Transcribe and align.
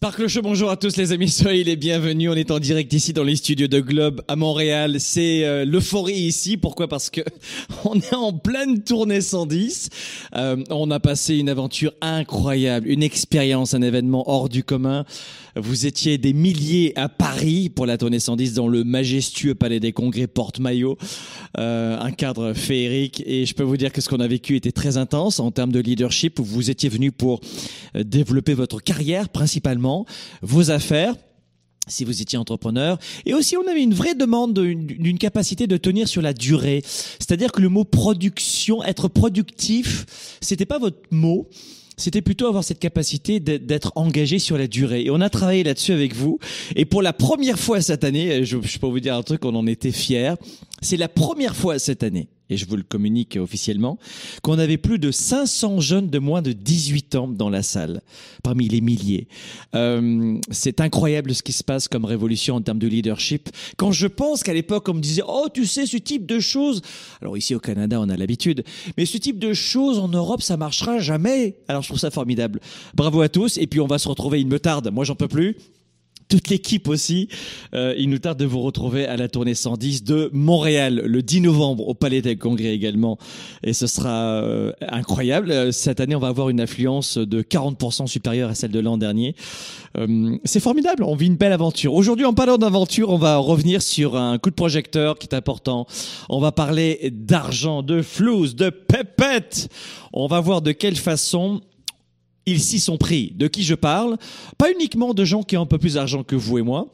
Sparkle 0.00 0.28
Show, 0.28 0.42
bonjour 0.42 0.70
à 0.70 0.76
tous 0.76 0.96
les 0.96 1.10
amis, 1.10 1.28
soyez 1.28 1.64
les 1.64 1.74
bienvenus. 1.74 2.30
On 2.30 2.34
est 2.34 2.52
en 2.52 2.60
direct 2.60 2.92
ici 2.92 3.12
dans 3.12 3.24
les 3.24 3.34
studios 3.34 3.66
de 3.66 3.80
Globe 3.80 4.22
à 4.28 4.36
Montréal. 4.36 5.00
C'est 5.00 5.44
euh, 5.44 5.64
l'euphorie 5.64 6.14
ici. 6.14 6.56
Pourquoi? 6.56 6.86
Parce 6.86 7.10
que 7.10 7.20
on 7.84 7.96
est 7.96 8.14
en 8.14 8.32
pleine 8.32 8.84
tournée 8.84 9.20
110. 9.20 9.88
Euh, 10.36 10.62
on 10.70 10.92
a 10.92 11.00
passé 11.00 11.38
une 11.38 11.48
aventure 11.48 11.94
incroyable, 12.00 12.86
une 12.86 13.02
expérience, 13.02 13.74
un 13.74 13.82
événement 13.82 14.22
hors 14.30 14.48
du 14.48 14.62
commun. 14.62 15.04
Vous 15.60 15.86
étiez 15.86 16.18
des 16.18 16.32
milliers 16.32 16.92
à 16.96 17.08
Paris 17.08 17.68
pour 17.68 17.84
la 17.84 17.98
tournée 17.98 18.20
110 18.20 18.54
dans 18.54 18.68
le 18.68 18.84
majestueux 18.84 19.56
Palais 19.56 19.80
des 19.80 19.92
Congrès 19.92 20.28
Porte-Maillot, 20.28 20.96
euh, 21.58 21.98
un 21.98 22.12
cadre 22.12 22.52
féerique. 22.52 23.24
Et 23.26 23.44
je 23.44 23.54
peux 23.54 23.64
vous 23.64 23.76
dire 23.76 23.92
que 23.92 24.00
ce 24.00 24.08
qu'on 24.08 24.20
a 24.20 24.28
vécu 24.28 24.54
était 24.54 24.70
très 24.70 24.98
intense 24.98 25.40
en 25.40 25.50
termes 25.50 25.72
de 25.72 25.80
leadership. 25.80 26.38
Vous 26.38 26.70
étiez 26.70 26.88
venu 26.88 27.10
pour 27.10 27.40
euh, 27.96 28.04
développer 28.04 28.54
votre 28.54 28.80
carrière 28.80 29.28
principalement, 29.28 30.06
vos 30.42 30.70
affaires 30.70 31.14
si 31.88 32.04
vous 32.04 32.20
étiez 32.20 32.38
entrepreneur. 32.38 32.98
Et 33.24 33.32
aussi, 33.32 33.56
on 33.56 33.66
avait 33.66 33.82
une 33.82 33.94
vraie 33.94 34.14
demande 34.14 34.52
d'une 34.52 35.18
capacité 35.18 35.66
de 35.66 35.78
tenir 35.78 36.06
sur 36.06 36.20
la 36.20 36.34
durée. 36.34 36.82
C'est-à-dire 36.84 37.50
que 37.50 37.62
le 37.62 37.70
mot 37.70 37.84
production, 37.84 38.84
être 38.84 39.08
productif, 39.08 40.04
c'était 40.42 40.66
pas 40.66 40.78
votre 40.78 41.00
mot 41.10 41.48
c'était 41.98 42.22
plutôt 42.22 42.46
avoir 42.46 42.64
cette 42.64 42.78
capacité 42.78 43.40
d'être 43.40 43.92
engagé 43.96 44.38
sur 44.38 44.56
la 44.56 44.66
durée. 44.66 45.02
Et 45.02 45.10
on 45.10 45.20
a 45.20 45.28
travaillé 45.28 45.64
là-dessus 45.64 45.92
avec 45.92 46.14
vous. 46.14 46.38
Et 46.76 46.84
pour 46.84 47.02
la 47.02 47.12
première 47.12 47.58
fois 47.58 47.80
cette 47.80 48.04
année, 48.04 48.44
je, 48.44 48.56
peux 48.56 48.86
vous 48.86 49.00
dire 49.00 49.14
un 49.14 49.22
truc, 49.22 49.44
on 49.44 49.54
en 49.54 49.66
était 49.66 49.92
fiers. 49.92 50.34
C'est 50.80 50.96
la 50.96 51.08
première 51.08 51.56
fois 51.56 51.78
cette 51.78 52.02
année 52.02 52.28
et 52.50 52.56
je 52.56 52.66
vous 52.66 52.76
le 52.76 52.82
communique 52.82 53.36
officiellement, 53.40 53.98
qu'on 54.42 54.58
avait 54.58 54.76
plus 54.76 54.98
de 54.98 55.10
500 55.10 55.80
jeunes 55.80 56.08
de 56.08 56.18
moins 56.18 56.42
de 56.42 56.52
18 56.52 57.14
ans 57.14 57.28
dans 57.28 57.50
la 57.50 57.62
salle, 57.62 58.00
parmi 58.42 58.68
les 58.68 58.80
milliers. 58.80 59.28
Euh, 59.74 60.38
c'est 60.50 60.80
incroyable 60.80 61.34
ce 61.34 61.42
qui 61.42 61.52
se 61.52 61.64
passe 61.64 61.88
comme 61.88 62.04
révolution 62.04 62.56
en 62.56 62.60
termes 62.60 62.78
de 62.78 62.88
leadership. 62.88 63.50
Quand 63.76 63.92
je 63.92 64.06
pense 64.06 64.42
qu'à 64.42 64.54
l'époque, 64.54 64.88
on 64.88 64.94
me 64.94 65.00
disait, 65.00 65.22
oh, 65.26 65.48
tu 65.52 65.66
sais, 65.66 65.86
ce 65.86 65.96
type 65.96 66.26
de 66.26 66.40
choses, 66.40 66.82
alors 67.20 67.36
ici 67.36 67.54
au 67.54 67.60
Canada, 67.60 68.00
on 68.00 68.08
a 68.08 68.16
l'habitude, 68.16 68.64
mais 68.96 69.06
ce 69.06 69.18
type 69.18 69.38
de 69.38 69.52
choses 69.52 69.98
en 69.98 70.08
Europe, 70.08 70.42
ça 70.42 70.56
marchera 70.56 70.98
jamais. 70.98 71.56
Alors 71.68 71.82
je 71.82 71.88
trouve 71.88 72.00
ça 72.00 72.10
formidable. 72.10 72.60
Bravo 72.94 73.20
à 73.20 73.28
tous, 73.28 73.58
et 73.58 73.66
puis 73.66 73.80
on 73.80 73.86
va 73.86 73.98
se 73.98 74.08
retrouver, 74.08 74.40
il 74.40 74.46
me 74.46 74.58
tarde, 74.58 74.90
moi 74.92 75.04
j'en 75.04 75.14
peux 75.14 75.28
plus 75.28 75.56
toute 76.28 76.48
l'équipe 76.48 76.88
aussi. 76.88 77.28
Euh, 77.74 77.94
il 77.96 78.10
nous 78.10 78.18
tarde 78.18 78.38
de 78.38 78.44
vous 78.44 78.60
retrouver 78.60 79.06
à 79.06 79.16
la 79.16 79.28
tournée 79.28 79.54
110 79.54 80.04
de 80.04 80.30
Montréal 80.32 81.02
le 81.04 81.22
10 81.22 81.42
novembre 81.42 81.88
au 81.88 81.94
Palais 81.94 82.22
des 82.22 82.36
Congrès 82.36 82.74
également. 82.74 83.18
Et 83.62 83.72
ce 83.72 83.86
sera 83.86 84.42
euh, 84.42 84.72
incroyable. 84.88 85.50
Euh, 85.50 85.72
cette 85.72 86.00
année, 86.00 86.14
on 86.14 86.20
va 86.20 86.28
avoir 86.28 86.48
une 86.50 86.60
affluence 86.60 87.18
de 87.18 87.42
40% 87.42 88.06
supérieure 88.06 88.50
à 88.50 88.54
celle 88.54 88.70
de 88.70 88.80
l'an 88.80 88.98
dernier. 88.98 89.34
Euh, 89.96 90.36
c'est 90.44 90.60
formidable. 90.60 91.02
On 91.02 91.14
vit 91.14 91.26
une 91.26 91.36
belle 91.36 91.52
aventure. 91.52 91.94
Aujourd'hui, 91.94 92.24
en 92.24 92.34
parlant 92.34 92.58
d'aventure, 92.58 93.10
on 93.10 93.18
va 93.18 93.36
revenir 93.36 93.82
sur 93.82 94.16
un 94.16 94.38
coup 94.38 94.50
de 94.50 94.54
projecteur 94.54 95.18
qui 95.18 95.26
est 95.26 95.34
important. 95.34 95.86
On 96.28 96.40
va 96.40 96.52
parler 96.52 97.10
d'argent, 97.12 97.82
de 97.82 98.02
flouze, 98.02 98.54
de 98.54 98.70
pépette. 98.70 99.68
On 100.12 100.26
va 100.26 100.40
voir 100.40 100.62
de 100.62 100.72
quelle 100.72 100.96
façon 100.96 101.60
ils 102.50 102.60
s'y 102.60 102.80
sont 102.80 102.96
pris. 102.96 103.32
De 103.36 103.46
qui 103.48 103.62
je 103.62 103.74
parle? 103.74 104.16
Pas 104.56 104.70
uniquement 104.70 105.14
de 105.14 105.24
gens 105.24 105.42
qui 105.42 105.56
ont 105.56 105.62
un 105.62 105.66
peu 105.66 105.78
plus 105.78 105.94
d'argent 105.94 106.22
que 106.22 106.36
vous 106.36 106.58
et 106.58 106.62
moi, 106.62 106.88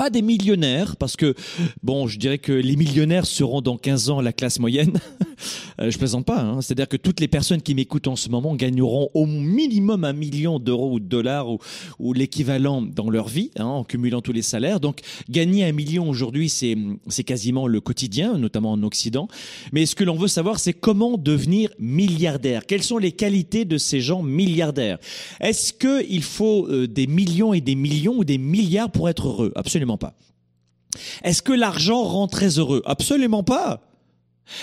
pas 0.00 0.08
des 0.08 0.22
millionnaires, 0.22 0.96
parce 0.96 1.14
que, 1.14 1.34
bon, 1.82 2.06
je 2.06 2.18
dirais 2.18 2.38
que 2.38 2.52
les 2.52 2.74
millionnaires 2.74 3.26
seront 3.26 3.60
dans 3.60 3.76
15 3.76 4.08
ans 4.08 4.22
la 4.22 4.32
classe 4.32 4.58
moyenne. 4.58 4.98
Euh, 5.80 5.90
je 5.90 5.96
plaisante 5.96 6.26
pas. 6.26 6.42
Hein. 6.42 6.60
C'est-à-dire 6.60 6.88
que 6.88 6.98
toutes 6.98 7.20
les 7.20 7.28
personnes 7.28 7.62
qui 7.62 7.74
m'écoutent 7.74 8.08
en 8.08 8.16
ce 8.16 8.28
moment 8.28 8.54
gagneront 8.54 9.08
au 9.14 9.24
minimum 9.24 10.04
un 10.04 10.12
million 10.12 10.58
d'euros 10.58 10.92
ou 10.92 11.00
de 11.00 11.06
dollars 11.06 11.46
ou, 11.98 12.12
l'équivalent 12.12 12.82
dans 12.82 13.08
leur 13.08 13.26
vie, 13.26 13.50
hein, 13.56 13.64
en 13.64 13.84
cumulant 13.84 14.20
tous 14.20 14.32
les 14.32 14.42
salaires. 14.42 14.80
Donc, 14.80 15.00
gagner 15.30 15.64
un 15.64 15.72
million 15.72 16.10
aujourd'hui, 16.10 16.50
c'est, 16.50 16.76
quasiment 17.24 17.66
le 17.66 17.80
quotidien, 17.80 18.36
notamment 18.36 18.72
en 18.72 18.82
Occident. 18.82 19.28
Mais 19.72 19.86
ce 19.86 19.94
que 19.94 20.04
l'on 20.04 20.16
veut 20.16 20.28
savoir, 20.28 20.58
c'est 20.58 20.74
comment 20.74 21.16
devenir 21.16 21.70
milliardaire. 21.78 22.66
Quelles 22.66 22.82
sont 22.82 22.98
les 22.98 23.12
qualités 23.12 23.64
de 23.64 23.78
ces 23.78 24.02
gens 24.02 24.22
milliardaires? 24.22 24.98
Est-ce 25.40 25.72
qu'il 25.72 26.22
faut 26.22 26.68
euh, 26.68 26.86
des 26.86 27.06
millions 27.06 27.54
et 27.54 27.62
des 27.62 27.76
millions 27.76 28.18
ou 28.18 28.24
des 28.24 28.36
milliards 28.36 28.90
pour 28.90 29.08
être 29.08 29.28
heureux? 29.28 29.52
Absolument 29.54 29.89
pas. 29.96 30.14
Est-ce 31.22 31.42
que 31.42 31.52
l'argent 31.52 32.02
rend 32.02 32.26
très 32.26 32.58
heureux? 32.58 32.82
Absolument 32.84 33.42
pas. 33.42 33.82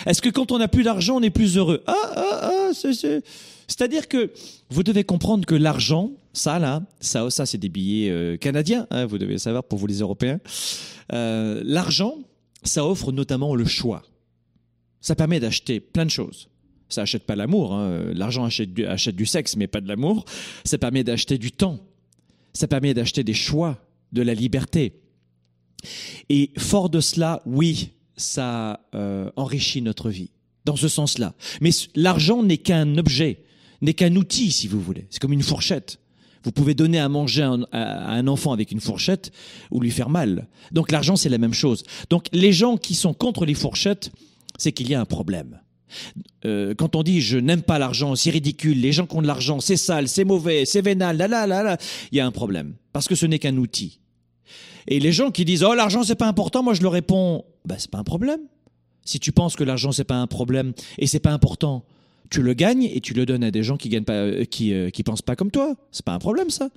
Est-ce 0.06 0.22
que 0.22 0.30
quand 0.30 0.52
on 0.52 0.58
n'a 0.58 0.68
plus 0.68 0.84
d'argent, 0.84 1.18
on 1.18 1.22
est 1.22 1.30
plus 1.30 1.58
heureux? 1.58 1.84
Ah, 1.88 1.94
ah, 2.16 2.40
ah, 2.44 2.70
c'est... 2.74 3.24
C'est-à-dire 3.68 4.08
que 4.08 4.32
vous 4.70 4.82
devez 4.82 5.04
comprendre 5.04 5.46
que 5.46 5.56
l'argent, 5.56 6.12
ça 6.32 6.58
là, 6.58 6.84
ça, 7.02 7.30
ça 7.30 7.46
c'est 7.46 7.58
des 7.58 7.68
billets 7.68 8.10
euh, 8.10 8.38
canadiens, 8.38 8.88
hein, 8.92 9.06
vous 9.06 9.18
devez 9.18 9.38
savoir 9.38 9.66
pour 9.66 9.78
vous 9.78 9.88
les 9.88 10.00
Européens. 10.00 10.40
Euh, 11.12 11.62
l'argent, 11.66 12.16
ça 12.64 12.86
offre 12.86 13.12
notamment 13.12 13.56
le 13.56 13.66
choix. 13.66 14.04
Ça 15.02 15.16
permet 15.16 15.42
d'acheter 15.42 15.82
plein 15.82 16.06
de 16.06 16.12
choses. 16.12 16.48
Ça 16.90 17.02
achète 17.02 17.24
pas 17.24 17.36
l'amour. 17.36 17.74
Hein. 17.74 18.14
L'argent 18.14 18.46
achète 18.46 18.70
achète 18.88 19.16
du 19.16 19.26
sexe, 19.26 19.58
mais 19.58 19.68
pas 19.68 19.82
de 19.82 19.88
l'amour. 19.90 20.24
Ça 20.64 20.78
permet 20.78 21.04
d'acheter 21.04 21.38
du 21.38 21.52
temps. 21.52 21.80
Ça 22.54 22.68
permet 22.68 22.94
d'acheter 22.94 23.24
des 23.24 23.34
choix, 23.34 23.78
de 24.14 24.22
la 24.22 24.34
liberté. 24.34 24.94
Et 26.30 26.52
fort 26.58 26.90
de 26.90 27.00
cela, 27.00 27.42
oui, 27.46 27.92
ça 28.16 28.82
euh, 28.96 29.30
enrichit 29.36 29.82
notre 29.82 30.10
vie, 30.10 30.32
dans 30.66 30.76
ce 30.76 30.88
sens-là. 30.88 31.34
Mais 31.62 31.70
l'argent 31.96 32.44
n'est 32.44 32.58
qu'un 32.58 32.98
objet, 32.98 33.44
n'est 33.82 33.94
qu'un 33.94 34.16
outil, 34.16 34.52
si 34.52 34.68
vous 34.68 34.82
voulez. 34.82 35.08
C'est 35.10 35.22
comme 35.22 35.34
une 35.34 35.44
fourchette. 35.44 36.00
Vous 36.44 36.52
pouvez 36.52 36.74
donner 36.76 37.00
à 37.00 37.10
manger 37.10 37.44
à 37.72 38.12
un 38.12 38.28
enfant 38.28 38.54
avec 38.54 38.72
une 38.72 38.80
fourchette 38.80 39.32
ou 39.70 39.82
lui 39.82 39.92
faire 39.92 40.10
mal. 40.10 40.48
Donc 40.72 40.92
l'argent, 40.92 41.16
c'est 41.16 41.30
la 41.30 41.40
même 41.40 41.54
chose. 41.54 41.84
Donc 42.10 42.28
les 42.32 42.54
gens 42.54 42.78
qui 42.78 42.96
sont 42.96 43.14
contre 43.14 43.46
les 43.46 43.54
fourchettes, 43.54 44.12
c'est 44.58 44.72
qu'il 44.72 44.90
y 44.90 44.96
a 44.96 45.02
un 45.02 45.06
problème. 45.06 45.60
Euh, 46.46 46.74
quand 46.76 46.96
on 46.96 47.04
dit 47.04 47.22
je 47.22 47.38
n'aime 47.38 47.62
pas 47.62 47.80
l'argent, 47.80 48.16
c'est 48.16 48.30
ridicule, 48.30 48.80
les 48.80 48.92
gens 48.92 49.06
qui 49.06 49.16
ont 49.16 49.22
de 49.22 49.28
l'argent, 49.28 49.60
c'est 49.60 49.78
sale, 49.78 50.08
c'est 50.08 50.26
mauvais, 50.26 50.66
c'est 50.66 50.82
vénal, 50.82 51.18
là 51.18 51.28
là 51.28 51.48
là 51.48 51.64
là, 51.64 51.78
il 52.12 52.18
y 52.18 52.22
a 52.22 52.26
un 52.26 52.32
problème. 52.32 52.76
Parce 52.94 53.08
que 53.08 53.16
ce 53.16 53.26
n'est 53.26 53.40
qu'un 53.40 53.58
outil. 53.58 54.00
Et 54.88 55.00
les 55.00 55.12
gens 55.12 55.32
qui 55.32 55.46
disent 55.46 55.64
oh 55.64 55.74
l'argent 55.74 56.04
c'est 56.04 56.16
pas 56.16 56.28
important, 56.28 56.64
moi 56.64 56.74
je 56.74 56.82
leur 56.82 56.92
réponds 56.92 57.44
bah 57.66 57.76
c'est 57.78 57.92
pas 57.92 58.00
un 58.00 58.04
problème. 58.04 58.40
Si 59.04 59.20
tu 59.20 59.32
penses 59.32 59.56
que 59.56 59.64
l'argent 59.64 59.92
c'est 59.92 60.04
pas 60.04 60.16
un 60.16 60.28
problème 60.28 60.74
et 60.98 61.08
c'est 61.08 61.20
pas 61.20 61.32
important, 61.32 61.84
tu 62.30 62.42
le 62.42 62.54
gagnes 62.54 62.84
et 62.84 63.02
tu 63.02 63.14
le 63.14 63.26
donnes 63.26 63.44
à 63.44 63.52
des 63.52 63.64
gens 63.64 63.78
qui 63.78 63.90
gagnent 63.90 64.04
pas, 64.04 64.14
euh, 64.14 64.46
qui 64.46 64.74
euh, 64.74 64.90
qui 64.90 65.04
pensent 65.04 65.22
pas 65.22 65.36
comme 65.36 65.52
toi. 65.52 65.76
C'est 65.92 66.06
pas 66.06 66.14
un 66.14 66.20
problème 66.20 66.50
ça. 66.50 66.70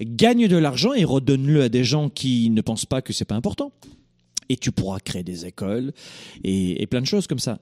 Gagne 0.00 0.48
de 0.48 0.56
l'argent 0.56 0.92
et 0.92 1.04
redonne-le 1.04 1.62
à 1.62 1.68
des 1.68 1.84
gens 1.84 2.08
qui 2.08 2.50
ne 2.50 2.60
pensent 2.60 2.86
pas 2.86 3.02
que 3.02 3.12
c'est 3.12 3.24
pas 3.24 3.36
important 3.36 3.72
et 4.48 4.56
tu 4.56 4.72
pourras 4.72 5.00
créer 5.00 5.22
des 5.22 5.46
écoles 5.46 5.92
et, 6.44 6.86
plein 6.86 7.00
de 7.00 7.06
choses 7.06 7.26
comme 7.26 7.40
ça. 7.40 7.58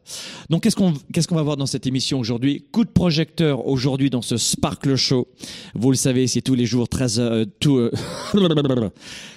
Donc 0.51 0.65
qu'est-ce 0.65 0.77
qu'on 0.77 0.93
qu'est-ce 1.13 1.27
qu'on 1.27 1.35
va 1.35 1.43
voir 1.43 1.57
dans 1.57 1.67
cette 1.67 1.87
émission 1.87 2.19
aujourd'hui? 2.19 2.67
Coup 2.73 2.85
de 2.85 2.91
projecteur 2.91 3.67
aujourd'hui 3.67 4.11
dans 4.11 4.21
ce 4.21 4.37
Sparkle 4.37 4.97
Show. 4.97 5.29
Vous 5.75 5.91
le 5.91 5.97
savez, 5.97 6.27
c'est 6.27 6.43
tous 6.43 6.55
les 6.55 6.67
jours 6.67 6.89
13 6.89 7.21
heures 7.21 7.33
euh, 7.33 7.45
tout 7.59 7.77
euh, 7.77 7.91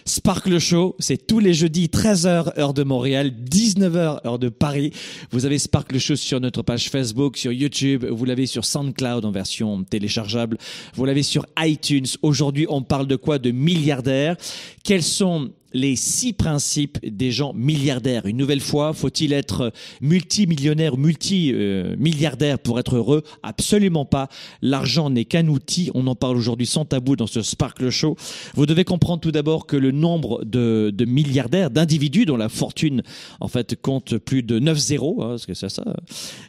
Sparkle 0.06 0.60
Show, 0.60 0.96
c'est 1.00 1.28
tous 1.28 1.40
les 1.40 1.54
jeudis 1.54 1.88
13h 1.88 2.58
heure 2.58 2.74
de 2.74 2.84
Montréal, 2.84 3.34
19h 3.50 4.26
heure 4.26 4.40
de 4.40 4.50
Paris. 4.50 4.92
Vous 5.32 5.46
avez 5.46 5.60
Sparkle 5.60 5.98
Show 5.98 6.16
sur 6.16 6.40
notre 6.40 6.62
page 6.62 6.90
Facebook, 6.90 7.38
sur 7.38 7.52
YouTube, 7.52 8.06
vous 8.06 8.26
l'avez 8.26 8.46
sur 8.46 8.66
SoundCloud 8.66 9.26
en 9.26 9.32
version 9.32 9.84
téléchargeable, 9.84 10.58
vous 10.96 11.06
l'avez 11.06 11.24
sur 11.24 11.46
iTunes. 11.60 12.06
Aujourd'hui, 12.22 12.66
on 12.70 12.82
parle 12.82 13.08
de 13.08 13.16
quoi? 13.16 13.40
De 13.40 13.52
milliardaires. 13.52 14.38
Quels 14.84 15.04
sont 15.04 15.52
les 15.78 15.96
six 15.96 16.34
principes 16.34 16.98
des 17.06 17.32
gens 17.32 17.54
milliardaires. 17.54 18.26
Une 18.26 18.38
nouvelle 18.38 18.62
fois, 18.62 18.94
faut-il 18.94 19.32
être 19.32 19.72
multimillionnaire 20.02 20.98
multimilliardaire 20.98 22.58
pour 22.58 22.80
être 22.80 22.96
heureux? 22.96 23.24
Absolument 23.44 24.06
pas. 24.06 24.28
L'argent 24.64 25.12
n'est 25.12 25.26
qu'un 25.26 25.48
outil. 25.48 25.92
On 25.94 26.08
en 26.08 26.16
parle 26.16 26.36
aujourd'hui 26.36 26.66
sans 26.66 26.86
tabou 26.86 27.16
dans 27.16 27.28
ce 27.28 27.44
Sparkle 27.44 27.92
Show. 27.92 28.16
Vous 28.56 28.66
devez 28.66 28.86
comprendre 28.86 29.22
tout 29.22 29.32
d'abord 29.32 29.68
que 29.68 29.78
le 29.78 29.92
nombre 29.92 30.44
de, 30.44 30.92
milliardaires, 31.06 31.70
d'individus 31.70 32.26
dont 32.26 32.38
la 32.38 32.50
fortune 32.50 33.04
en 33.40 33.48
fait 33.48 33.80
compte 33.80 34.18
plus 34.18 34.42
de 34.42 34.58
9 34.58 34.78
zéros, 34.78 35.24
hein, 35.24 35.36
que 35.46 35.54
c'est 35.54 35.70
ça, 35.70 35.84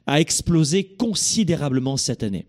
a 0.07 0.21
explosé 0.21 0.85
considérablement 0.85 1.99
cette 1.99 2.23
année. 2.23 2.47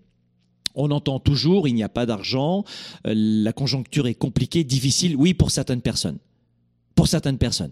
On 0.76 0.92
entend 0.92 1.20
toujours, 1.20 1.68
il 1.68 1.76
n'y 1.76 1.84
a 1.84 1.90
pas 1.90 2.06
d'argent, 2.06 2.64
euh, 3.06 3.14
la 3.16 3.52
conjoncture 3.52 4.08
est 4.08 4.14
compliquée, 4.14 4.64
difficile, 4.64 5.18
oui, 5.18 5.34
pour 5.34 5.52
certaines 5.52 5.82
personnes. 5.82 6.20
Pour 7.00 7.08
certaines 7.08 7.38
personnes. 7.38 7.72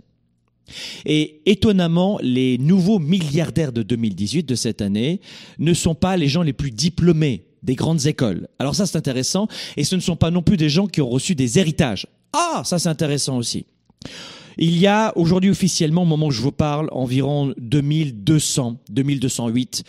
Et 1.05 1.41
étonnamment, 1.45 2.17
les 2.21 2.57
nouveaux 2.59 2.97
milliardaires 2.97 3.73
de 3.73 3.83
2018, 3.83 4.43
de 4.43 4.55
cette 4.55 4.81
année, 4.81 5.19
ne 5.59 5.73
sont 5.73 5.95
pas 5.95 6.15
les 6.15 6.29
gens 6.29 6.43
les 6.43 6.53
plus 6.53 6.71
diplômés 6.71 7.43
des 7.61 7.75
grandes 7.75 8.05
écoles. 8.05 8.47
Alors 8.57 8.73
ça, 8.73 8.85
c'est 8.85 8.97
intéressant. 8.97 9.49
Et 9.75 9.83
ce 9.83 9.97
ne 9.97 9.99
sont 9.99 10.15
pas 10.15 10.31
non 10.31 10.43
plus 10.43 10.55
des 10.55 10.69
gens 10.69 10.87
qui 10.87 11.01
ont 11.01 11.09
reçu 11.09 11.35
des 11.35 11.59
héritages. 11.59 12.07
Ah, 12.31 12.61
ça, 12.63 12.79
c'est 12.79 12.87
intéressant 12.87 13.35
aussi. 13.35 13.65
Il 14.57 14.77
y 14.77 14.87
a 14.87 15.11
aujourd'hui 15.17 15.49
officiellement, 15.49 16.03
au 16.03 16.05
moment 16.05 16.27
où 16.27 16.31
je 16.31 16.41
vous 16.41 16.53
parle, 16.53 16.87
environ 16.93 17.53
2200, 17.57 18.77
2208 18.89 19.83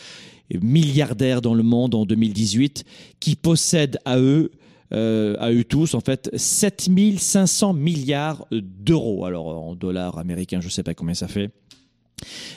milliardaires 0.60 1.42
dans 1.42 1.54
le 1.54 1.62
monde 1.62 1.94
en 1.94 2.04
2018 2.06 2.84
qui 3.20 3.36
possèdent 3.36 4.00
à 4.04 4.18
eux 4.18 4.50
euh, 4.92 5.36
à 5.38 5.52
eux 5.52 5.64
tous, 5.64 5.94
en 5.94 6.00
fait, 6.00 6.30
7500 6.34 7.74
milliards 7.74 8.46
d'euros. 8.50 9.24
Alors, 9.24 9.46
en 9.46 9.74
dollars 9.74 10.18
américains, 10.18 10.60
je 10.60 10.66
ne 10.66 10.72
sais 10.72 10.82
pas 10.82 10.94
combien 10.94 11.14
ça 11.14 11.28
fait. 11.28 11.50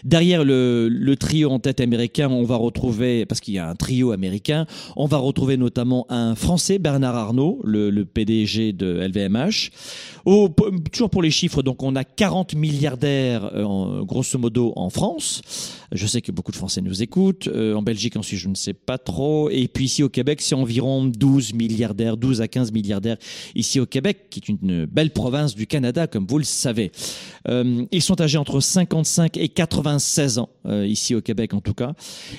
Derrière 0.04 0.44
le, 0.44 1.14
trio 1.20 1.52
en 1.52 1.60
tête 1.60 1.82
américain, 1.82 2.30
on 2.30 2.44
va 2.44 2.56
retrouver, 2.56 3.26
parce 3.26 3.40
qu'il 3.40 3.54
y 3.54 3.60
a 3.60 3.70
un 3.70 3.76
trio 3.76 4.12
américain, 4.12 4.66
on 4.96 5.06
va 5.06 5.18
retrouver 5.18 5.58
notamment 5.58 6.06
un 6.10 6.36
Français, 6.36 6.80
Bernard 6.80 7.16
Arnault, 7.16 7.60
le, 7.64 8.04
PDG 8.04 8.74
de 8.74 9.00
LVMH. 9.08 9.72
Toujours 10.92 11.10
pour 11.10 11.22
les 11.22 11.32
chiffres, 11.32 11.62
donc 11.62 11.84
on 11.84 11.96
a 11.96 12.04
40 12.04 12.56
milliardaires, 12.56 13.52
euh, 13.54 14.04
grosso 14.04 14.38
modo, 14.40 14.74
en 14.76 14.90
France. 14.90 15.42
Je 15.92 16.08
sais 16.08 16.22
que 16.22 16.32
beaucoup 16.32 16.52
de 16.52 16.58
Français 16.58 16.80
nous 16.82 17.04
écoutent. 17.04 17.50
Euh, 17.50 17.76
en 17.76 17.82
Belgique, 17.82 18.16
ensuite, 18.16 18.40
je 18.40 18.48
ne 18.48 18.56
sais 18.56 18.74
pas 18.74 18.98
trop. 18.98 19.50
Et 19.50 19.68
puis 19.68 19.86
ici 19.86 20.04
au 20.04 20.10
Québec, 20.10 20.42
c'est 20.42 20.56
environ 20.56 21.06
12 21.06 21.54
milliardaires, 21.54 22.16
12 22.16 22.42
à 22.42 22.48
15 22.48 22.72
milliardaires 22.72 23.18
ici 23.56 23.80
au 23.80 23.86
Québec, 23.86 24.28
qui 24.30 24.40
est 24.40 24.50
une 24.50 24.86
belle 24.86 25.12
province 25.12 25.54
du 25.54 25.68
Canada, 25.68 26.08
comme 26.08 26.26
vous 26.26 26.38
le 26.38 26.46
savez. 26.46 26.92
Euh, 27.50 27.86
ils 27.92 28.02
sont 28.02 28.22
âgés 28.22 28.38
entre 28.38 28.62
55 28.62 29.36
et 29.36 29.50
96 29.50 30.38
ans, 30.38 30.50
euh, 30.66 30.88
ici 30.88 31.14
au 31.14 31.22
Québec 31.22 31.54
en 31.54 31.60
tout 31.60 31.74
cas. 31.74 31.94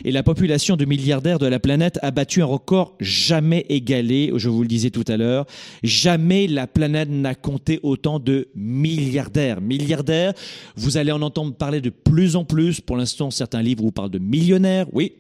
Et 0.04 0.12
la 0.12 0.22
population 0.22 0.76
de 0.76 0.86
milliardaires 0.86 1.38
de 1.38 1.46
la 1.46 1.60
planète 1.60 1.98
a 2.02 2.10
battu 2.10 2.40
un 2.40 2.46
record 2.46 2.96
jamais 3.00 3.66
égalé, 3.68 4.32
je 4.36 4.48
vous 4.48 4.62
le 4.62 4.68
disais 4.68 4.90
tout 4.90 5.04
à 5.08 5.18
l'heure. 5.18 5.44
Jamais 5.82 6.46
la 6.46 6.66
planète 6.66 7.10
n'a 7.10 7.34
compté 7.34 7.80
autant 7.82 8.18
de 8.18 8.48
milliardaires. 8.54 9.60
Milliardaires, 9.60 10.32
vous 10.76 10.96
allez 10.96 11.12
en 11.12 11.20
entendre 11.20 11.54
parler 11.54 11.82
de 11.82 11.90
plus 11.90 12.36
en 12.36 12.44
plus. 12.44 12.80
Pour 12.80 12.96
l'instant, 12.96 13.30
certains 13.42 13.62
livres 13.62 13.82
vous 13.82 13.90
parlent 13.90 14.08
de 14.10 14.20
millionnaires. 14.20 14.86
Oui, 14.92 15.14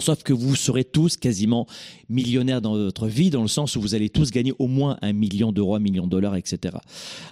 Sauf 0.00 0.22
que 0.22 0.32
vous 0.32 0.54
serez 0.54 0.84
tous 0.84 1.16
quasiment 1.16 1.66
millionnaires 2.08 2.60
dans 2.60 2.76
votre 2.76 3.06
vie, 3.08 3.30
dans 3.30 3.42
le 3.42 3.48
sens 3.48 3.76
où 3.76 3.80
vous 3.80 3.94
allez 3.94 4.08
tous 4.08 4.30
gagner 4.30 4.52
au 4.58 4.66
moins 4.66 4.96
un 5.02 5.12
million 5.12 5.52
d'euros, 5.52 5.74
un 5.74 5.80
million 5.80 6.04
de 6.04 6.10
dollars, 6.10 6.36
etc. 6.36 6.76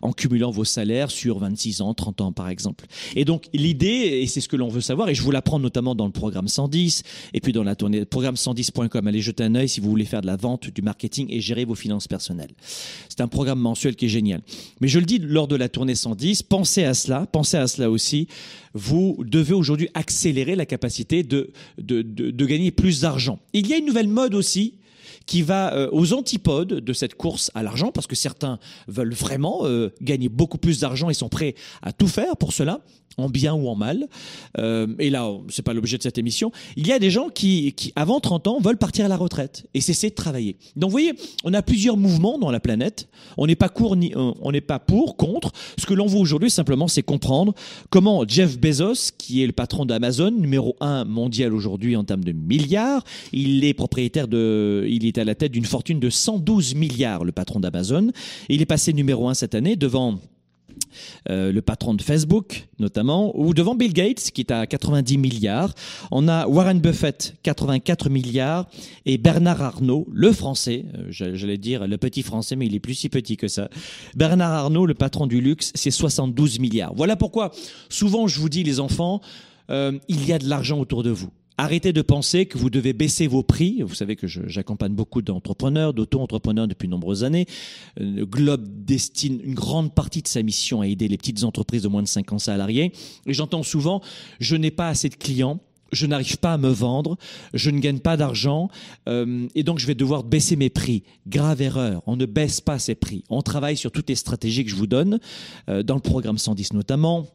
En 0.02 0.12
cumulant 0.12 0.50
vos 0.50 0.64
salaires 0.64 1.10
sur 1.10 1.38
26 1.38 1.80
ans, 1.80 1.94
30 1.94 2.20
ans 2.20 2.32
par 2.32 2.48
exemple. 2.48 2.86
Et 3.14 3.24
donc 3.24 3.46
l'idée, 3.52 4.20
et 4.20 4.26
c'est 4.26 4.40
ce 4.40 4.48
que 4.48 4.56
l'on 4.56 4.68
veut 4.68 4.80
savoir, 4.80 5.08
et 5.08 5.14
je 5.14 5.22
vous 5.22 5.30
l'apprends 5.30 5.58
notamment 5.58 5.94
dans 5.94 6.06
le 6.06 6.12
programme 6.12 6.48
110, 6.48 7.02
et 7.34 7.40
puis 7.40 7.52
dans 7.52 7.62
la 7.62 7.76
tournée, 7.76 8.02
programme110.com, 8.02 9.06
allez 9.06 9.20
jeter 9.20 9.44
un 9.44 9.54
œil 9.54 9.68
si 9.68 9.80
vous 9.80 9.88
voulez 9.88 10.04
faire 10.04 10.20
de 10.20 10.26
la 10.26 10.36
vente, 10.36 10.68
du 10.68 10.82
marketing 10.82 11.28
et 11.30 11.40
gérer 11.40 11.64
vos 11.64 11.74
finances 11.74 12.08
personnelles. 12.08 12.52
C'est 13.08 13.20
un 13.20 13.28
programme 13.28 13.60
mensuel 13.60 13.96
qui 13.96 14.06
est 14.06 14.10
génial. 14.10 14.42
Mais 14.80 14.88
je 14.88 14.98
le 14.98 15.06
dis 15.06 15.18
lors 15.18 15.48
de 15.48 15.56
la 15.56 15.68
tournée 15.68 15.94
110, 15.94 16.42
pensez 16.42 16.84
à 16.84 16.94
cela, 16.94 17.26
pensez 17.26 17.56
à 17.56 17.66
cela 17.66 17.90
aussi. 17.90 18.28
Vous 18.74 19.16
devez 19.24 19.54
aujourd'hui 19.54 19.88
accélérer 19.94 20.54
la 20.54 20.66
capacité 20.66 21.22
de, 21.22 21.50
de, 21.78 22.02
de, 22.02 22.30
de 22.30 22.44
gagner 22.44 22.55
plus 22.70 23.00
d'argent. 23.00 23.38
Il 23.52 23.66
y 23.66 23.74
a 23.74 23.76
une 23.76 23.86
nouvelle 23.86 24.08
mode 24.08 24.34
aussi 24.34 24.74
qui 25.26 25.42
va 25.42 25.74
euh, 25.74 25.88
aux 25.92 26.12
antipodes 26.12 26.74
de 26.74 26.92
cette 26.92 27.14
course 27.14 27.50
à 27.54 27.62
l'argent, 27.62 27.92
parce 27.92 28.06
que 28.06 28.16
certains 28.16 28.58
veulent 28.88 29.14
vraiment 29.14 29.60
euh, 29.64 29.92
gagner 30.00 30.28
beaucoup 30.28 30.58
plus 30.58 30.80
d'argent 30.80 31.10
et 31.10 31.14
sont 31.14 31.28
prêts 31.28 31.54
à 31.82 31.92
tout 31.92 32.08
faire 32.08 32.36
pour 32.36 32.52
cela 32.52 32.80
en 33.18 33.28
bien 33.28 33.54
ou 33.54 33.68
en 33.68 33.74
mal. 33.74 34.08
Euh, 34.58 34.86
et 34.98 35.10
là, 35.10 35.30
c'est 35.48 35.62
pas 35.62 35.72
l'objet 35.72 35.96
de 35.96 36.02
cette 36.02 36.18
émission. 36.18 36.52
Il 36.76 36.86
y 36.86 36.92
a 36.92 36.98
des 36.98 37.10
gens 37.10 37.28
qui, 37.28 37.74
avant 37.96 38.20
30 38.20 38.46
ans, 38.46 38.60
veulent 38.60 38.76
partir 38.76 39.04
à 39.04 39.08
la 39.08 39.16
retraite 39.16 39.66
et 39.74 39.80
cesser 39.80 40.10
de 40.10 40.14
travailler. 40.14 40.56
Donc, 40.76 40.90
vous 40.90 40.92
voyez, 40.92 41.12
on 41.44 41.54
a 41.54 41.62
plusieurs 41.62 41.96
mouvements 41.96 42.38
dans 42.38 42.50
la 42.50 42.60
planète. 42.60 43.08
On 43.36 43.46
n'est 43.46 43.56
pas 43.56 43.68
court 43.68 43.96
ni, 43.96 44.12
on 44.14 44.52
n'est 44.52 44.60
pas 44.60 44.78
pour, 44.78 45.16
contre. 45.16 45.52
Ce 45.78 45.86
que 45.86 45.94
l'on 45.94 46.06
veut 46.06 46.18
aujourd'hui, 46.18 46.50
simplement, 46.50 46.88
c'est 46.88 47.02
comprendre 47.02 47.54
comment 47.90 48.24
Jeff 48.26 48.58
Bezos, 48.58 49.12
qui 49.16 49.42
est 49.42 49.46
le 49.46 49.52
patron 49.52 49.86
d'Amazon, 49.86 50.30
numéro 50.30 50.76
un 50.80 51.04
mondial 51.04 51.54
aujourd'hui 51.54 51.96
en 51.96 52.04
termes 52.04 52.24
de 52.24 52.32
milliards, 52.32 53.04
il 53.32 53.64
est 53.64 53.74
propriétaire 53.74 54.28
de, 54.28 54.86
il 54.88 55.06
est 55.06 55.15
à 55.20 55.24
la 55.24 55.34
tête 55.34 55.52
d'une 55.52 55.64
fortune 55.64 56.00
de 56.00 56.10
112 56.10 56.74
milliards, 56.74 57.24
le 57.24 57.32
patron 57.32 57.60
d'Amazon. 57.60 58.10
Il 58.48 58.62
est 58.62 58.66
passé 58.66 58.92
numéro 58.92 59.28
un 59.28 59.34
cette 59.34 59.54
année 59.54 59.76
devant 59.76 60.18
euh, 61.30 61.52
le 61.52 61.62
patron 61.62 61.94
de 61.94 62.02
Facebook 62.02 62.68
notamment, 62.78 63.38
ou 63.38 63.54
devant 63.54 63.74
Bill 63.74 63.92
Gates 63.92 64.30
qui 64.32 64.42
est 64.42 64.50
à 64.50 64.66
90 64.66 65.18
milliards. 65.18 65.74
On 66.10 66.28
a 66.28 66.46
Warren 66.46 66.80
Buffett, 66.80 67.34
84 67.42 68.10
milliards, 68.10 68.68
et 69.04 69.18
Bernard 69.18 69.62
Arnault, 69.62 70.06
le 70.12 70.32
français, 70.32 70.84
euh, 70.94 71.06
j'allais 71.10 71.58
dire 71.58 71.86
le 71.86 71.96
petit 71.96 72.22
français, 72.22 72.56
mais 72.56 72.66
il 72.66 72.74
est 72.74 72.80
plus 72.80 72.94
si 72.94 73.08
petit 73.08 73.36
que 73.36 73.48
ça. 73.48 73.68
Bernard 74.14 74.52
Arnault, 74.52 74.86
le 74.86 74.94
patron 74.94 75.26
du 75.26 75.40
luxe, 75.40 75.72
c'est 75.74 75.90
72 75.90 76.58
milliards. 76.58 76.94
Voilà 76.94 77.16
pourquoi 77.16 77.50
souvent 77.88 78.26
je 78.26 78.38
vous 78.40 78.48
dis 78.48 78.62
les 78.62 78.80
enfants, 78.80 79.20
euh, 79.70 79.98
il 80.08 80.26
y 80.26 80.32
a 80.32 80.38
de 80.38 80.48
l'argent 80.48 80.78
autour 80.78 81.02
de 81.02 81.10
vous. 81.10 81.30
Arrêtez 81.58 81.94
de 81.94 82.02
penser 82.02 82.44
que 82.44 82.58
vous 82.58 82.68
devez 82.68 82.92
baisser 82.92 83.26
vos 83.26 83.42
prix. 83.42 83.80
Vous 83.82 83.94
savez 83.94 84.14
que 84.14 84.26
j'accompagne 84.26 84.92
beaucoup 84.92 85.22
d'entrepreneurs, 85.22 85.94
d'auto-entrepreneurs 85.94 86.68
depuis 86.68 86.86
de 86.86 86.90
nombreuses 86.90 87.24
années. 87.24 87.46
Le 87.96 88.22
euh, 88.22 88.26
Globe 88.26 88.66
destine 88.84 89.40
une 89.42 89.54
grande 89.54 89.94
partie 89.94 90.20
de 90.20 90.28
sa 90.28 90.42
mission 90.42 90.82
à 90.82 90.86
aider 90.86 91.08
les 91.08 91.16
petites 91.16 91.44
entreprises 91.44 91.82
de 91.82 91.88
moins 91.88 92.02
de 92.02 92.08
50 92.08 92.40
salariés. 92.40 92.92
Et 93.26 93.32
j'entends 93.32 93.62
souvent, 93.62 94.02
je 94.38 94.54
n'ai 94.54 94.70
pas 94.70 94.88
assez 94.88 95.08
de 95.08 95.14
clients. 95.14 95.60
Je 95.92 96.06
n'arrive 96.06 96.38
pas 96.38 96.54
à 96.54 96.58
me 96.58 96.68
vendre, 96.68 97.16
je 97.54 97.70
ne 97.70 97.78
gagne 97.78 98.00
pas 98.00 98.16
d'argent 98.16 98.68
euh, 99.08 99.46
et 99.54 99.62
donc 99.62 99.78
je 99.78 99.86
vais 99.86 99.94
devoir 99.94 100.24
baisser 100.24 100.56
mes 100.56 100.68
prix. 100.68 101.04
Grave 101.28 101.62
erreur, 101.62 102.02
on 102.06 102.16
ne 102.16 102.26
baisse 102.26 102.60
pas 102.60 102.80
ses 102.80 102.96
prix. 102.96 103.22
On 103.30 103.40
travaille 103.40 103.76
sur 103.76 103.92
toutes 103.92 104.08
les 104.08 104.16
stratégies 104.16 104.64
que 104.64 104.70
je 104.70 104.74
vous 104.74 104.88
donne, 104.88 105.20
euh, 105.68 105.84
dans 105.84 105.94
le 105.94 106.00
programme 106.00 106.38
110 106.38 106.72
notamment, 106.72 107.28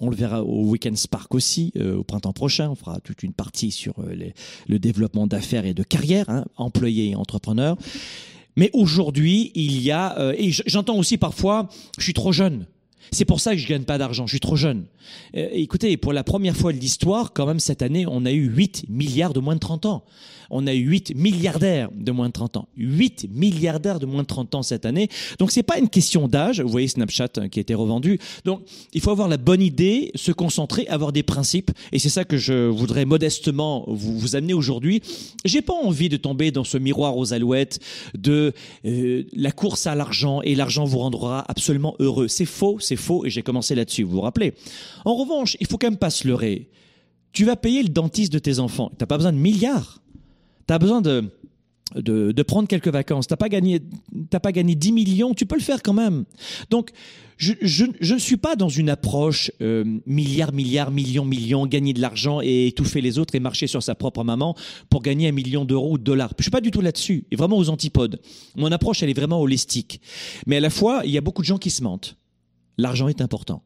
on 0.00 0.10
le 0.10 0.16
verra 0.16 0.44
au 0.44 0.64
Weekend 0.64 0.96
Spark 0.96 1.34
aussi, 1.34 1.72
euh, 1.76 1.96
au 1.96 2.04
printemps 2.04 2.32
prochain. 2.32 2.70
On 2.70 2.74
fera 2.74 3.00
toute 3.00 3.22
une 3.22 3.32
partie 3.32 3.70
sur 3.70 3.94
euh, 3.98 4.30
le 4.68 4.78
développement 4.78 5.26
d'affaires 5.26 5.66
et 5.66 5.74
de 5.74 5.82
carrière, 5.82 6.28
hein, 6.28 6.44
employés 6.56 7.10
et 7.10 7.16
entrepreneurs. 7.16 7.76
Mais 8.56 8.70
aujourd'hui, 8.72 9.52
il 9.54 9.80
y 9.80 9.90
a, 9.90 10.18
euh, 10.18 10.34
et 10.36 10.50
j'entends 10.66 10.96
aussi 10.96 11.16
parfois, 11.16 11.68
je 11.98 12.04
suis 12.04 12.14
trop 12.14 12.32
jeune. 12.32 12.66
C'est 13.10 13.24
pour 13.24 13.40
ça 13.40 13.52
que 13.52 13.58
je 13.58 13.66
gagne 13.66 13.84
pas 13.84 13.96
d'argent, 13.96 14.26
je 14.26 14.32
suis 14.32 14.40
trop 14.40 14.56
jeune. 14.56 14.84
écoutez, 15.32 15.96
pour 15.96 16.12
la 16.12 16.24
première 16.24 16.54
fois 16.54 16.74
de 16.74 16.78
l'histoire, 16.78 17.32
quand 17.32 17.46
même, 17.46 17.58
cette 17.58 17.80
année, 17.80 18.04
on 18.06 18.26
a 18.26 18.32
eu 18.32 18.48
8 18.48 18.84
milliards 18.90 19.32
de 19.32 19.40
moins 19.40 19.54
de 19.54 19.60
30 19.60 19.86
ans 19.86 20.04
on 20.50 20.66
a 20.66 20.74
eu 20.74 20.88
8 20.88 21.14
milliardaires 21.14 21.90
de 21.94 22.10
moins 22.12 22.28
de 22.28 22.32
30 22.32 22.56
ans. 22.56 22.68
8 22.76 23.28
milliardaires 23.30 24.00
de 24.00 24.06
moins 24.06 24.22
de 24.22 24.26
30 24.26 24.54
ans 24.54 24.62
cette 24.62 24.86
année. 24.86 25.08
Donc 25.38 25.50
c'est 25.50 25.62
pas 25.62 25.78
une 25.78 25.88
question 25.88 26.28
d'âge. 26.28 26.60
Vous 26.60 26.68
voyez 26.68 26.88
Snapchat 26.88 27.28
hein, 27.36 27.48
qui 27.48 27.58
a 27.58 27.62
été 27.62 27.74
revendu. 27.74 28.18
Donc 28.44 28.62
il 28.92 29.00
faut 29.00 29.10
avoir 29.10 29.28
la 29.28 29.36
bonne 29.36 29.62
idée, 29.62 30.10
se 30.14 30.32
concentrer, 30.32 30.86
avoir 30.88 31.12
des 31.12 31.22
principes. 31.22 31.70
Et 31.92 31.98
c'est 31.98 32.08
ça 32.08 32.24
que 32.24 32.36
je 32.36 32.68
voudrais 32.68 33.04
modestement 33.04 33.84
vous, 33.88 34.18
vous 34.18 34.36
amener 34.36 34.54
aujourd'hui. 34.54 35.02
J'ai 35.44 35.62
pas 35.62 35.74
envie 35.74 36.08
de 36.08 36.16
tomber 36.16 36.50
dans 36.50 36.64
ce 36.64 36.78
miroir 36.78 37.16
aux 37.16 37.32
alouettes 37.32 37.80
de 38.16 38.52
euh, 38.84 39.24
la 39.32 39.52
course 39.52 39.86
à 39.86 39.94
l'argent 39.94 40.40
et 40.42 40.54
l'argent 40.54 40.84
vous 40.84 40.98
rendra 40.98 41.44
absolument 41.48 41.94
heureux. 41.98 42.28
C'est 42.28 42.44
faux, 42.44 42.78
c'est 42.80 42.96
faux 42.96 43.24
et 43.26 43.30
j'ai 43.30 43.42
commencé 43.42 43.74
là-dessus. 43.74 44.02
Vous 44.02 44.12
vous 44.12 44.20
rappelez. 44.20 44.54
En 45.04 45.14
revanche, 45.14 45.56
il 45.60 45.66
faut 45.66 45.78
quand 45.78 45.88
même 45.88 45.98
pas 45.98 46.10
se 46.10 46.26
leurrer. 46.26 46.70
Tu 47.32 47.44
vas 47.44 47.56
payer 47.56 47.82
le 47.82 47.88
dentiste 47.90 48.32
de 48.32 48.38
tes 48.38 48.58
enfants. 48.58 48.90
T'as 48.98 49.06
pas 49.06 49.16
besoin 49.16 49.32
de 49.32 49.38
milliards 49.38 50.00
tu 50.68 50.74
as 50.74 50.78
besoin 50.78 51.00
de, 51.00 51.30
de, 51.96 52.42
prendre 52.42 52.68
quelques 52.68 52.88
vacances. 52.88 53.26
T'as 53.26 53.36
pas 53.36 53.48
gagné, 53.48 53.80
t'as 54.30 54.40
pas 54.40 54.52
gagné 54.52 54.74
10 54.74 54.92
millions, 54.92 55.34
tu 55.34 55.46
peux 55.46 55.56
le 55.56 55.62
faire 55.62 55.82
quand 55.82 55.94
même. 55.94 56.24
Donc, 56.70 56.90
je, 57.38 57.54
je, 57.62 57.84
je 58.00 58.14
ne 58.14 58.18
suis 58.18 58.36
pas 58.36 58.56
dans 58.56 58.68
une 58.68 58.90
approche 58.90 59.52
euh, 59.62 59.84
milliard, 60.06 60.52
milliard, 60.52 60.90
million, 60.90 61.24
million, 61.24 61.66
gagner 61.66 61.92
de 61.92 62.00
l'argent 62.00 62.40
et 62.42 62.66
étouffer 62.66 63.00
les 63.00 63.18
autres 63.18 63.34
et 63.34 63.40
marcher 63.40 63.68
sur 63.68 63.82
sa 63.82 63.94
propre 63.94 64.24
maman 64.24 64.56
pour 64.90 65.02
gagner 65.02 65.28
un 65.28 65.32
million 65.32 65.64
d'euros 65.64 65.92
ou 65.92 65.98
de 65.98 66.02
dollars. 66.04 66.32
Je 66.36 66.42
suis 66.42 66.50
pas 66.50 66.60
du 66.60 66.70
tout 66.70 66.80
là-dessus, 66.80 67.24
et 67.30 67.36
vraiment 67.36 67.56
aux 67.56 67.70
antipodes. 67.70 68.20
Mon 68.56 68.72
approche, 68.72 69.02
elle 69.02 69.10
est 69.10 69.14
vraiment 69.14 69.40
holistique. 69.40 70.00
Mais 70.46 70.56
à 70.56 70.60
la 70.60 70.70
fois, 70.70 71.02
il 71.04 71.10
y 71.12 71.18
a 71.18 71.20
beaucoup 71.20 71.42
de 71.42 71.46
gens 71.46 71.58
qui 71.58 71.70
se 71.70 71.82
mentent. 71.82 72.16
L'argent 72.76 73.08
est 73.08 73.20
important. 73.20 73.62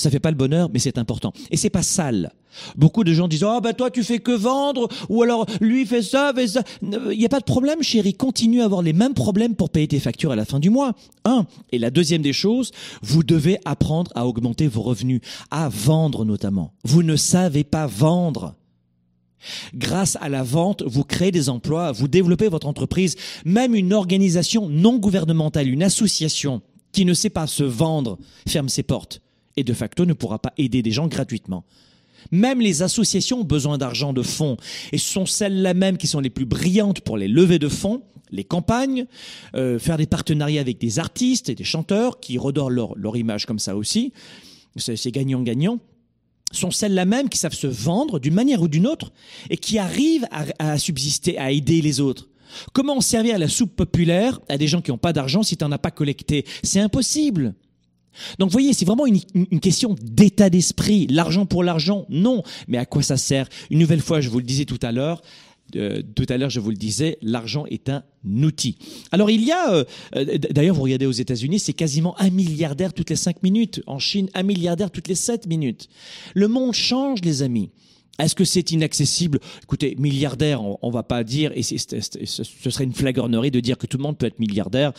Ça 0.00 0.10
fait 0.10 0.18
pas 0.18 0.30
le 0.30 0.36
bonheur, 0.36 0.70
mais 0.72 0.78
c'est 0.78 0.96
important. 0.96 1.32
Et 1.50 1.58
c'est 1.58 1.68
pas 1.68 1.82
sale. 1.82 2.32
Beaucoup 2.74 3.04
de 3.04 3.12
gens 3.12 3.28
disent 3.28 3.44
ah 3.44 3.60
bah 3.60 3.74
toi 3.74 3.90
tu 3.90 4.02
fais 4.02 4.18
que 4.18 4.32
vendre 4.32 4.88
ou 5.08 5.22
alors 5.22 5.46
lui 5.60 5.86
fait 5.86 6.02
ça 6.02 6.32
fait 6.34 6.48
ça. 6.48 6.62
Il 6.82 7.18
n'y 7.18 7.26
a 7.26 7.28
pas 7.28 7.38
de 7.38 7.44
problème 7.44 7.82
chérie, 7.82 8.14
continue 8.14 8.62
à 8.62 8.64
avoir 8.64 8.82
les 8.82 8.92
mêmes 8.92 9.14
problèmes 9.14 9.54
pour 9.54 9.70
payer 9.70 9.86
tes 9.86 10.00
factures 10.00 10.32
à 10.32 10.36
la 10.36 10.44
fin 10.44 10.58
du 10.58 10.70
mois. 10.70 10.94
Un. 11.24 11.46
Et 11.70 11.78
la 11.78 11.90
deuxième 11.90 12.22
des 12.22 12.32
choses, 12.32 12.72
vous 13.02 13.22
devez 13.22 13.58
apprendre 13.64 14.10
à 14.14 14.26
augmenter 14.26 14.66
vos 14.66 14.82
revenus, 14.82 15.20
à 15.50 15.68
vendre 15.68 16.24
notamment. 16.24 16.72
Vous 16.82 17.02
ne 17.02 17.16
savez 17.16 17.62
pas 17.62 17.86
vendre. 17.86 18.54
Grâce 19.74 20.16
à 20.20 20.28
la 20.28 20.42
vente, 20.42 20.82
vous 20.86 21.04
créez 21.04 21.30
des 21.30 21.48
emplois, 21.48 21.92
vous 21.92 22.08
développez 22.08 22.48
votre 22.48 22.66
entreprise, 22.66 23.16
même 23.44 23.74
une 23.74 23.92
organisation 23.92 24.68
non 24.68 24.96
gouvernementale, 24.98 25.68
une 25.68 25.82
association 25.82 26.62
qui 26.92 27.04
ne 27.04 27.14
sait 27.14 27.30
pas 27.30 27.46
se 27.46 27.62
vendre, 27.62 28.18
ferme 28.46 28.68
ses 28.68 28.82
portes 28.82 29.20
de 29.64 29.72
facto 29.72 30.06
ne 30.06 30.12
pourra 30.12 30.38
pas 30.38 30.52
aider 30.58 30.82
des 30.82 30.90
gens 30.90 31.06
gratuitement. 31.06 31.64
Même 32.30 32.60
les 32.60 32.82
associations 32.82 33.40
ont 33.40 33.44
besoin 33.44 33.78
d'argent 33.78 34.12
de 34.12 34.22
fonds, 34.22 34.56
et 34.92 34.98
ce 34.98 35.10
sont 35.10 35.26
celles-là 35.26 35.74
même 35.74 35.96
qui 35.96 36.06
sont 36.06 36.20
les 36.20 36.30
plus 36.30 36.44
brillantes 36.44 37.00
pour 37.00 37.16
les 37.16 37.28
levées 37.28 37.58
de 37.58 37.68
fonds, 37.68 38.02
les 38.30 38.44
campagnes, 38.44 39.06
euh, 39.56 39.78
faire 39.78 39.96
des 39.96 40.06
partenariats 40.06 40.60
avec 40.60 40.78
des 40.78 40.98
artistes 40.98 41.48
et 41.48 41.54
des 41.54 41.64
chanteurs 41.64 42.20
qui 42.20 42.38
redorent 42.38 42.70
leur, 42.70 43.16
image 43.16 43.46
comme 43.46 43.58
ça 43.58 43.76
aussi. 43.76 44.12
C'est 44.76 45.10
gagnant-gagnant 45.10 45.78
sont 46.52 46.72
celles-là 46.72 47.04
même 47.04 47.28
qui 47.28 47.38
savent 47.38 47.54
se 47.54 47.68
vendre 47.68 48.18
d'une 48.18 48.34
manière 48.34 48.60
ou 48.60 48.66
d'une 48.66 48.88
autre 48.88 49.12
et 49.50 49.56
qui 49.56 49.78
arrivent 49.78 50.26
à, 50.32 50.46
à, 50.58 50.78
subsister, 50.78 51.38
à 51.38 51.52
aider 51.52 51.80
les 51.80 52.00
autres. 52.00 52.28
Comment 52.72 53.00
servir 53.00 53.38
la 53.38 53.46
soupe 53.46 53.76
populaire 53.76 54.40
à 54.48 54.58
des 54.58 54.66
gens 54.66 54.80
qui 54.80 54.90
n'ont 54.90 54.98
pas 54.98 55.12
d'argent 55.12 55.44
si 55.44 55.56
tu 55.56 55.64
n'en 55.64 55.70
as 55.70 55.78
pas 55.78 55.92
collecté? 55.92 56.44
C'est 56.64 56.80
impossible. 56.80 57.54
Donc 58.38 58.48
vous 58.48 58.52
voyez, 58.52 58.72
c'est 58.72 58.84
vraiment 58.84 59.06
une, 59.06 59.20
question 59.60 59.96
d'état 60.02 60.50
d'esprit. 60.50 61.06
L'argent 61.08 61.46
pour 61.46 61.64
l'argent, 61.64 62.06
non. 62.08 62.42
Mais 62.68 62.78
à 62.78 62.86
quoi 62.86 63.02
ça 63.02 63.16
sert? 63.16 63.48
Une 63.70 63.78
nouvelle 63.78 64.00
fois, 64.00 64.20
je 64.20 64.28
vous 64.28 64.38
le 64.38 64.44
disais 64.44 64.64
tout 64.64 64.78
à 64.82 64.92
l'heure, 64.92 65.22
euh, 65.76 66.02
tout 66.14 66.26
à 66.28 66.36
l'heure, 66.36 66.50
je 66.50 66.60
vous 66.60 66.70
le 66.70 66.76
disais, 66.76 67.18
l'argent 67.22 67.64
est 67.66 67.88
un 67.88 68.02
outil. 68.24 68.76
Alors 69.12 69.30
il 69.30 69.44
y 69.44 69.52
a, 69.52 69.72
euh, 69.72 69.84
euh, 70.16 70.38
d'ailleurs, 70.38 70.74
vous 70.74 70.82
regardez 70.82 71.06
aux 71.06 71.12
États-Unis, 71.12 71.58
c'est 71.58 71.72
quasiment 71.72 72.20
un 72.20 72.30
milliardaire 72.30 72.92
toutes 72.92 73.10
les 73.10 73.16
cinq 73.16 73.42
minutes. 73.42 73.82
En 73.86 73.98
Chine, 73.98 74.28
un 74.34 74.42
milliardaire 74.42 74.90
toutes 74.90 75.08
les 75.08 75.14
sept 75.14 75.46
minutes. 75.46 75.88
Le 76.34 76.48
monde 76.48 76.74
change, 76.74 77.20
les 77.22 77.42
amis. 77.42 77.70
Est-ce 78.20 78.34
que 78.34 78.44
c'est 78.44 78.70
inaccessible? 78.70 79.40
Écoutez, 79.62 79.96
milliardaire, 79.98 80.62
on, 80.62 80.78
on 80.82 80.90
va 80.90 81.02
pas 81.02 81.24
dire, 81.24 81.52
et 81.54 81.62
ce 81.62 82.44
serait 82.70 82.84
une 82.84 82.94
flagornerie 82.94 83.50
de 83.50 83.60
dire 83.60 83.78
que 83.78 83.86
tout 83.86 83.96
le 83.96 84.02
monde 84.02 84.18
peut 84.18 84.26
être 84.26 84.38
milliardaire. 84.38 84.92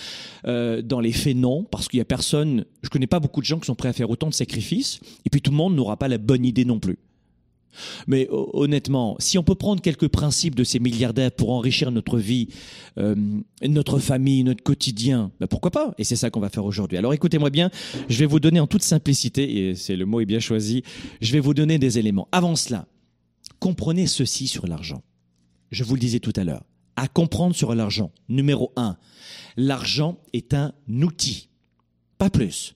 Euh, 0.46 0.82
dans 0.82 1.00
les 1.00 1.12
faits, 1.12 1.36
non, 1.36 1.64
parce 1.64 1.88
qu'il 1.88 2.00
y 2.00 2.02
a 2.02 2.06
personne. 2.06 2.66
Je 2.82 2.90
connais 2.90 3.08
pas 3.08 3.20
beaucoup 3.20 3.42
de 3.42 3.46
gens 3.46 3.60
qui 3.60 3.68
sont 3.68 3.76
prêts 3.76 3.90
à 3.90 3.94
faire 3.94 4.10
autant 4.10 4.30
de 4.30 4.34
sacrifices, 4.34 5.00
et 5.26 5.30
puis 5.30 5.42
tout 5.42 5.52
le 5.52 5.58
monde 5.58 5.76
n'aura 5.76 5.98
pas 5.98 6.08
la 6.08 6.18
bonne 6.18 6.46
idée 6.46 6.66
non 6.66 6.80
plus. 6.80 6.98
Mais 8.06 8.28
honnêtement, 8.30 9.16
si 9.20 9.38
on 9.38 9.44
peut 9.44 9.56
prendre 9.56 9.82
quelques 9.82 10.10
principes 10.10 10.56
de 10.56 10.64
ces 10.66 10.80
milliardaires 10.80 11.32
pour 11.32 11.52
enrichir 11.52 11.90
notre 11.92 12.18
vie, 12.18 12.50
euh, 12.98 13.16
notre 13.66 14.00
famille, 14.00 14.44
notre 14.44 14.62
quotidien, 14.62 15.32
ben 15.40 15.48
pourquoi 15.48 15.72
pas? 15.72 15.94
Et 15.98 16.04
c'est 16.04 16.18
ça 16.18 16.30
qu'on 16.30 16.42
va 16.42 16.50
faire 16.50 16.66
aujourd'hui. 16.66 16.98
Alors 16.98 17.14
écoutez-moi 17.14 17.50
bien, 17.50 17.70
je 18.10 18.18
vais 18.20 18.26
vous 18.26 18.42
donner 18.42 18.60
en 18.60 18.68
toute 18.68 18.84
simplicité, 18.84 19.70
et 19.70 19.76
c'est 19.76 19.96
le 19.96 20.06
mot 20.06 20.20
est 20.20 20.26
bien 20.26 20.40
choisi, 20.40 20.84
je 21.22 21.32
vais 21.32 21.40
vous 21.40 21.54
donner 21.54 21.80
des 21.80 21.98
éléments. 21.98 22.28
Avant 22.34 22.58
cela, 22.58 22.88
comprenez 23.60 24.08
ceci 24.08 24.48
sur 24.48 24.68
l'argent. 24.68 25.04
Je 25.72 25.84
vous 25.84 25.96
le 25.96 26.02
disais 26.02 26.20
tout 26.20 26.34
à 26.36 26.44
l'heure. 26.44 26.64
À 26.96 27.08
comprendre 27.08 27.56
sur 27.56 27.74
l'argent. 27.74 28.12
Numéro 28.28 28.74
un, 28.76 28.98
l'argent 29.56 30.18
est 30.34 30.54
un 30.54 30.74
outil. 30.90 31.50
Pas 32.18 32.30
plus. 32.30 32.76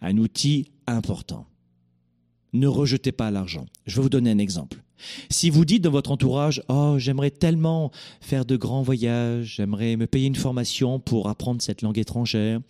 Un 0.00 0.18
outil 0.18 0.70
important. 0.86 1.46
Ne 2.52 2.68
rejetez 2.68 3.12
pas 3.12 3.30
l'argent. 3.30 3.66
Je 3.86 3.96
vais 3.96 4.02
vous 4.02 4.08
donner 4.08 4.30
un 4.30 4.38
exemple. 4.38 4.82
Si 5.30 5.50
vous 5.50 5.64
dites 5.64 5.82
dans 5.82 5.90
votre 5.90 6.10
entourage, 6.10 6.62
oh, 6.68 6.94
j'aimerais 6.98 7.30
tellement 7.30 7.90
faire 8.20 8.44
de 8.44 8.56
grands 8.56 8.82
voyages, 8.82 9.54
j'aimerais 9.56 9.96
me 9.96 10.06
payer 10.06 10.26
une 10.26 10.34
formation 10.34 10.98
pour 10.98 11.28
apprendre 11.28 11.60
cette 11.60 11.82
langue 11.82 11.98
étrangère, 11.98 12.60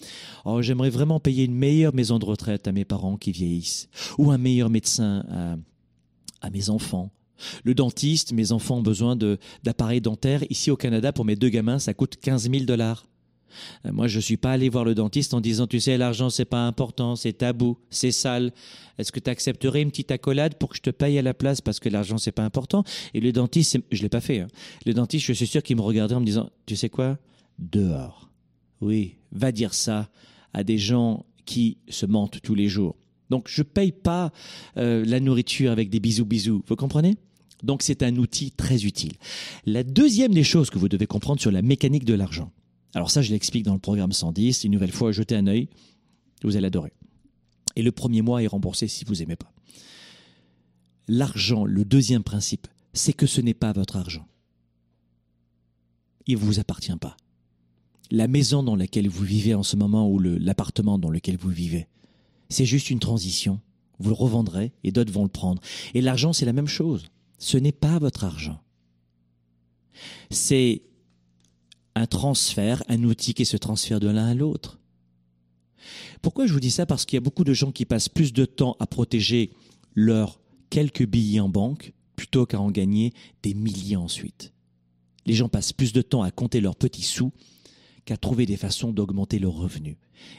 oh, 0.45 0.63
j'aimerais 0.63 0.91
vraiment 0.91 1.21
payer 1.21 1.45
une 1.45 1.55
meilleure 1.55 1.95
maison 1.95 2.19
de 2.19 2.25
retraite 2.25 2.67
à 2.67 2.73
mes 2.73 2.85
parents 2.85 3.17
qui 3.17 3.33
vieillissent, 3.33 3.89
ou 4.19 4.31
un 4.31 4.39
meilleur 4.39 4.71
médecin 4.71 5.25
à, 5.31 5.57
à 6.47 6.51
mes 6.51 6.71
enfants. 6.71 7.11
Le 7.65 7.75
dentiste, 7.75 8.33
mes 8.33 8.53
enfants 8.53 8.79
ont 8.79 8.83
besoin 8.83 9.17
d'appareils 9.63 10.01
dentaires. 10.01 10.43
Ici 10.49 10.71
au 10.71 10.77
Canada, 10.77 11.13
pour 11.13 11.25
mes 11.25 11.37
deux 11.37 11.51
gamins, 11.51 11.79
ça 11.79 11.93
coûte 11.93 12.17
15 12.21 12.51
000 12.51 12.65
dollars. 12.65 13.07
Euh, 13.85 13.93
moi, 13.93 14.07
je 14.07 14.21
suis 14.21 14.37
pas 14.37 14.53
allé 14.53 14.69
voir 14.69 14.85
le 14.85 14.95
dentiste 14.95 15.35
en 15.35 15.41
disant, 15.41 15.67
tu 15.67 15.81
sais, 15.81 15.97
l'argent, 15.97 16.31
c'est 16.31 16.45
pas 16.45 16.67
important, 16.67 17.17
c'est 17.17 17.33
tabou, 17.33 17.79
c'est 17.91 18.11
sale. 18.13 18.53
Est-ce 18.99 19.13
que 19.13 19.21
tu 19.21 19.31
accepterais 19.31 19.83
une 19.83 19.91
petite 19.91 20.11
accolade 20.11 20.57
pour 20.57 20.71
que 20.71 20.77
je 20.77 20.83
te 20.83 20.91
paye 20.91 21.19
à 21.19 21.23
la 21.23 21.35
place? 21.35 21.61
Parce 21.61 21.81
que 21.81 21.89
l'argent, 21.89 22.19
c'est 22.19 22.33
pas 22.33 22.45
important? 22.45 22.85
Et 23.15 23.21
le 23.21 23.33
dentiste, 23.33 23.79
je 23.91 24.03
l'ai 24.03 24.09
pas 24.09 24.21
fait, 24.21 24.41
hein. 24.41 24.49
Le 24.85 24.95
dentiste, 24.95 25.27
je 25.27 25.33
suis 25.33 25.47
sûr 25.47 25.63
qu'il 25.63 25.77
me 25.77 25.83
regardait 25.83 26.15
en 26.15 26.21
me 26.21 26.27
disant, 26.27 26.51
tu 26.67 26.77
sais 26.77 26.89
quoi? 26.89 27.19
Dehors. 27.59 28.31
Oui, 28.81 29.17
va 29.33 29.53
dire 29.53 29.75
ça 29.75 30.09
à 30.53 30.65
des 30.65 30.79
gens 30.79 31.25
qui 31.45 31.79
se 31.89 32.07
mentent 32.07 32.41
tous 32.43 32.55
les 32.55 32.69
jours. 32.69 32.97
Donc 33.31 33.49
je 33.49 33.63
paye 33.63 33.93
pas 33.93 34.33
euh, 34.77 35.05
la 35.05 35.21
nourriture 35.21 35.71
avec 35.71 35.91
des 35.91 36.01
bisous 36.01 36.25
bisous, 36.25 36.63
vous 36.67 36.77
comprenez? 36.77 37.17
Donc 37.63 37.83
c'est 37.83 38.03
un 38.03 38.17
outil 38.17 38.51
très 38.51 38.85
utile. 38.85 39.15
La 39.65 39.83
deuxième 39.83 40.35
des 40.35 40.45
choses 40.45 40.71
que 40.71 40.79
vous 40.79 40.89
devez 40.89 41.07
comprendre 41.07 41.41
sur 41.41 41.51
la 41.51 41.63
mécanique 41.63 42.05
de 42.05 42.15
l'argent. 42.15 42.53
Alors 42.95 43.11
ça 43.11 43.23
je 43.23 43.33
l'explique 43.33 43.65
dans 43.65 43.75
le 43.75 43.81
programme 43.81 44.13
110, 44.13 44.65
une 44.65 44.73
nouvelle 44.73 44.93
fois 44.93 45.13
jetez 45.13 45.35
un 45.35 45.47
œil, 45.47 45.69
vous 46.43 46.57
allez 46.57 46.67
adorer. 46.67 46.93
Et 47.75 47.83
le 47.83 47.93
premier 47.93 48.23
mois 48.23 48.43
est 48.43 48.47
remboursé 48.47 48.89
si 48.89 49.05
vous 49.05 49.23
aimez 49.23 49.37
pas. 49.37 49.53
L'argent, 51.09 51.65
le 51.65 51.85
deuxième 51.85 52.25
principe, 52.25 52.67
c'est 52.93 53.13
que 53.13 53.27
ce 53.27 53.41
n'est 53.41 53.55
pas 53.55 53.73
votre 53.73 53.97
argent. 53.97 54.27
Il 56.27 56.35
ne 56.35 56.41
vous 56.41 56.59
appartient 56.59 56.97
pas. 56.97 57.17
La 58.11 58.29
maison 58.29 58.63
dans 58.63 58.77
laquelle 58.77 59.09
vous 59.09 59.25
vivez 59.25 59.55
en 59.55 59.63
ce 59.63 59.77
moment 59.77 60.09
ou 60.11 60.19
l'appartement 60.19 60.99
dans 60.99 61.11
lequel 61.11 61.37
vous 61.37 61.51
vivez, 61.51 61.87
c'est 62.49 62.65
juste 62.65 62.91
une 62.91 63.01
transition. 63.01 63.61
Vous 63.99 64.11
le 64.11 64.15
revendrez 64.15 64.73
et 64.85 64.93
d'autres 64.93 65.13
vont 65.13 65.23
le 65.23 65.29
prendre. 65.29 65.63
Et 65.95 66.01
l'argent, 66.01 66.33
c'est 66.33 66.47
la 66.47 66.53
même 66.53 66.69
chose. 66.69 67.07
Ce 67.39 67.57
n'est 67.57 67.73
pas 67.73 67.99
votre 67.99 68.25
argent. 68.25 68.61
C'est 70.31 70.83
un 71.95 72.07
transfert, 72.07 72.83
un 72.89 73.03
outil 73.05 73.33
qui 73.33 73.47
se 73.47 73.57
transfère 73.57 74.01
de 74.01 74.09
l'un 74.09 74.27
à 74.27 74.35
l'autre. 74.35 74.79
Pourquoi 76.21 76.47
je 76.47 76.53
vous 76.53 76.61
dis 76.61 76.71
ça? 76.71 76.87
Parce 76.87 77.05
qu'il 77.05 77.17
y 77.17 77.19
a 77.19 77.23
beaucoup 77.23 77.45
de 77.45 77.55
gens 77.55 77.73
qui 77.73 77.85
passent 77.85 78.09
plus 78.09 78.33
de 78.33 78.45
temps 78.45 78.77
à 78.81 78.87
protéger 78.87 79.53
leurs 79.95 80.41
quelques 80.69 81.07
billets 81.07 81.41
en 81.41 81.49
banque 81.49 81.93
plutôt 82.17 82.47
qu'à 82.47 82.61
en 82.61 82.71
gagner 82.71 83.13
des 83.43 83.55
milliers 83.55 83.97
ensuite. 83.97 84.53
Les 85.27 85.35
gens 85.35 85.49
passent 85.49 85.73
plus 85.73 85.93
de 85.93 86.03
temps 86.03 86.23
à 86.23 86.31
compter 86.31 86.61
leurs 86.61 86.77
petits 86.77 87.03
sous 87.03 87.33
qu'à 88.05 88.17
trouver 88.17 88.47
des 88.47 88.57
façons 88.57 88.93
d'augmenter 88.93 89.39
leurs 89.39 89.55
revenus. 89.55 89.97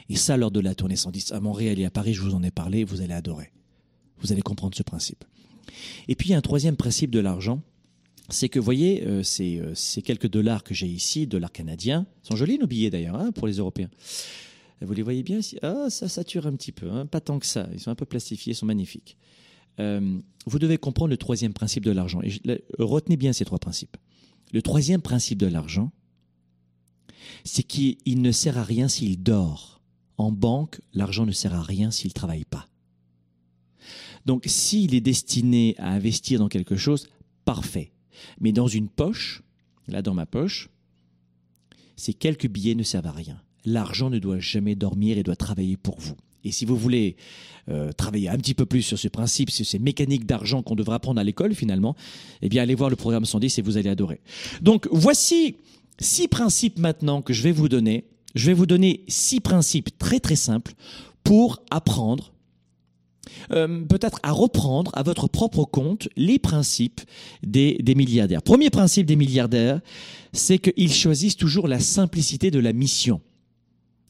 Et 0.08 0.16
ça, 0.16 0.36
lors 0.36 0.50
de 0.50 0.60
la 0.60 0.74
tournée 0.74 0.96
110 0.96 1.32
à 1.32 1.40
Montréal 1.40 1.78
et 1.78 1.84
à 1.84 1.90
Paris, 1.90 2.14
je 2.14 2.22
vous 2.22 2.34
en 2.34 2.42
ai 2.42 2.50
parlé, 2.50 2.84
vous 2.84 3.00
allez 3.00 3.14
adorer. 3.14 3.52
Vous 4.20 4.32
allez 4.32 4.42
comprendre 4.42 4.76
ce 4.76 4.82
principe. 4.82 5.24
Et 6.08 6.14
puis, 6.14 6.30
il 6.30 6.32
y 6.32 6.34
a 6.34 6.38
un 6.38 6.42
troisième 6.42 6.76
principe 6.76 7.10
de 7.10 7.20
l'argent, 7.20 7.62
c'est 8.30 8.48
que, 8.48 8.58
vous 8.58 8.64
voyez, 8.64 9.06
euh, 9.06 9.22
ces, 9.22 9.58
euh, 9.58 10.00
quelques 10.02 10.28
dollars 10.28 10.64
que 10.64 10.74
j'ai 10.74 10.86
ici, 10.86 11.26
dollars 11.26 11.52
canadiens, 11.52 12.06
sont 12.22 12.36
jolis 12.36 12.58
nos 12.58 12.66
billets 12.66 12.90
d'ailleurs, 12.90 13.16
hein, 13.16 13.32
pour 13.32 13.46
les 13.46 13.54
Européens. 13.54 13.90
Vous 14.80 14.92
les 14.92 15.02
voyez 15.02 15.22
bien 15.22 15.38
ici? 15.38 15.58
Ah, 15.62 15.86
ça 15.88 16.08
sature 16.08 16.46
un 16.46 16.54
petit 16.54 16.72
peu, 16.72 16.90
hein, 16.90 17.06
pas 17.06 17.20
tant 17.20 17.38
que 17.38 17.46
ça. 17.46 17.68
Ils 17.72 17.80
sont 17.80 17.90
un 17.90 17.96
peu 17.96 18.04
plastifiés, 18.04 18.52
ils 18.52 18.56
sont 18.56 18.66
magnifiques. 18.66 19.16
Euh, 19.80 20.18
vous 20.46 20.58
devez 20.58 20.78
comprendre 20.78 21.10
le 21.10 21.16
troisième 21.16 21.52
principe 21.52 21.84
de 21.84 21.90
l'argent. 21.90 22.20
Retenez 22.78 23.16
bien 23.16 23.32
ces 23.32 23.44
trois 23.44 23.58
principes. 23.58 23.96
Le 24.52 24.62
troisième 24.62 25.02
principe 25.02 25.38
de 25.38 25.46
l'argent, 25.46 25.92
c'est 27.44 27.62
qu'il 27.62 27.96
ne 28.06 28.32
sert 28.32 28.58
à 28.58 28.64
rien 28.64 28.88
s'il 28.88 29.22
dort. 29.22 29.80
En 30.16 30.32
banque, 30.32 30.80
l'argent 30.92 31.26
ne 31.26 31.32
sert 31.32 31.54
à 31.54 31.62
rien 31.62 31.90
s'il 31.90 32.08
ne 32.08 32.14
travaille 32.14 32.44
pas. 32.44 32.66
Donc 34.26 34.44
s'il 34.46 34.94
est 34.94 35.00
destiné 35.00 35.74
à 35.78 35.90
investir 35.92 36.38
dans 36.38 36.48
quelque 36.48 36.76
chose, 36.76 37.08
parfait. 37.44 37.92
Mais 38.40 38.52
dans 38.52 38.66
une 38.66 38.88
poche, 38.88 39.42
là 39.86 40.02
dans 40.02 40.14
ma 40.14 40.26
poche, 40.26 40.68
ces 41.96 42.14
quelques 42.14 42.48
billets 42.48 42.74
ne 42.74 42.82
servent 42.82 43.06
à 43.06 43.12
rien. 43.12 43.40
L'argent 43.64 44.10
ne 44.10 44.18
doit 44.18 44.38
jamais 44.38 44.74
dormir 44.74 45.18
et 45.18 45.22
doit 45.22 45.36
travailler 45.36 45.76
pour 45.76 45.98
vous. 45.98 46.16
Et 46.44 46.52
si 46.52 46.64
vous 46.64 46.76
voulez 46.76 47.16
euh, 47.68 47.92
travailler 47.92 48.28
un 48.28 48.36
petit 48.36 48.54
peu 48.54 48.64
plus 48.64 48.82
sur 48.82 48.98
ce 48.98 49.08
principe, 49.08 49.50
sur 49.50 49.66
ces 49.66 49.78
mécaniques 49.78 50.24
d'argent 50.24 50.62
qu'on 50.62 50.76
devrait 50.76 50.96
apprendre 50.96 51.20
à 51.20 51.24
l'école 51.24 51.54
finalement, 51.54 51.96
eh 52.42 52.48
bien 52.48 52.62
allez 52.62 52.74
voir 52.74 52.90
le 52.90 52.96
programme 52.96 53.24
110 53.24 53.58
et 53.58 53.62
vous 53.62 53.76
allez 53.76 53.90
adorer. 53.90 54.20
Donc 54.62 54.88
voici 54.92 55.56
six 56.00 56.28
principes 56.28 56.78
maintenant 56.78 57.22
que 57.22 57.32
je 57.32 57.42
vais 57.42 57.52
vous 57.52 57.68
donner. 57.68 58.04
Je 58.34 58.46
vais 58.46 58.54
vous 58.54 58.66
donner 58.66 59.04
six 59.08 59.40
principes 59.40 59.96
très 59.98 60.20
très 60.20 60.36
simples 60.36 60.74
pour 61.24 61.62
apprendre, 61.70 62.32
euh, 63.50 63.84
peut-être 63.84 64.18
à 64.22 64.32
reprendre 64.32 64.90
à 64.94 65.02
votre 65.02 65.28
propre 65.28 65.64
compte 65.64 66.08
les 66.16 66.38
principes 66.38 67.00
des, 67.42 67.78
des 67.80 67.94
milliardaires. 67.94 68.42
Premier 68.42 68.70
principe 68.70 69.06
des 69.06 69.16
milliardaires, 69.16 69.80
c'est 70.32 70.58
qu'ils 70.58 70.92
choisissent 70.92 71.36
toujours 71.36 71.68
la 71.68 71.80
simplicité 71.80 72.50
de 72.50 72.58
la 72.58 72.72
mission. 72.72 73.20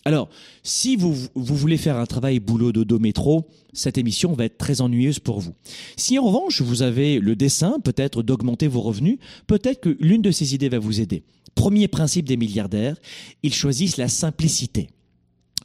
Alors, 0.09 0.31
si 0.63 0.97
vous, 0.97 1.15
vous 1.35 1.55
voulez 1.55 1.77
faire 1.77 1.99
un 1.99 2.07
travail 2.07 2.41
boulot 2.41 2.73
dodo 2.73 2.99
métro, 2.99 3.47
cette 3.75 3.99
émission 3.99 4.33
va 4.33 4.47
être 4.47 4.57
très 4.57 4.81
ennuyeuse 4.81 5.19
pour 5.19 5.39
vous. 5.39 5.53
Si 5.99 6.19
en 6.19 6.25
revanche 6.25 6.63
vous 6.63 6.81
avez 6.81 7.19
le 7.19 7.37
dessin, 7.37 7.79
peut-être 7.85 8.23
d'augmenter 8.23 8.69
vos 8.69 8.81
revenus, 8.81 9.19
peut-être 9.47 9.83
que 9.83 9.95
l'une 10.01 10.23
de 10.23 10.31
ces 10.31 10.55
idées 10.55 10.71
va 10.71 10.79
vous 10.79 11.03
aider. 11.03 11.25
Premier 11.55 11.89
principe 11.89 12.27
des 12.27 12.39
milliardaires, 12.39 12.97
ils 13.43 13.53
choisissent 13.53 13.99
la 13.99 14.09
simplicité 14.09 14.89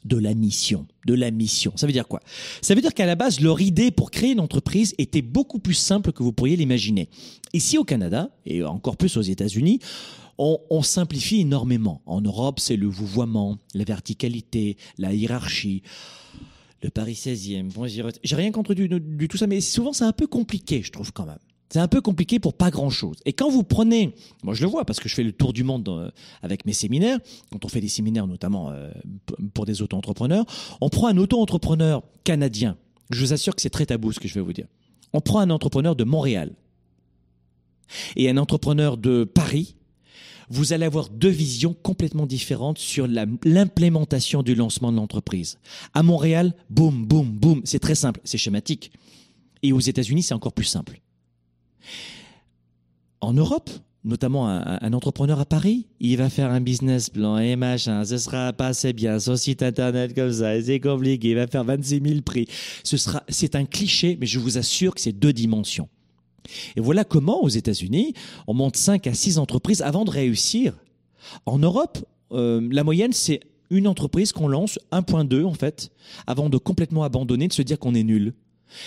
de 0.04 0.18
la 0.18 0.34
mission, 0.34 0.86
de 1.06 1.14
la 1.14 1.30
mission. 1.30 1.72
Ça 1.76 1.86
veut 1.86 1.94
dire 1.94 2.06
quoi? 2.06 2.20
Ça 2.60 2.74
veut 2.74 2.82
dire 2.82 2.92
qu'à 2.92 3.06
la 3.06 3.14
base, 3.14 3.40
leur 3.40 3.62
idée 3.62 3.90
pour 3.90 4.10
créer 4.10 4.32
une 4.32 4.40
entreprise 4.40 4.94
était 4.98 5.22
beaucoup 5.22 5.58
plus 5.58 5.72
simple 5.72 6.12
que 6.12 6.22
vous 6.22 6.32
pourriez 6.32 6.56
l'imaginer. 6.56 7.08
Ici 7.54 7.78
au 7.78 7.84
Canada, 7.84 8.28
et 8.44 8.62
encore 8.62 8.98
plus 8.98 9.16
aux 9.16 9.22
États-Unis, 9.22 9.80
on, 10.38 10.82
simplifie 10.82 11.40
énormément. 11.40 12.02
En 12.06 12.20
Europe, 12.20 12.60
c'est 12.60 12.76
le 12.76 12.86
vouvoiement, 12.86 13.58
la 13.74 13.84
verticalité, 13.84 14.76
la 14.98 15.12
hiérarchie. 15.12 15.82
Le 16.82 16.90
Paris 16.90 17.14
16e, 17.14 17.72
bon, 17.72 17.86
j'ai 17.86 18.36
rien 18.36 18.52
contre 18.52 18.74
du, 18.74 18.88
du, 18.88 19.28
tout 19.28 19.38
ça, 19.38 19.46
mais 19.46 19.62
souvent 19.62 19.94
c'est 19.94 20.04
un 20.04 20.12
peu 20.12 20.26
compliqué, 20.26 20.82
je 20.82 20.92
trouve 20.92 21.12
quand 21.12 21.24
même. 21.24 21.38
C'est 21.70 21.78
un 21.80 21.88
peu 21.88 22.02
compliqué 22.02 22.38
pour 22.38 22.54
pas 22.54 22.70
grand-chose. 22.70 23.16
Et 23.24 23.32
quand 23.32 23.48
vous 23.48 23.64
prenez, 23.64 24.14
moi 24.42 24.52
je 24.52 24.62
le 24.62 24.68
vois 24.68 24.84
parce 24.84 25.00
que 25.00 25.08
je 25.08 25.14
fais 25.14 25.22
le 25.22 25.32
tour 25.32 25.54
du 25.54 25.64
monde 25.64 25.88
euh, 25.88 26.10
avec 26.42 26.66
mes 26.66 26.74
séminaires, 26.74 27.18
quand 27.50 27.64
on 27.64 27.68
fait 27.68 27.80
des 27.80 27.88
séminaires 27.88 28.26
notamment 28.26 28.70
euh, 28.70 28.90
pour 29.54 29.64
des 29.64 29.80
auto-entrepreneurs, 29.80 30.44
on 30.82 30.90
prend 30.90 31.08
un 31.08 31.16
auto-entrepreneur 31.16 32.02
canadien. 32.22 32.76
Je 33.10 33.20
vous 33.20 33.32
assure 33.32 33.56
que 33.56 33.62
c'est 33.62 33.70
très 33.70 33.86
tabou 33.86 34.12
ce 34.12 34.20
que 34.20 34.28
je 34.28 34.34
vais 34.34 34.40
vous 34.40 34.52
dire. 34.52 34.66
On 35.14 35.20
prend 35.20 35.40
un 35.40 35.50
entrepreneur 35.50 35.96
de 35.96 36.04
Montréal 36.04 36.54
et 38.16 38.28
un 38.28 38.36
entrepreneur 38.36 38.96
de 38.96 39.24
Paris. 39.24 39.76
Vous 40.50 40.72
allez 40.72 40.86
avoir 40.86 41.08
deux 41.08 41.28
visions 41.28 41.74
complètement 41.82 42.26
différentes 42.26 42.78
sur 42.78 43.06
l'implémentation 43.06 44.42
du 44.42 44.54
lancement 44.54 44.92
de 44.92 44.96
l'entreprise. 44.96 45.58
À 45.92 46.02
Montréal, 46.02 46.54
boum, 46.70 47.04
boum, 47.06 47.30
boum, 47.30 47.62
c'est 47.64 47.78
très 47.78 47.94
simple, 47.94 48.20
c'est 48.24 48.38
schématique. 48.38 48.92
Et 49.62 49.72
aux 49.72 49.80
États-Unis, 49.80 50.22
c'est 50.22 50.34
encore 50.34 50.52
plus 50.52 50.64
simple. 50.64 51.00
En 53.20 53.32
Europe, 53.32 53.70
notamment 54.04 54.48
un, 54.48 54.92
entrepreneur 54.92 55.40
à 55.40 55.46
Paris, 55.46 55.86
il 55.98 56.18
va 56.18 56.28
faire 56.28 56.50
un 56.50 56.60
business 56.60 57.08
plan 57.08 57.38
et 57.38 57.56
machin, 57.56 58.04
ce 58.04 58.18
sera 58.18 58.52
pas 58.52 58.68
assez 58.68 58.92
bien, 58.92 59.18
son 59.18 59.36
site 59.36 59.62
internet 59.62 60.14
comme 60.14 60.32
ça, 60.32 60.60
c'est 60.62 60.80
compliqué, 60.80 61.30
il 61.30 61.36
va 61.36 61.46
faire 61.46 61.64
26 61.64 62.02
000 62.06 62.20
prix. 62.20 62.46
Ce 62.82 62.96
c'est 63.28 63.56
un 63.56 63.64
cliché, 63.64 64.18
mais 64.20 64.26
je 64.26 64.38
vous 64.38 64.58
assure 64.58 64.94
que 64.94 65.00
c'est 65.00 65.12
deux 65.12 65.32
dimensions. 65.32 65.88
Et 66.76 66.80
voilà 66.80 67.04
comment, 67.04 67.42
aux 67.42 67.48
États-Unis, 67.48 68.14
on 68.46 68.54
monte 68.54 68.76
5 68.76 69.06
à 69.06 69.14
6 69.14 69.38
entreprises 69.38 69.82
avant 69.82 70.04
de 70.04 70.10
réussir. 70.10 70.74
En 71.46 71.58
Europe, 71.58 71.98
euh, 72.32 72.66
la 72.70 72.84
moyenne, 72.84 73.12
c'est 73.12 73.40
une 73.70 73.88
entreprise 73.88 74.32
qu'on 74.32 74.48
lance, 74.48 74.78
1.2 74.92 75.44
en 75.44 75.54
fait, 75.54 75.90
avant 76.26 76.48
de 76.48 76.58
complètement 76.58 77.02
abandonner, 77.02 77.48
de 77.48 77.52
se 77.52 77.62
dire 77.62 77.78
qu'on 77.78 77.94
est 77.94 78.02
nul. 78.02 78.34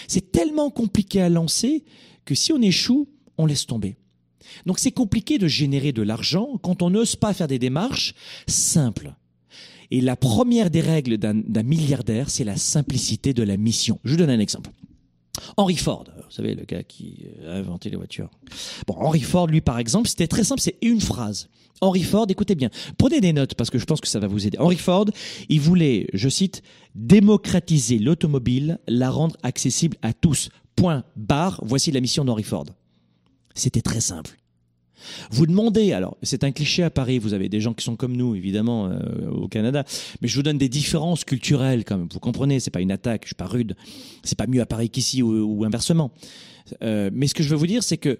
C'est 0.07 0.31
tellement 0.31 0.69
compliqué 0.69 1.21
à 1.21 1.29
lancer 1.29 1.83
que 2.25 2.35
si 2.35 2.51
on 2.51 2.61
échoue, 2.61 3.07
on 3.37 3.45
laisse 3.45 3.65
tomber. 3.65 3.97
Donc 4.65 4.79
c'est 4.79 4.91
compliqué 4.91 5.37
de 5.37 5.47
générer 5.47 5.91
de 5.91 6.01
l'argent 6.01 6.57
quand 6.61 6.81
on 6.81 6.89
n'ose 6.89 7.15
pas 7.15 7.33
faire 7.33 7.47
des 7.47 7.59
démarches 7.59 8.13
simples. 8.47 9.13
Et 9.89 10.01
la 10.01 10.15
première 10.15 10.69
des 10.69 10.81
règles 10.81 11.17
d'un 11.17 11.63
milliardaire, 11.63 12.29
c'est 12.29 12.43
la 12.43 12.57
simplicité 12.57 13.33
de 13.33 13.43
la 13.43 13.55
mission. 13.55 13.99
Je 14.03 14.11
vous 14.11 14.17
donne 14.17 14.29
un 14.29 14.39
exemple. 14.39 14.71
Henry 15.57 15.75
Ford, 15.75 16.05
vous 16.15 16.31
savez, 16.31 16.55
le 16.55 16.65
gars 16.65 16.83
qui 16.83 17.25
a 17.47 17.51
inventé 17.51 17.89
les 17.89 17.97
voitures. 17.97 18.29
Bon, 18.85 18.95
Henry 18.97 19.21
Ford, 19.21 19.47
lui, 19.47 19.61
par 19.61 19.79
exemple, 19.79 20.07
c'était 20.07 20.27
très 20.27 20.43
simple, 20.43 20.61
c'est 20.61 20.77
une 20.81 21.01
phrase. 21.01 21.49
Henry 21.81 22.03
Ford, 22.03 22.25
écoutez 22.29 22.55
bien, 22.55 22.69
prenez 22.97 23.21
des 23.21 23.33
notes 23.33 23.53
parce 23.53 23.69
que 23.69 23.77
je 23.77 23.85
pense 23.85 24.01
que 24.01 24.07
ça 24.07 24.19
va 24.19 24.27
vous 24.27 24.47
aider. 24.47 24.57
Henry 24.57 24.77
Ford, 24.77 25.05
il 25.49 25.61
voulait, 25.61 26.07
je 26.13 26.29
cite, 26.29 26.63
démocratiser 26.95 27.99
l'automobile, 27.99 28.79
la 28.87 29.09
rendre 29.09 29.37
accessible 29.43 29.97
à 30.01 30.13
tous. 30.13 30.49
Point 30.75 31.03
barre, 31.15 31.59
voici 31.63 31.91
la 31.91 32.01
mission 32.01 32.25
d'Henry 32.25 32.43
Ford. 32.43 32.65
C'était 33.53 33.81
très 33.81 34.01
simple. 34.01 34.37
Vous 35.31 35.45
demandez, 35.45 35.93
alors 35.93 36.17
c'est 36.23 36.43
un 36.43 36.51
cliché 36.51 36.83
à 36.83 36.89
Paris, 36.89 37.19
vous 37.19 37.33
avez 37.33 37.49
des 37.49 37.61
gens 37.61 37.73
qui 37.73 37.83
sont 37.83 37.95
comme 37.95 38.15
nous 38.15 38.35
évidemment 38.35 38.87
euh, 38.87 39.29
au 39.29 39.47
Canada, 39.47 39.83
mais 40.21 40.27
je 40.27 40.35
vous 40.35 40.43
donne 40.43 40.57
des 40.57 40.69
différences 40.69 41.23
culturelles 41.23 41.85
quand 41.85 41.97
même. 41.97 42.07
Vous 42.11 42.19
comprenez, 42.19 42.59
c'est 42.59 42.71
pas 42.71 42.81
une 42.81 42.91
attaque, 42.91 43.23
je 43.23 43.29
suis 43.29 43.35
pas 43.35 43.45
rude, 43.45 43.75
c'est 44.23 44.37
pas 44.37 44.47
mieux 44.47 44.61
à 44.61 44.65
Paris 44.65 44.89
qu'ici 44.89 45.21
ou, 45.21 45.63
inversement. 45.63 46.11
Euh, 46.81 47.09
mais 47.13 47.27
ce 47.27 47.33
que 47.33 47.43
je 47.43 47.49
veux 47.49 47.55
vous 47.55 47.67
dire, 47.67 47.83
c'est 47.83 47.97
que 47.97 48.19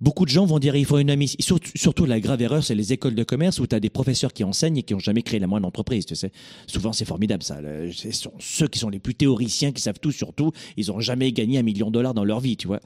Beaucoup 0.00 0.24
de 0.24 0.30
gens 0.30 0.46
vont 0.46 0.58
dire 0.58 0.76
il 0.76 0.84
faut 0.84 0.98
une 0.98 1.10
amie. 1.10 1.34
Surtout, 1.40 2.04
la 2.04 2.20
grave 2.20 2.40
erreur, 2.40 2.62
c'est 2.62 2.74
les 2.74 2.92
écoles 2.92 3.16
de 3.16 3.24
commerce 3.24 3.58
où 3.58 3.66
tu 3.66 3.74
as 3.74 3.80
des 3.80 3.90
professeurs 3.90 4.32
qui 4.32 4.44
enseignent 4.44 4.78
et 4.78 4.82
qui 4.82 4.94
n'ont 4.94 5.00
jamais 5.00 5.22
créé 5.22 5.40
la 5.40 5.48
moindre 5.48 5.66
entreprise. 5.66 6.06
Tu 6.06 6.14
sais. 6.14 6.30
Souvent, 6.66 6.92
c'est 6.92 7.04
formidable 7.04 7.42
ça. 7.42 7.58
Ce 7.92 8.10
sont 8.12 8.32
ceux 8.38 8.68
qui 8.68 8.78
sont 8.78 8.90
les 8.90 9.00
plus 9.00 9.14
théoriciens, 9.14 9.72
qui 9.72 9.82
savent 9.82 9.98
tout 10.00 10.12
sur 10.12 10.32
tout. 10.32 10.52
Ils 10.76 10.88
n'ont 10.88 11.00
jamais 11.00 11.32
gagné 11.32 11.58
un 11.58 11.62
million 11.62 11.88
de 11.88 11.92
dollars 11.92 12.14
dans 12.14 12.24
leur 12.24 12.38
vie, 12.38 12.56
tu 12.56 12.68
vois. 12.68 12.80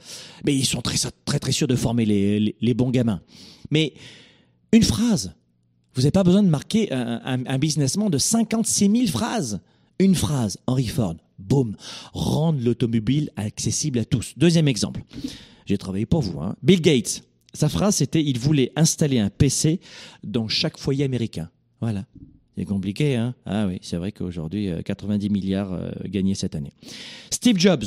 Mais 0.47 0.55
ils 0.55 0.65
sont 0.65 0.81
très, 0.81 0.97
très, 1.39 1.53
sûrs 1.53 1.69
de 1.69 1.77
former 1.77 2.07
les, 2.07 2.75
bons 2.75 2.91
gamins. 2.91 3.21
Mais 3.71 3.93
une 4.73 4.83
phrase. 4.83 5.35
Vous 5.95 6.03
n'avez 6.03 6.13
pas 6.13 6.25
besoin 6.25 6.43
de 6.43 6.49
marquer 6.49 6.91
un, 6.91 7.45
un, 7.47 7.59
businessman 7.59 8.09
de 8.09 8.17
56 8.17 8.91
000 8.91 9.07
phrases. 9.09 9.61
Une 9.99 10.15
phrase, 10.15 10.57
Henry 10.67 10.87
Ford, 10.87 11.17
boum, 11.39 11.77
rendre 12.15 12.65
l'automobile 12.65 13.31
accessible 13.37 13.99
à 13.99 14.07
tous. 14.07 14.33
Deuxième 14.39 14.69
exemple. 14.69 15.03
J'ai 15.67 15.79
travaillé 15.79 16.07
pour 16.07 16.23
vous. 16.23 16.41
Hein. 16.41 16.57
Bill 16.63 16.81
Gates, 16.81 17.23
sa 17.55 17.69
phrase 17.69 17.97
c'était 17.97 18.23
il 18.23 18.39
voulait 18.39 18.73
installer 18.77 19.19
un 19.19 19.31
PC 19.31 19.81
dans 20.25 20.49
chaque 20.49 20.79
foyer 20.79 21.05
américain. 21.05 21.51
Voilà. 21.81 22.05
C'est 22.57 22.65
compliqué, 22.65 23.17
hein 23.17 23.35
Ah 23.47 23.67
oui, 23.67 23.79
c'est 23.83 23.97
vrai 23.97 24.13
qu'aujourd'hui, 24.13 24.71
90 24.85 25.27
euh, 25.27 25.31
milliards 25.31 25.73
euh, 25.73 25.91
gagnés 26.05 26.35
cette 26.35 26.55
année. 26.55 26.73
Steve 27.31 27.59
Jobs. 27.59 27.85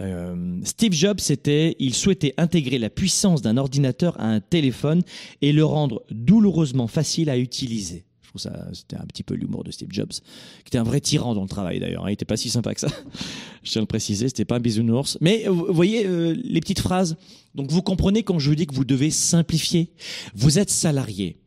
Euh, 0.00 0.60
Steve 0.64 0.92
Jobs, 0.92 1.18
c'était, 1.18 1.74
il 1.78 1.94
souhaitait 1.94 2.34
intégrer 2.36 2.78
la 2.78 2.90
puissance 2.90 3.42
d'un 3.42 3.56
ordinateur 3.56 4.20
à 4.20 4.26
un 4.26 4.40
téléphone 4.40 5.02
et 5.40 5.52
le 5.52 5.64
rendre 5.64 6.04
douloureusement 6.10 6.86
facile 6.86 7.30
à 7.30 7.38
utiliser. 7.38 8.04
Je 8.28 8.32
trouve 8.32 8.52
ça, 8.52 8.68
c'était 8.74 8.96
un 8.96 9.06
petit 9.06 9.22
peu 9.22 9.32
l'humour 9.32 9.64
de 9.64 9.70
Steve 9.70 9.88
Jobs, 9.90 10.10
qui 10.10 10.66
était 10.66 10.76
un 10.76 10.82
vrai 10.82 11.00
tyran 11.00 11.34
dans 11.34 11.40
le 11.40 11.48
travail 11.48 11.80
d'ailleurs. 11.80 12.04
Hein. 12.04 12.10
Il 12.10 12.12
était 12.12 12.26
pas 12.26 12.36
si 12.36 12.50
sympa 12.50 12.74
que 12.74 12.80
ça. 12.80 12.88
Je 13.62 13.70
tiens 13.70 13.80
à 13.80 13.84
le 13.84 13.86
préciser, 13.86 14.28
c'était 14.28 14.44
pas 14.44 14.56
un 14.56 14.60
bisounours. 14.60 15.16
Mais 15.22 15.46
vous 15.48 15.72
voyez 15.72 16.06
euh, 16.06 16.36
les 16.44 16.60
petites 16.60 16.80
phrases. 16.80 17.16
Donc 17.54 17.70
vous 17.70 17.80
comprenez 17.80 18.24
quand 18.24 18.38
je 18.38 18.50
vous 18.50 18.54
dis 18.54 18.66
que 18.66 18.74
vous 18.74 18.84
devez 18.84 19.10
simplifier. 19.10 19.94
Vous 20.34 20.58
êtes 20.58 20.68
salarié 20.68 21.38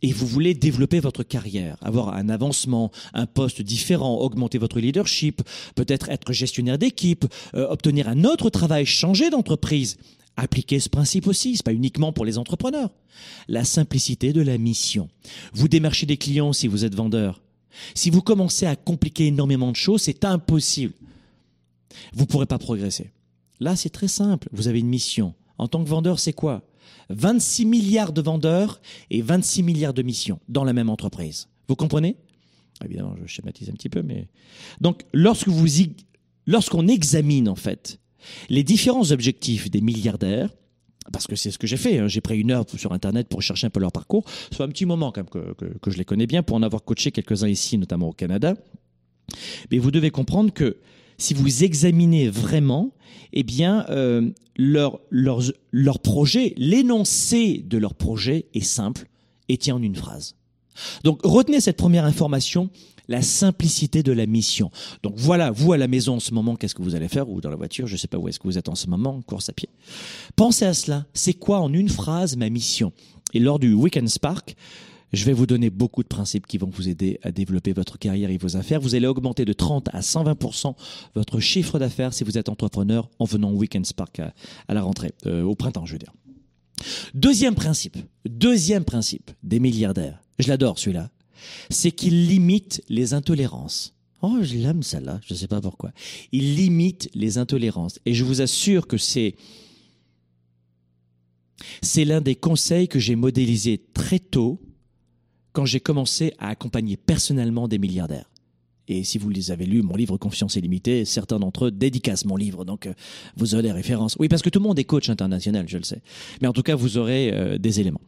et 0.00 0.12
vous 0.12 0.28
voulez 0.28 0.54
développer 0.54 1.00
votre 1.00 1.24
carrière, 1.24 1.76
avoir 1.80 2.14
un 2.14 2.28
avancement, 2.28 2.92
un 3.14 3.26
poste 3.26 3.60
différent, 3.60 4.18
augmenter 4.18 4.58
votre 4.58 4.78
leadership, 4.78 5.42
peut-être 5.74 6.08
être 6.08 6.32
gestionnaire 6.32 6.78
d'équipe, 6.78 7.26
euh, 7.56 7.66
obtenir 7.68 8.08
un 8.08 8.22
autre 8.22 8.48
travail, 8.48 8.86
changer 8.86 9.28
d'entreprise. 9.30 9.96
Appliquez 10.40 10.78
ce 10.78 10.88
principe 10.88 11.26
aussi, 11.26 11.56
c'est 11.56 11.64
pas 11.64 11.72
uniquement 11.72 12.12
pour 12.12 12.24
les 12.24 12.38
entrepreneurs. 12.38 12.92
La 13.48 13.64
simplicité 13.64 14.32
de 14.32 14.40
la 14.40 14.56
mission. 14.56 15.08
Vous 15.52 15.66
démarchez 15.66 16.06
des 16.06 16.16
clients 16.16 16.52
si 16.52 16.68
vous 16.68 16.84
êtes 16.84 16.94
vendeur. 16.94 17.42
Si 17.96 18.08
vous 18.08 18.22
commencez 18.22 18.64
à 18.64 18.76
compliquer 18.76 19.26
énormément 19.26 19.72
de 19.72 19.76
choses, 19.76 20.02
c'est 20.02 20.24
impossible. 20.24 20.94
Vous 22.12 22.20
ne 22.20 22.26
pourrez 22.26 22.46
pas 22.46 22.58
progresser. 22.58 23.10
Là, 23.58 23.74
c'est 23.74 23.90
très 23.90 24.06
simple. 24.06 24.48
Vous 24.52 24.68
avez 24.68 24.78
une 24.78 24.86
mission. 24.86 25.34
En 25.58 25.66
tant 25.66 25.82
que 25.82 25.88
vendeur, 25.88 26.20
c'est 26.20 26.32
quoi? 26.32 26.62
26 27.10 27.66
milliards 27.66 28.12
de 28.12 28.22
vendeurs 28.22 28.80
et 29.10 29.22
26 29.22 29.64
milliards 29.64 29.94
de 29.94 30.02
missions 30.02 30.38
dans 30.48 30.62
la 30.62 30.72
même 30.72 30.88
entreprise. 30.88 31.48
Vous 31.66 31.74
comprenez? 31.74 32.14
Évidemment, 32.84 33.16
je 33.20 33.26
schématise 33.26 33.70
un 33.70 33.72
petit 33.72 33.88
peu, 33.88 34.02
mais 34.02 34.28
donc 34.80 35.02
lorsque 35.12 35.48
lorsqu'on 36.46 36.86
examine 36.86 37.48
en 37.48 37.56
fait 37.56 37.98
les 38.48 38.62
différents 38.62 39.10
objectifs 39.10 39.70
des 39.70 39.80
milliardaires, 39.80 40.50
parce 41.12 41.26
que 41.26 41.36
c'est 41.36 41.50
ce 41.50 41.58
que 41.58 41.66
j'ai 41.66 41.76
fait, 41.76 41.98
hein, 41.98 42.08
j'ai 42.08 42.20
pris 42.20 42.38
une 42.38 42.50
heure 42.50 42.64
sur 42.76 42.92
Internet 42.92 43.28
pour 43.28 43.42
chercher 43.42 43.66
un 43.66 43.70
peu 43.70 43.80
leur 43.80 43.92
parcours, 43.92 44.24
soit 44.52 44.66
un 44.66 44.68
petit 44.68 44.86
moment 44.86 45.12
quand 45.12 45.22
même 45.22 45.54
que, 45.54 45.90
je 45.90 45.96
les 45.96 46.04
connais 46.04 46.26
bien, 46.26 46.42
pour 46.42 46.56
en 46.56 46.62
avoir 46.62 46.84
coaché 46.84 47.10
quelques-uns 47.10 47.48
ici, 47.48 47.78
notamment 47.78 48.08
au 48.08 48.12
Canada. 48.12 48.54
Mais 49.70 49.78
vous 49.78 49.90
devez 49.90 50.10
comprendre 50.10 50.52
que 50.52 50.78
si 51.18 51.34
vous 51.34 51.64
examinez 51.64 52.28
vraiment, 52.28 52.92
eh 53.32 53.42
bien, 53.42 53.84
euh, 53.90 54.30
leur, 54.56 55.00
leur, 55.10 55.42
leur 55.72 55.98
projet, 55.98 56.54
l'énoncé 56.56 57.64
de 57.66 57.78
leur 57.78 57.94
projet 57.94 58.46
est 58.54 58.60
simple 58.60 59.06
et 59.48 59.56
tient 59.56 59.76
en 59.76 59.82
une 59.82 59.96
phrase. 59.96 60.37
Donc 61.04 61.20
retenez 61.24 61.60
cette 61.60 61.76
première 61.76 62.04
information, 62.04 62.70
la 63.08 63.22
simplicité 63.22 64.02
de 64.02 64.12
la 64.12 64.26
mission. 64.26 64.70
Donc 65.02 65.14
voilà, 65.16 65.50
vous 65.50 65.72
à 65.72 65.78
la 65.78 65.88
maison 65.88 66.16
en 66.16 66.20
ce 66.20 66.34
moment, 66.34 66.56
qu'est-ce 66.56 66.74
que 66.74 66.82
vous 66.82 66.94
allez 66.94 67.08
faire? 67.08 67.28
Ou 67.28 67.40
dans 67.40 67.50
la 67.50 67.56
voiture, 67.56 67.86
je 67.86 67.94
ne 67.94 67.98
sais 67.98 68.08
pas 68.08 68.18
où 68.18 68.28
est-ce 68.28 68.38
que 68.38 68.46
vous 68.46 68.58
êtes 68.58 68.68
en 68.68 68.74
ce 68.74 68.88
moment, 68.88 69.20
course 69.22 69.48
à 69.48 69.52
pied. 69.52 69.68
Pensez 70.36 70.66
à 70.66 70.74
cela. 70.74 71.06
C'est 71.14 71.34
quoi 71.34 71.60
en 71.60 71.72
une 71.72 71.88
phrase 71.88 72.36
ma 72.36 72.50
mission? 72.50 72.92
Et 73.34 73.40
lors 73.40 73.58
du 73.58 73.72
Weekend 73.72 74.08
Spark, 74.08 74.56
je 75.12 75.24
vais 75.24 75.32
vous 75.32 75.46
donner 75.46 75.70
beaucoup 75.70 76.02
de 76.02 76.08
principes 76.08 76.46
qui 76.46 76.58
vont 76.58 76.70
vous 76.70 76.88
aider 76.88 77.18
à 77.22 77.32
développer 77.32 77.72
votre 77.72 77.98
carrière 77.98 78.30
et 78.30 78.36
vos 78.36 78.56
affaires. 78.56 78.80
Vous 78.80 78.94
allez 78.94 79.06
augmenter 79.06 79.44
de 79.44 79.52
30 79.52 79.88
à 79.92 80.00
120% 80.00 80.74
votre 81.14 81.40
chiffre 81.40 81.78
d'affaires 81.78 82.12
si 82.12 82.24
vous 82.24 82.36
êtes 82.36 82.48
entrepreneur 82.48 83.08
en 83.18 83.24
venant 83.24 83.50
au 83.50 83.56
Weekend 83.56 83.86
Spark 83.86 84.20
à, 84.20 84.32
la 84.68 84.82
rentrée, 84.82 85.12
euh, 85.26 85.42
au 85.42 85.54
printemps, 85.54 85.86
je 85.86 85.92
veux 85.92 85.98
dire. 85.98 86.12
Deuxième 87.14 87.54
principe, 87.54 87.96
deuxième 88.24 88.84
principe 88.84 89.30
des 89.42 89.60
milliardaires. 89.60 90.22
Je 90.38 90.48
l'adore 90.48 90.78
celui-là 90.78 91.10
c'est 91.70 91.92
qu'il 91.92 92.26
limite 92.26 92.82
les 92.88 93.14
intolérances. 93.14 93.94
Oh, 94.22 94.38
je 94.42 94.56
l'aime 94.56 94.82
celle-là, 94.82 95.20
je 95.24 95.34
ne 95.34 95.38
sais 95.38 95.46
pas 95.46 95.60
pourquoi. 95.60 95.92
Il 96.32 96.56
limite 96.56 97.08
les 97.14 97.38
intolérances. 97.38 98.00
Et 98.04 98.14
je 98.14 98.24
vous 98.24 98.40
assure 98.40 98.86
que 98.86 98.98
c'est 98.98 99.36
c'est 101.82 102.04
l'un 102.04 102.20
des 102.20 102.36
conseils 102.36 102.88
que 102.88 102.98
j'ai 102.98 103.16
modélisé 103.16 103.84
très 103.92 104.20
tôt 104.20 104.60
quand 105.52 105.64
j'ai 105.64 105.80
commencé 105.80 106.32
à 106.38 106.48
accompagner 106.48 106.96
personnellement 106.96 107.66
des 107.66 107.78
milliardaires. 107.78 108.30
Et 108.88 109.04
si 109.04 109.18
vous 109.18 109.28
les 109.28 109.50
avez 109.50 109.66
lus, 109.66 109.82
mon 109.82 109.94
livre 109.94 110.16
Confiance 110.16 110.56
illimitée, 110.56 111.04
certains 111.04 111.38
d'entre 111.38 111.66
eux 111.66 111.70
dédicacent 111.70 112.24
mon 112.24 112.36
livre, 112.36 112.64
donc 112.64 112.86
euh, 112.86 112.94
vous 113.36 113.54
aurez 113.54 113.62
les 113.62 113.72
références. 113.72 114.16
Oui, 114.18 114.28
parce 114.28 114.42
que 114.42 114.48
tout 114.48 114.58
le 114.58 114.64
monde 114.64 114.78
est 114.78 114.84
coach 114.84 115.10
international, 115.10 115.68
je 115.68 115.76
le 115.76 115.84
sais. 115.84 116.00
Mais 116.40 116.48
en 116.48 116.52
tout 116.52 116.62
cas, 116.62 116.74
vous 116.74 116.96
aurez 116.96 117.30
euh, 117.32 117.58
des 117.58 117.80
éléments. 117.80 118.00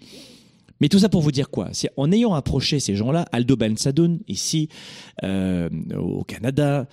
Mais 0.80 0.88
tout 0.88 0.98
ça 0.98 1.10
pour 1.10 1.20
vous 1.20 1.32
dire 1.32 1.50
quoi? 1.50 1.68
C'est 1.72 1.90
en 1.98 2.10
ayant 2.10 2.32
approché 2.32 2.80
ces 2.80 2.96
gens-là, 2.96 3.26
Aldo 3.32 3.54
Ben 3.56 3.76
Sadoun, 3.76 4.20
ici, 4.28 4.70
euh, 5.22 5.68
au 5.94 6.24
Canada, 6.24 6.88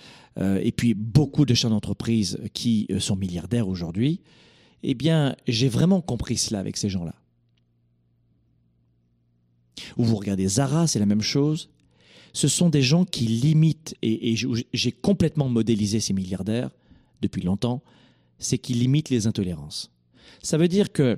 et 0.62 0.70
puis 0.70 0.94
beaucoup 0.94 1.44
de 1.44 1.52
chefs 1.52 1.70
d'entreprise 1.70 2.38
qui 2.52 2.86
sont 3.00 3.16
milliardaires 3.16 3.66
aujourd'hui, 3.66 4.20
eh 4.84 4.94
bien, 4.94 5.34
j'ai 5.48 5.68
vraiment 5.68 6.00
compris 6.00 6.36
cela 6.36 6.60
avec 6.60 6.76
ces 6.76 6.88
gens-là. 6.88 7.16
Ou 9.96 10.04
vous 10.04 10.14
regardez 10.14 10.46
Zara, 10.46 10.86
c'est 10.86 11.00
la 11.00 11.06
même 11.06 11.22
chose. 11.22 11.70
Ce 12.32 12.48
sont 12.48 12.68
des 12.68 12.82
gens 12.82 13.04
qui 13.04 13.26
limitent, 13.26 13.94
et, 14.02 14.36
j'ai 14.72 14.92
complètement 14.92 15.48
modélisé 15.48 16.00
ces 16.00 16.12
milliardaires 16.12 16.70
depuis 17.22 17.42
longtemps, 17.42 17.82
c'est 18.38 18.58
qu'ils 18.58 18.78
limitent 18.78 19.10
les 19.10 19.26
intolérances. 19.26 19.90
Ça 20.42 20.58
veut 20.58 20.68
dire 20.68 20.92
que 20.92 21.16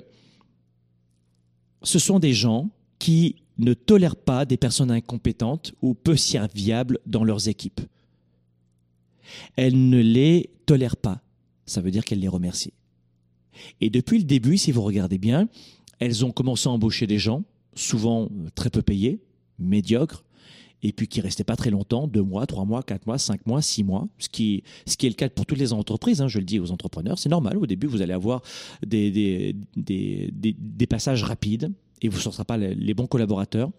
ce 1.83 1.99
sont 1.99 2.19
des 2.19 2.33
gens 2.33 2.69
qui 2.99 3.35
ne 3.57 3.73
tolèrent 3.73 4.15
pas 4.15 4.45
des 4.45 4.57
personnes 4.57 4.91
incompétentes 4.91 5.73
ou 5.81 5.93
peu 5.93 6.15
serviables 6.15 6.99
dans 7.05 7.23
leurs 7.23 7.47
équipes. 7.47 7.81
Elles 9.55 9.89
ne 9.89 9.99
les 9.99 10.49
tolèrent 10.65 10.97
pas. 10.97 11.21
Ça 11.65 11.81
veut 11.81 11.91
dire 11.91 12.03
qu'elles 12.03 12.19
les 12.19 12.27
remercient. 12.27 12.73
Et 13.79 13.89
depuis 13.89 14.17
le 14.17 14.23
début, 14.23 14.57
si 14.57 14.71
vous 14.71 14.81
regardez 14.81 15.17
bien, 15.17 15.47
elles 15.99 16.25
ont 16.25 16.31
commencé 16.31 16.67
à 16.67 16.71
embaucher 16.71 17.05
des 17.07 17.19
gens, 17.19 17.43
souvent 17.75 18.25
euh, 18.25 18.49
très 18.55 18.69
peu 18.69 18.81
payés, 18.81 19.21
médiocres, 19.59 20.23
et 20.83 20.91
puis 20.91 21.07
qui 21.07 21.21
restaient 21.21 21.43
pas 21.43 21.55
très 21.55 21.69
longtemps, 21.69 22.07
deux 22.07 22.23
mois, 22.23 22.45
trois 22.47 22.65
mois, 22.65 22.83
quatre 22.83 23.05
mois, 23.05 23.17
cinq 23.17 23.45
mois, 23.45 23.61
six 23.61 23.83
mois, 23.83 24.07
ce 24.17 24.29
qui, 24.29 24.63
ce 24.85 24.97
qui 24.97 25.05
est 25.05 25.09
le 25.09 25.15
cas 25.15 25.29
pour 25.29 25.45
toutes 25.45 25.59
les 25.59 25.73
entreprises, 25.73 26.21
hein, 26.21 26.27
je 26.27 26.39
le 26.39 26.45
dis 26.45 26.59
aux 26.59 26.71
entrepreneurs, 26.71 27.19
c'est 27.19 27.29
normal, 27.29 27.57
au 27.57 27.65
début 27.65 27.87
vous 27.87 28.01
allez 28.01 28.13
avoir 28.13 28.41
des, 28.85 29.55
des, 29.75 30.87
passages 30.87 31.23
rapides, 31.23 31.71
et 32.01 32.09
vous 32.09 32.17
ne 32.17 32.21
serez 32.21 32.43
pas 32.43 32.57
les 32.57 32.93
bons 32.95 33.05
collaborateurs. 33.05 33.69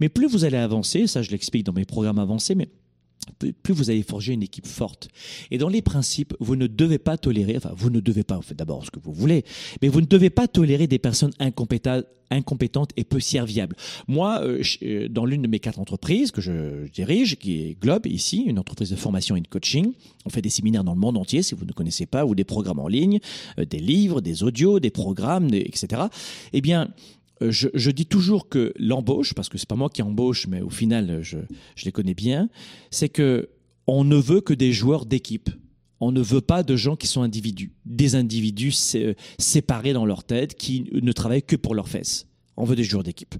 Mais 0.00 0.08
plus 0.08 0.26
vous 0.26 0.44
allez 0.44 0.56
avancer, 0.56 1.06
ça 1.06 1.22
je 1.22 1.30
l'explique 1.30 1.64
dans 1.64 1.72
mes 1.72 1.84
programmes 1.84 2.18
avancés, 2.18 2.56
mais 2.56 2.68
plus 3.62 3.74
vous 3.74 3.90
allez 3.90 4.02
forger 4.02 4.32
une 4.32 4.42
équipe 4.42 4.66
forte. 4.66 5.08
Et 5.50 5.58
dans 5.58 5.68
les 5.68 5.82
principes, 5.82 6.34
vous 6.40 6.56
ne 6.56 6.66
devez 6.66 6.98
pas 6.98 7.16
tolérer, 7.16 7.56
enfin 7.56 7.72
vous 7.76 7.90
ne 7.90 8.00
devez 8.00 8.24
pas, 8.24 8.36
en 8.36 8.42
fait 8.42 8.54
d'abord 8.54 8.84
ce 8.84 8.90
que 8.90 9.00
vous 9.00 9.12
voulez, 9.12 9.44
mais 9.82 9.88
vous 9.88 10.00
ne 10.00 10.06
devez 10.06 10.30
pas 10.30 10.48
tolérer 10.48 10.86
des 10.86 10.98
personnes 10.98 11.32
incompétentes, 11.38 12.06
et 12.96 13.04
peu 13.04 13.20
serviables. 13.20 13.74
Moi, 14.06 14.40
euh, 14.42 14.62
euh, 14.82 15.08
dans 15.08 15.24
l'une 15.24 15.42
de 15.42 15.48
mes 15.48 15.60
quatre 15.60 15.78
entreprises 15.78 16.30
que 16.30 16.40
je 16.40 16.86
dirige, 16.88 17.36
qui 17.38 17.62
est 17.62 17.80
Globe 17.80 18.06
ici, 18.06 18.44
une 18.46 18.58
entreprise 18.58 18.90
de 18.90 18.96
formation 18.96 19.34
et 19.36 19.40
de 19.40 19.48
coaching, 19.48 19.92
on 20.26 20.30
fait 20.30 20.42
des 20.42 20.50
séminaires 20.50 20.84
dans 20.84 20.92
le 20.92 21.00
monde 21.00 21.16
entier, 21.16 21.42
si 21.42 21.54
vous 21.54 21.64
ne 21.64 21.72
connaissez 21.72 22.04
pas, 22.06 22.26
ou 22.26 22.34
des 22.34 22.44
programmes 22.44 22.80
en 22.80 22.88
ligne, 22.88 23.18
euh, 23.58 23.64
des 23.64 23.78
livres, 23.78 24.20
des 24.20 24.42
audios, 24.42 24.78
des 24.78 24.90
programmes, 24.90 25.48
etc. 25.52 26.02
Eh 26.52 26.60
bien, 26.60 26.90
euh, 27.42 27.50
je, 27.50 27.90
dis 27.90 28.06
toujours 28.06 28.48
que 28.48 28.72
l'embauche, 28.78 29.34
parce 29.34 29.48
que 29.48 29.58
c'est 29.58 29.68
pas 29.68 29.76
moi 29.76 29.90
qui 29.90 30.02
embauche, 30.02 30.46
mais 30.46 30.60
au 30.60 30.70
final, 30.70 31.20
je, 31.22 31.38
les 31.84 31.92
connais 31.92 32.14
bien, 32.14 32.48
c'est 32.90 33.08
que 33.08 33.48
on 33.86 34.04
ne 34.04 34.16
veut 34.16 34.40
que 34.40 34.52
des 34.52 34.72
joueurs 34.72 35.06
d'équipe. 35.06 35.50
On 36.00 36.12
ne 36.12 36.20
veut 36.20 36.40
pas 36.40 36.62
de 36.62 36.76
gens 36.76 36.94
qui 36.94 37.06
sont 37.06 37.22
individus, 37.22 37.72
des 37.84 38.14
individus 38.14 38.94
séparés 39.38 39.92
dans 39.92 40.06
leur 40.06 40.24
tête, 40.24 40.54
qui 40.54 40.84
ne 40.92 41.12
travaillent 41.12 41.42
que 41.42 41.56
pour 41.56 41.74
leurs 41.74 41.88
fesses. 41.88 42.28
On 42.58 42.64
veut 42.64 42.76
des 42.76 42.84
joueurs 42.84 43.04
d'équipe. 43.04 43.36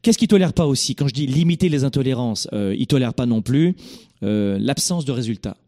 Qu'est-ce 0.00 0.16
qu'ils 0.16 0.28
tolèrent 0.28 0.54
pas 0.54 0.66
aussi? 0.66 0.94
Quand 0.94 1.06
je 1.06 1.12
dis 1.12 1.26
limiter 1.26 1.68
les 1.68 1.84
intolérances, 1.84 2.48
euh, 2.54 2.74
ils 2.76 2.86
tolèrent 2.86 3.12
pas 3.12 3.26
non 3.26 3.42
plus 3.42 3.76
euh, 4.22 4.58
l'absence 4.58 5.04
de 5.04 5.12
résultats. 5.12 5.58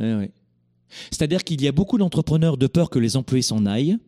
Eh 0.00 0.30
C'est-à-dire 1.10 1.44
qu'il 1.44 1.62
y 1.62 1.68
a 1.68 1.72
beaucoup 1.72 1.96
d'entrepreneurs 1.96 2.56
de 2.56 2.66
peur 2.66 2.90
que 2.90 2.98
les 2.98 3.16
employés 3.16 3.42
s'en 3.42 3.66
aillent, 3.66 3.98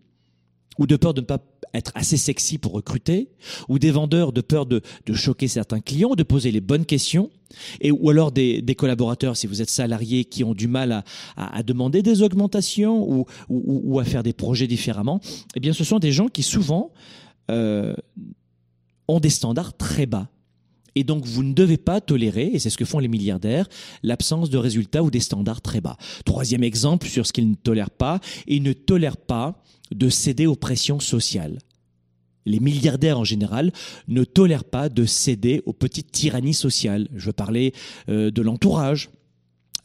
ou 0.78 0.88
de 0.88 0.96
peur 0.96 1.14
de 1.14 1.20
ne 1.20 1.26
pas 1.26 1.38
être 1.76 1.92
assez 1.94 2.16
sexy 2.16 2.58
pour 2.58 2.72
recruter, 2.72 3.28
ou 3.68 3.78
des 3.78 3.90
vendeurs 3.90 4.32
de 4.32 4.40
peur 4.40 4.66
de, 4.66 4.82
choquer 5.12 5.48
certains 5.48 5.80
clients, 5.80 6.14
de 6.14 6.22
poser 6.22 6.50
les 6.50 6.60
bonnes 6.60 6.84
questions, 6.84 7.30
et 7.80 7.90
ou 7.90 8.10
alors 8.10 8.32
des, 8.32 8.62
collaborateurs, 8.76 9.36
si 9.36 9.46
vous 9.46 9.62
êtes 9.62 9.70
salarié, 9.70 10.24
qui 10.24 10.44
ont 10.44 10.54
du 10.54 10.68
mal 10.68 11.04
à, 11.36 11.62
demander 11.62 12.02
des 12.02 12.22
augmentations 12.22 13.08
ou, 13.08 13.26
ou, 13.48 13.98
à 14.00 14.04
faire 14.04 14.22
des 14.22 14.32
projets 14.32 14.66
différemment. 14.66 15.20
Eh 15.54 15.60
bien, 15.60 15.72
ce 15.72 15.84
sont 15.84 15.98
des 15.98 16.12
gens 16.12 16.28
qui 16.28 16.42
souvent 16.42 16.92
euh, 17.50 17.94
ont 19.08 19.20
des 19.20 19.30
standards 19.30 19.76
très 19.76 20.06
bas. 20.06 20.28
Et 20.96 21.04
donc, 21.04 21.26
vous 21.26 21.44
ne 21.44 21.52
devez 21.52 21.76
pas 21.76 22.00
tolérer, 22.00 22.50
et 22.52 22.58
c'est 22.58 22.70
ce 22.70 22.78
que 22.78 22.86
font 22.86 22.98
les 22.98 23.06
milliardaires, 23.06 23.68
l'absence 24.02 24.50
de 24.50 24.56
résultats 24.56 25.02
ou 25.02 25.10
des 25.10 25.20
standards 25.20 25.60
très 25.60 25.82
bas. 25.82 25.98
Troisième 26.24 26.64
exemple 26.64 27.06
sur 27.06 27.26
ce 27.26 27.32
qu'ils 27.32 27.50
ne 27.50 27.54
tolèrent 27.54 27.90
pas, 27.90 28.18
ils 28.48 28.62
ne 28.62 28.72
tolèrent 28.72 29.18
pas 29.18 29.62
de 29.94 30.08
céder 30.08 30.46
aux 30.46 30.56
pressions 30.56 30.98
sociales. 30.98 31.58
Les 32.46 32.60
milliardaires 32.60 33.18
en 33.18 33.24
général 33.24 33.72
ne 34.08 34.24
tolèrent 34.24 34.64
pas 34.64 34.88
de 34.88 35.04
céder 35.04 35.62
aux 35.66 35.72
petites 35.72 36.12
tyrannies 36.12 36.54
sociales. 36.54 37.08
Je 37.14 37.26
veux 37.26 37.32
parler 37.32 37.74
euh, 38.08 38.30
de 38.30 38.40
l'entourage, 38.40 39.10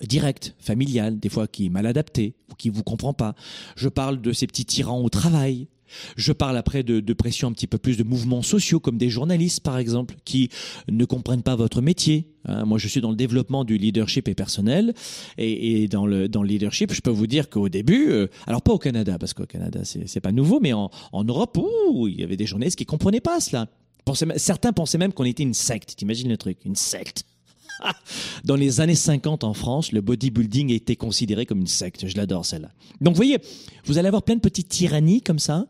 direct, 0.08 0.56
familial, 0.60 1.20
des 1.20 1.30
fois 1.30 1.48
qui 1.48 1.66
est 1.66 1.70
mal 1.70 1.88
adapté 1.88 2.36
ou 2.52 2.56
qui 2.56 2.70
vous 2.70 2.84
comprend 2.84 3.14
pas. 3.14 3.36
Je 3.76 3.90
parle 3.90 4.22
de 4.22 4.32
ces 4.32 4.48
petits 4.48 4.66
tyrans 4.66 5.02
au 5.02 5.10
travail, 5.10 5.68
je 6.16 6.32
parle 6.32 6.58
après 6.58 6.84
de, 6.84 7.14
pression 7.14 7.50
un 7.50 7.52
petit 7.52 7.68
peu 7.68 7.78
plus 7.78 7.98
de 7.98 8.04
mouvements 8.04 8.42
sociaux, 8.42 8.80
comme 8.80 8.98
des 8.98 9.10
journalistes 9.10 9.62
par 9.62 9.78
exemple, 9.78 10.16
qui 10.26 10.50
ne 10.90 11.06
comprennent 11.06 11.44
pas 11.44 11.56
votre 11.56 11.82
métier. 11.82 12.30
Hein. 12.46 12.66
moi, 12.66 12.78
je 12.78 12.88
suis 12.88 13.02
dans 13.02 13.12
le 13.12 13.16
développement 13.16 13.64
du 13.64 13.78
leadership 13.78 14.28
et 14.28 14.34
personnel, 14.34 14.94
et, 15.38 15.88
dans, 15.88 16.06
le, 16.06 16.28
dans 16.28 16.42
le 16.42 16.50
leadership, 16.50 16.94
je 16.94 17.02
peux 17.02 17.12
vous 17.12 17.28
dire 17.28 17.50
qu'au 17.50 17.70
début, 17.70 18.10
euh, 18.10 18.28
alors 18.48 18.62
pas 18.62 18.74
au 18.74 18.80
Canada, 18.80 19.18
parce 19.20 19.34
qu'au 19.34 19.46
Canada, 19.46 19.82
c'est 19.84 20.20
pas 20.22 20.32
nouveau, 20.32 20.60
mais 20.60 20.74
en, 20.74 20.90
Europe, 21.14 21.60
il 22.08 22.20
y 22.20 22.24
avait 22.24 22.38
des 22.38 22.46
journalistes 22.46 22.78
qui 22.78 22.86
comprenaient 22.86 23.22
pas 23.22 23.40
cela. 23.40 23.68
certains 24.38 24.74
pensaient 24.74 24.98
même 24.98 25.14
qu'on 25.14 25.26
était 25.26 25.44
une 25.44 25.54
secte. 25.54 25.96
T'imagines 25.96 26.30
le 26.30 26.38
truc, 26.38 26.60
une 26.66 26.76
secte. 26.76 27.26
Dans 28.44 28.56
les 28.56 28.82
années 28.82 28.96
50 28.96 29.44
en 29.44 29.54
France, 29.54 29.92
le 29.92 30.02
bodybuilding 30.02 30.72
était 30.72 30.96
considéré 30.96 31.46
comme 31.46 31.60
une 31.60 31.68
secte. 31.68 32.08
Je 32.08 32.16
l'adore 32.18 32.46
celle-là. 32.46 32.72
Donc 33.00 33.14
vous 33.14 33.18
voyez, 33.18 33.38
vous 33.86 33.98
allez 33.98 34.08
avoir 34.08 34.24
plein 34.24 34.36
de 34.36 34.42
petites 34.42 34.70
tyrannies 34.70 35.22
comme 35.22 35.40
ça. 35.40 35.68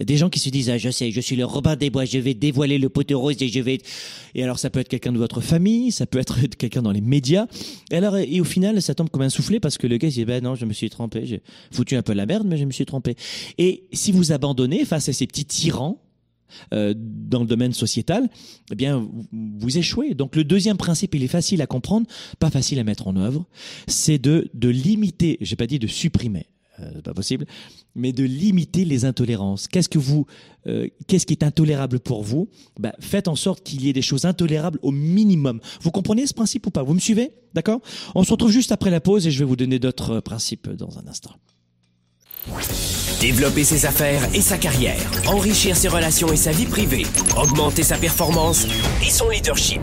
Des 0.00 0.16
gens 0.16 0.30
qui 0.30 0.40
se 0.40 0.48
disent, 0.48 0.70
ah, 0.70 0.78
je 0.78 0.90
sais, 0.90 1.10
je 1.10 1.20
suis 1.20 1.36
le 1.36 1.44
Robin 1.44 1.76
des 1.76 1.90
Bois, 1.90 2.04
je 2.04 2.18
vais 2.18 2.34
dévoiler 2.34 2.78
le 2.78 2.88
poteau 2.88 3.20
rose 3.20 3.36
et 3.40 3.48
je 3.48 3.60
vais... 3.60 3.78
Et 4.34 4.42
alors 4.42 4.58
ça 4.58 4.70
peut 4.70 4.80
être 4.80 4.88
quelqu'un 4.88 5.12
de 5.12 5.18
votre 5.18 5.40
famille, 5.40 5.92
ça 5.92 6.06
peut 6.06 6.18
être 6.18 6.40
quelqu'un 6.58 6.82
dans 6.82 6.90
les 6.90 7.00
médias. 7.00 7.46
Et 7.90 7.96
alors, 7.96 8.16
et 8.16 8.40
au 8.40 8.44
final, 8.44 8.80
ça 8.82 8.94
tombe 8.94 9.10
comme 9.10 9.22
un 9.22 9.28
soufflet 9.28 9.60
parce 9.60 9.78
que 9.78 9.86
le 9.86 9.98
gars 9.98 10.08
dit, 10.08 10.24
ben 10.24 10.42
non, 10.42 10.54
je 10.54 10.64
me 10.64 10.72
suis 10.72 10.90
trompé, 10.90 11.24
j'ai 11.26 11.42
foutu 11.70 11.96
un 11.96 12.02
peu 12.02 12.14
la 12.14 12.26
merde, 12.26 12.46
mais 12.46 12.56
je 12.56 12.64
me 12.64 12.72
suis 12.72 12.86
trompé. 12.86 13.16
Et 13.58 13.84
si 13.92 14.10
vous 14.12 14.32
abandonnez 14.32 14.84
face 14.84 15.08
à 15.08 15.12
ces 15.12 15.26
petits 15.26 15.44
tyrans, 15.44 16.01
euh, 16.72 16.94
dans 16.96 17.40
le 17.40 17.46
domaine 17.46 17.72
sociétal, 17.72 18.28
eh 18.70 18.74
bien, 18.74 19.08
vous 19.32 19.78
échouez. 19.78 20.14
Donc 20.14 20.36
le 20.36 20.44
deuxième 20.44 20.76
principe, 20.76 21.14
il 21.14 21.22
est 21.22 21.28
facile 21.28 21.62
à 21.62 21.66
comprendre, 21.66 22.06
pas 22.38 22.50
facile 22.50 22.78
à 22.78 22.84
mettre 22.84 23.06
en 23.08 23.16
œuvre, 23.16 23.46
c'est 23.86 24.18
de, 24.18 24.50
de 24.54 24.68
limiter, 24.68 25.38
j'ai 25.40 25.56
pas 25.56 25.66
dit 25.66 25.78
de 25.78 25.86
supprimer, 25.86 26.46
euh, 26.80 26.90
c'est 26.94 27.02
pas 27.02 27.14
possible, 27.14 27.46
mais 27.94 28.12
de 28.12 28.24
limiter 28.24 28.84
les 28.84 29.04
intolérances. 29.04 29.68
Qu'est-ce 29.68 29.88
que 29.88 29.98
vous, 29.98 30.26
euh, 30.66 30.88
qu'est-ce 31.06 31.26
qui 31.26 31.34
est 31.34 31.44
intolérable 31.44 32.00
pour 32.00 32.22
vous? 32.22 32.48
Ben, 32.80 32.92
Faites 33.00 33.28
en 33.28 33.36
sorte 33.36 33.62
qu'il 33.62 33.84
y 33.84 33.88
ait 33.88 33.92
des 33.92 34.02
choses 34.02 34.24
intolérables 34.24 34.78
au 34.82 34.90
minimum. 34.90 35.60
Vous 35.82 35.90
comprenez 35.90 36.26
ce 36.26 36.34
principe 36.34 36.66
ou 36.66 36.70
pas? 36.70 36.82
Vous 36.82 36.94
me 36.94 37.00
suivez? 37.00 37.32
D'accord? 37.54 37.80
On 38.14 38.24
se 38.24 38.30
retrouve 38.30 38.50
juste 38.50 38.72
après 38.72 38.90
la 38.90 39.00
pause 39.00 39.26
et 39.26 39.30
je 39.30 39.38
vais 39.38 39.44
vous 39.44 39.56
donner 39.56 39.78
d'autres 39.78 40.20
principes 40.20 40.70
dans 40.70 40.98
un 40.98 41.06
instant. 41.06 41.32
Développer 43.22 43.62
ses 43.62 43.86
affaires 43.86 44.20
et 44.34 44.40
sa 44.40 44.58
carrière, 44.58 44.98
enrichir 45.28 45.76
ses 45.76 45.86
relations 45.86 46.32
et 46.32 46.36
sa 46.36 46.50
vie 46.50 46.66
privée, 46.66 47.06
augmenter 47.36 47.84
sa 47.84 47.96
performance 47.96 48.66
et 49.00 49.10
son 49.10 49.28
leadership. 49.28 49.80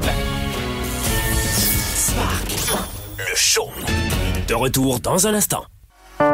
Spark, 1.95 2.51
le 3.17 3.35
show. 3.35 3.69
De 4.45 4.55
retour 4.55 4.99
dans 4.99 5.25
un 5.25 5.33
instant. 5.35 5.63
La 6.19 6.25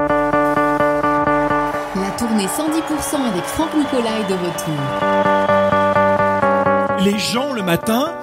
tournée 2.17 2.47
110% 2.47 3.21
avec 3.21 3.43
Franck 3.43 3.75
Nicolas 3.75 4.21
est 4.21 4.27
de 4.27 4.33
retour. 4.33 4.73
Les 7.05 7.19
gens 7.19 7.53
le 7.53 7.61
matin 7.61 8.15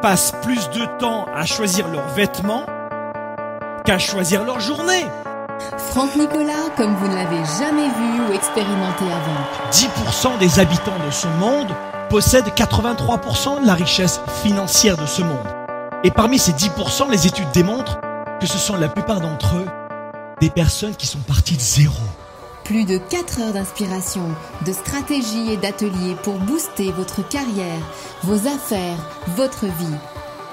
passent 0.00 0.32
plus 0.44 0.70
de 0.70 0.86
temps 1.00 1.26
à 1.34 1.44
choisir 1.44 1.88
leurs 1.88 2.06
vêtements 2.10 2.66
qu'à 3.84 3.98
choisir 3.98 4.44
leur 4.44 4.60
journée. 4.60 5.06
Franck 5.76 6.16
Nicolas, 6.16 6.70
comme 6.76 6.94
vous 6.96 7.08
ne 7.08 7.14
l'avez 7.14 7.44
jamais 7.58 7.88
vu 7.88 8.20
ou 8.28 8.32
expérimenté 8.32 9.04
avant. 9.04 9.70
10% 9.70 10.38
des 10.38 10.60
habitants 10.60 10.98
de 11.04 11.10
ce 11.10 11.26
monde 11.40 11.68
possèdent 12.08 12.48
83% 12.48 13.62
de 13.62 13.66
la 13.66 13.74
richesse 13.74 14.20
financière 14.42 14.96
de 14.96 15.06
ce 15.06 15.22
monde. 15.22 15.46
Et 16.04 16.10
parmi 16.10 16.38
ces 16.38 16.52
10%, 16.52 17.10
les 17.10 17.26
études 17.26 17.50
démontrent 17.52 17.98
que 18.40 18.46
ce 18.46 18.58
sont 18.58 18.76
la 18.76 18.88
plupart 18.88 19.20
d'entre 19.20 19.56
eux 19.56 19.66
des 20.40 20.50
personnes 20.50 20.94
qui 20.94 21.06
sont 21.06 21.18
parties 21.18 21.56
de 21.56 21.60
zéro. 21.60 21.94
Plus 22.64 22.84
de 22.84 22.98
4 22.98 23.40
heures 23.40 23.52
d'inspiration, 23.52 24.22
de 24.64 24.72
stratégie 24.72 25.52
et 25.52 25.56
d'ateliers 25.56 26.16
pour 26.22 26.34
booster 26.34 26.92
votre 26.92 27.26
carrière, 27.26 27.80
vos 28.22 28.46
affaires, 28.46 28.98
votre 29.36 29.64
vie. 29.64 29.96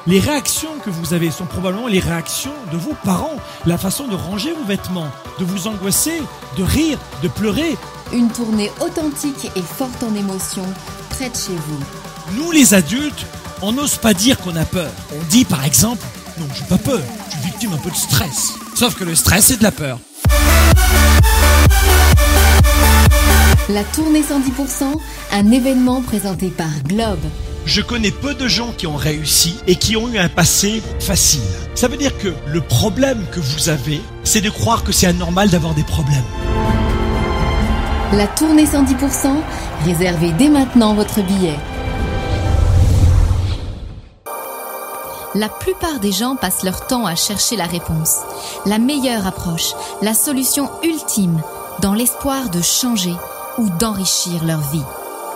Les 0.07 0.19
réactions 0.19 0.77
que 0.83 0.91
vous 0.91 1.15
avez 1.15 1.31
sont 1.31 1.45
probablement 1.45 1.87
les 1.87 1.99
réactions 1.99 2.53
de 2.71 2.77
vos 2.77 2.93
parents, 3.03 3.37
la 3.65 3.79
façon 3.79 4.07
de 4.07 4.13
ranger 4.13 4.53
vos 4.53 4.63
vêtements, 4.63 5.09
de 5.39 5.45
vous 5.45 5.67
angoisser, 5.67 6.21
de 6.57 6.63
rire, 6.63 6.99
de 7.23 7.27
pleurer. 7.27 7.75
Une 8.13 8.29
tournée 8.29 8.71
authentique 8.81 9.49
et 9.55 9.61
forte 9.61 10.03
en 10.03 10.13
émotions, 10.13 10.67
près 11.09 11.29
de 11.29 11.35
chez 11.35 11.55
vous. 11.55 12.37
Nous 12.37 12.51
les 12.51 12.75
adultes, 12.75 13.25
on 13.63 13.71
n'ose 13.71 13.97
pas 13.97 14.13
dire 14.13 14.37
qu'on 14.37 14.55
a 14.55 14.65
peur. 14.65 14.91
On 15.11 15.23
dit 15.31 15.43
par 15.43 15.65
exemple, 15.65 16.05
non, 16.37 16.45
j'ai 16.53 16.65
pas 16.65 16.77
peur, 16.77 17.01
je 17.29 17.37
suis 17.37 17.45
victime 17.45 17.73
un 17.73 17.77
peu 17.77 17.89
de 17.89 17.95
stress. 17.95 18.53
Sauf 18.75 18.93
que 18.93 19.05
le 19.05 19.15
stress, 19.15 19.45
c'est 19.45 19.57
de 19.57 19.63
la 19.63 19.71
peur. 19.71 19.97
La 23.69 23.83
tournée 23.85 24.21
110%, 24.21 24.83
un 25.31 25.51
événement 25.51 26.03
présenté 26.03 26.49
par 26.49 26.69
Globe. 26.83 27.17
Je 27.65 27.81
connais 27.81 28.11
peu 28.11 28.35
de 28.35 28.47
gens 28.47 28.71
qui 28.77 28.85
ont 28.85 28.95
réussi 28.95 29.57
et 29.65 29.75
qui 29.75 29.97
ont 29.97 30.07
eu 30.07 30.19
un 30.19 30.29
passé 30.29 30.83
facile. 30.99 31.41
Ça 31.73 31.87
veut 31.87 31.97
dire 31.97 32.15
que 32.19 32.31
le 32.47 32.61
problème 32.61 33.25
que 33.31 33.39
vous 33.39 33.69
avez, 33.69 34.01
c'est 34.23 34.41
de 34.41 34.51
croire 34.51 34.83
que 34.83 34.91
c'est 34.91 35.07
anormal 35.07 35.49
d'avoir 35.49 35.73
des 35.73 35.83
problèmes. 35.83 36.23
La 38.13 38.27
tournée 38.27 38.65
110%, 38.65 39.35
réservez 39.83 40.31
dès 40.33 40.47
maintenant 40.47 40.93
votre 40.93 41.23
billet. 41.23 41.57
La 45.33 45.49
plupart 45.49 45.99
des 45.99 46.11
gens 46.11 46.35
passent 46.35 46.63
leur 46.63 46.85
temps 46.85 47.07
à 47.07 47.15
chercher 47.15 47.57
la 47.57 47.65
réponse, 47.65 48.19
la 48.67 48.77
meilleure 48.77 49.25
approche, 49.25 49.73
la 50.03 50.13
solution 50.13 50.69
ultime, 50.83 51.41
dans 51.81 51.93
l'espoir 51.93 52.49
de 52.51 52.61
changer 52.61 53.15
ou 53.57 53.69
d'enrichir 53.79 54.45
leur 54.45 54.61
vie. 54.71 54.83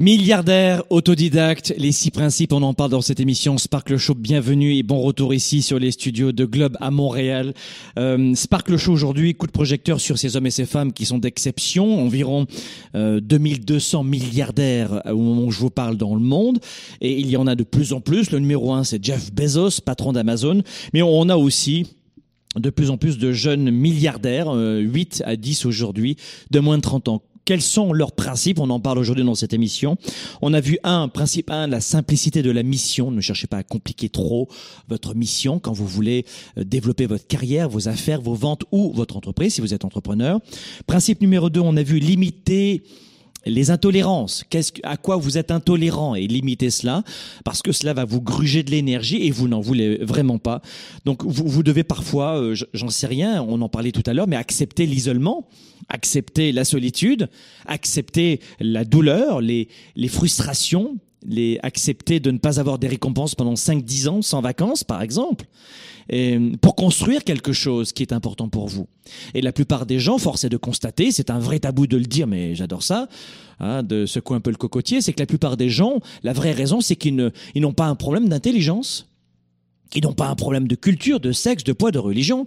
Milliardaire, 0.00 0.84
autodidacte, 0.90 1.74
les 1.76 1.90
six 1.90 2.12
principes, 2.12 2.52
on 2.52 2.62
en 2.62 2.72
parle 2.72 2.92
dans 2.92 3.00
cette 3.00 3.18
émission 3.18 3.58
Sparkle 3.58 3.96
Show. 3.96 4.14
Bienvenue 4.14 4.76
et 4.76 4.84
bon 4.84 5.00
retour 5.00 5.34
ici 5.34 5.60
sur 5.60 5.80
les 5.80 5.90
studios 5.90 6.30
de 6.30 6.44
Globe 6.44 6.76
à 6.80 6.92
Montréal. 6.92 7.52
Euh, 7.98 8.32
Sparkle 8.36 8.76
Show 8.76 8.92
aujourd'hui, 8.92 9.34
coup 9.34 9.48
de 9.48 9.52
projecteur 9.52 10.00
sur 10.00 10.16
ces 10.16 10.36
hommes 10.36 10.46
et 10.46 10.52
ces 10.52 10.66
femmes 10.66 10.92
qui 10.92 11.04
sont 11.04 11.18
d'exception, 11.18 12.00
environ 12.00 12.46
euh, 12.94 13.18
2200 13.18 14.04
milliardaires 14.04 15.02
au 15.06 15.16
moment 15.16 15.42
où 15.42 15.50
je 15.50 15.58
vous 15.58 15.68
parle 15.68 15.96
dans 15.96 16.14
le 16.14 16.20
monde. 16.20 16.60
Et 17.00 17.18
il 17.18 17.28
y 17.28 17.36
en 17.36 17.48
a 17.48 17.56
de 17.56 17.64
plus 17.64 17.92
en 17.92 18.00
plus. 18.00 18.30
Le 18.30 18.38
numéro 18.38 18.72
un, 18.72 18.84
c'est 18.84 19.04
Jeff 19.04 19.32
Bezos, 19.32 19.80
patron 19.84 20.12
d'Amazon. 20.12 20.62
Mais 20.94 21.02
on 21.02 21.28
a 21.28 21.36
aussi 21.36 21.88
de 22.56 22.70
plus 22.70 22.90
en 22.90 22.96
plus 22.96 23.18
de 23.18 23.32
jeunes 23.32 23.70
milliardaires, 23.70 24.54
euh, 24.54 24.78
8 24.78 25.22
à 25.26 25.36
10 25.36 25.66
aujourd'hui, 25.66 26.16
de 26.50 26.60
moins 26.60 26.76
de 26.76 26.82
30 26.82 27.08
ans. 27.08 27.22
Quels 27.48 27.62
sont 27.62 27.94
leurs 27.94 28.12
principes 28.12 28.58
On 28.58 28.68
en 28.68 28.78
parle 28.78 28.98
aujourd'hui 28.98 29.24
dans 29.24 29.34
cette 29.34 29.54
émission. 29.54 29.96
On 30.42 30.52
a 30.52 30.60
vu 30.60 30.78
un 30.84 31.08
principe 31.08 31.50
un, 31.50 31.66
la 31.66 31.80
simplicité 31.80 32.42
de 32.42 32.50
la 32.50 32.62
mission. 32.62 33.10
Ne 33.10 33.22
cherchez 33.22 33.46
pas 33.46 33.56
à 33.56 33.62
compliquer 33.62 34.10
trop 34.10 34.48
votre 34.90 35.14
mission 35.14 35.58
quand 35.58 35.72
vous 35.72 35.86
voulez 35.86 36.26
euh, 36.58 36.64
développer 36.64 37.06
votre 37.06 37.26
carrière, 37.26 37.70
vos 37.70 37.88
affaires, 37.88 38.20
vos 38.20 38.34
ventes 38.34 38.64
ou 38.70 38.92
votre 38.92 39.16
entreprise 39.16 39.54
si 39.54 39.62
vous 39.62 39.72
êtes 39.72 39.86
entrepreneur. 39.86 40.40
Principe 40.86 41.22
numéro 41.22 41.48
deux, 41.48 41.60
on 41.60 41.74
a 41.78 41.82
vu 41.82 41.98
limiter 42.00 42.82
les 43.46 43.70
intolérances, 43.70 44.44
qu'est-ce 44.50 44.72
que- 44.72 44.80
à 44.82 44.98
quoi 44.98 45.16
vous 45.16 45.38
êtes 45.38 45.50
intolérant 45.50 46.14
et 46.14 46.26
limitez 46.26 46.68
cela? 46.68 47.02
Parce 47.44 47.62
que 47.62 47.72
cela 47.72 47.94
va 47.94 48.04
vous 48.04 48.20
gruger 48.20 48.62
de 48.62 48.70
l'énergie 48.70 49.22
et 49.22 49.30
vous 49.30 49.48
n'en 49.48 49.60
voulez 49.60 49.96
vraiment 50.04 50.38
pas. 50.38 50.60
Donc 51.06 51.24
vous, 51.24 51.46
vous 51.46 51.62
devez 51.62 51.84
parfois, 51.84 52.36
euh, 52.38 52.54
j'en 52.74 52.90
sais 52.90 53.06
rien, 53.06 53.42
on 53.42 53.62
en 53.62 53.70
parlait 53.70 53.92
tout 53.92 54.02
à 54.04 54.12
l'heure, 54.12 54.26
mais 54.28 54.36
accepter 54.36 54.84
l'isolement, 54.84 55.48
accepter 55.88 56.52
la 56.52 56.64
solitude, 56.64 57.28
accepter 57.66 58.40
la 58.60 58.84
douleur, 58.84 59.40
les, 59.40 59.68
les 59.96 60.08
frustrations, 60.08 60.98
les 61.26 61.58
accepter 61.62 62.20
de 62.20 62.30
ne 62.30 62.38
pas 62.38 62.60
avoir 62.60 62.78
des 62.78 62.88
récompenses 62.88 63.34
pendant 63.34 63.54
5-10 63.54 64.08
ans 64.08 64.22
sans 64.22 64.40
vacances 64.40 64.84
par 64.84 65.02
exemple 65.02 65.46
et 66.08 66.38
pour 66.60 66.74
construire 66.74 67.24
quelque 67.24 67.52
chose 67.52 67.92
qui 67.92 68.02
est 68.02 68.12
important 68.12 68.48
pour 68.48 68.68
vous. 68.68 68.88
Et 69.34 69.40
la 69.40 69.52
plupart 69.52 69.86
des 69.86 69.98
gens, 69.98 70.18
force 70.18 70.44
est 70.44 70.48
de 70.48 70.56
constater, 70.56 71.10
c'est 71.10 71.30
un 71.30 71.38
vrai 71.38 71.58
tabou 71.58 71.86
de 71.86 71.96
le 71.96 72.04
dire, 72.04 72.26
mais 72.26 72.54
j'adore 72.54 72.82
ça, 72.82 73.08
hein, 73.60 73.82
de 73.82 74.06
secouer 74.06 74.36
un 74.36 74.40
peu 74.40 74.50
le 74.50 74.56
cocotier, 74.56 75.00
c'est 75.00 75.12
que 75.12 75.20
la 75.20 75.26
plupart 75.26 75.56
des 75.56 75.68
gens, 75.68 76.00
la 76.22 76.32
vraie 76.32 76.52
raison, 76.52 76.80
c'est 76.80 76.96
qu'ils 76.96 77.32
n'ont 77.56 77.72
pas 77.72 77.86
un 77.86 77.94
problème 77.94 78.28
d'intelligence, 78.28 79.06
ils 79.94 80.02
n'ont 80.02 80.14
pas 80.14 80.28
un 80.28 80.34
problème 80.34 80.68
de 80.68 80.74
culture, 80.74 81.20
de 81.20 81.32
sexe, 81.32 81.64
de 81.64 81.72
poids, 81.72 81.90
de 81.90 81.98
religion. 81.98 82.46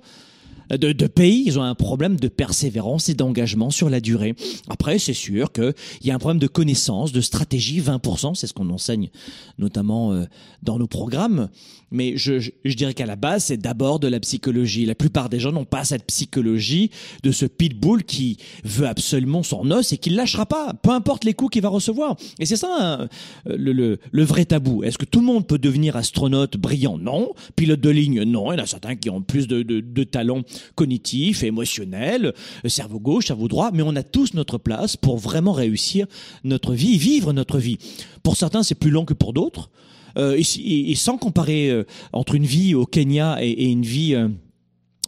De, 0.78 1.08
pays, 1.08 1.44
ils 1.46 1.60
ont 1.60 1.64
un 1.64 1.76
problème 1.76 2.20
de 2.20 2.28
persévérance 2.28 3.10
et 3.10 3.14
d'engagement 3.14 3.70
sur 3.72 3.90
la 3.90 4.00
durée. 4.00 4.36
Après, 4.70 5.00
c'est 5.00 5.14
sûr 5.14 5.52
qu'il 5.52 5.74
y 6.04 6.12
a 6.12 6.16
un 6.16 6.20
problème 6.20 6.40
de 6.40 6.48
connaissance, 6.48 7.12
de 7.12 7.22
stratégie, 7.22 7.82
20%, 7.82 8.36
c'est 8.36 8.48
ce 8.48 8.54
qu'on 8.54 8.70
enseigne 8.70 9.10
notamment 9.58 10.14
euh, 10.14 10.26
dans 10.64 10.78
nos 10.78 10.88
programmes. 10.88 11.50
Mais 11.92 12.16
je, 12.16 12.52
dirais 12.66 12.94
qu'à 12.94 13.06
la 13.06 13.16
base, 13.16 13.46
c'est 13.46 13.58
d'abord 13.58 14.00
de 14.00 14.08
la 14.08 14.20
psychologie. 14.20 14.86
La 14.86 14.96
plupart 14.96 15.30
des 15.30 15.40
gens 15.40 15.52
n'ont 15.52 15.66
pas 15.66 15.84
cette 15.84 16.06
psychologie 16.06 16.90
de 17.24 17.32
ce 17.32 17.46
pitbull 17.46 18.04
qui 18.04 18.38
veut 18.64 18.88
absolument 18.88 19.44
son 19.44 19.70
os 19.72 19.92
et 19.92 19.98
qui 19.98 20.10
ne 20.10 20.16
lâchera 20.16 20.46
pas, 20.46 20.74
peu 20.74 20.92
importe 20.92 21.26
les 21.26 21.34
coups 21.34 21.52
qu'il 21.52 21.62
va 21.62 21.70
recevoir. 21.70 22.16
Et 22.40 22.46
c'est 22.46 22.56
ça 22.56 22.78
hein, 22.80 23.10
le, 23.46 23.98
vrai 24.24 24.46
tabou. 24.46 24.84
Est-ce 24.84 24.98
que 24.98 25.06
tout 25.06 25.20
le 25.20 25.26
monde 25.26 25.46
peut 25.46 25.58
devenir 25.58 25.98
astronaute 25.98 26.58
brillant? 26.58 26.98
Non. 26.98 27.34
Pilote 27.56 27.82
de 27.82 27.90
ligne? 27.90 28.24
Non. 28.24 28.52
Il 28.52 28.58
y 28.58 28.62
en 28.62 28.64
a 28.64 28.68
certains 28.68 28.96
qui 28.96 29.10
ont 29.10 29.22
plus 29.22 29.48
de, 29.48 29.62
de, 29.62 29.82
de 29.82 30.04
talent 30.04 30.44
cognitif, 30.76 31.44
émotionnel, 31.44 32.34
cerveau 32.66 33.00
gauche, 33.00 33.28
cerveau 33.28 33.48
droit, 33.48 33.72
mais 33.74 33.84
on 33.84 33.96
a 33.96 34.04
tous 34.04 34.34
notre 34.34 34.58
place 34.58 34.96
pour 34.96 35.18
vraiment 35.18 35.52
réussir 35.52 36.08
notre 36.44 36.74
vie, 36.74 36.98
vivre 36.98 37.34
notre 37.34 37.58
vie. 37.58 37.78
Pour 38.24 38.38
certains, 38.38 38.64
c'est 38.64 38.76
plus 38.76 38.92
long 38.92 39.06
que 39.06 39.14
pour 39.14 39.34
d'autres. 39.34 39.70
Euh, 40.18 40.38
et, 40.38 40.92
et, 40.92 40.96
sans 40.96 41.18
comparer 41.18 41.70
euh, 41.70 41.84
entre 42.14 42.36
une 42.36 42.46
vie 42.46 42.76
au 42.76 42.86
Kenya 42.86 43.38
et, 43.42 43.50
et 43.50 43.66
une 43.66 43.84
vie 43.84 44.16
euh, 44.16 44.28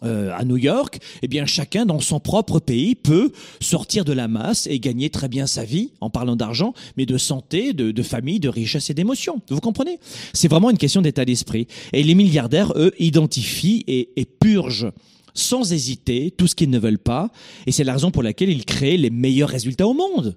euh, 0.04 0.32
à 0.34 0.44
New 0.44 0.56
York, 0.56 0.98
eh 1.22 1.28
bien 1.28 1.46
chacun 1.46 1.86
dans 1.86 2.00
son 2.00 2.20
propre 2.20 2.58
pays 2.60 2.94
peut 2.94 3.32
sortir 3.60 4.04
de 4.04 4.12
la 4.12 4.28
masse 4.28 4.66
et 4.66 4.78
gagner 4.78 5.10
très 5.10 5.28
bien 5.28 5.46
sa 5.46 5.64
vie 5.64 5.92
en 6.00 6.10
parlant 6.10 6.36
d'argent, 6.36 6.74
mais 6.96 7.06
de 7.06 7.18
santé, 7.18 7.72
de, 7.72 7.90
de 7.90 8.02
famille, 8.02 8.40
de 8.40 8.48
richesse 8.48 8.90
et 8.90 8.94
d'émotion. 8.94 9.40
Vous 9.48 9.60
comprenez? 9.60 9.98
C'est 10.32 10.48
vraiment 10.48 10.70
une 10.70 10.78
question 10.78 11.02
d'état 11.02 11.24
d'esprit. 11.24 11.66
Et 11.92 12.02
les 12.02 12.14
milliardaires, 12.14 12.72
eux, 12.76 12.92
identifient 12.98 13.84
et, 13.86 14.10
et 14.16 14.24
purgent 14.24 14.92
sans 15.36 15.72
hésiter 15.72 16.30
tout 16.30 16.46
ce 16.46 16.54
qu'ils 16.54 16.70
ne 16.70 16.78
veulent 16.78 16.96
pas, 16.98 17.30
et 17.66 17.72
c'est 17.72 17.82
la 17.82 17.94
raison 17.94 18.12
pour 18.12 18.22
laquelle 18.22 18.50
ils 18.50 18.64
créent 18.64 18.96
les 18.96 19.10
meilleurs 19.10 19.48
résultats 19.48 19.88
au 19.88 19.94
monde. 19.94 20.36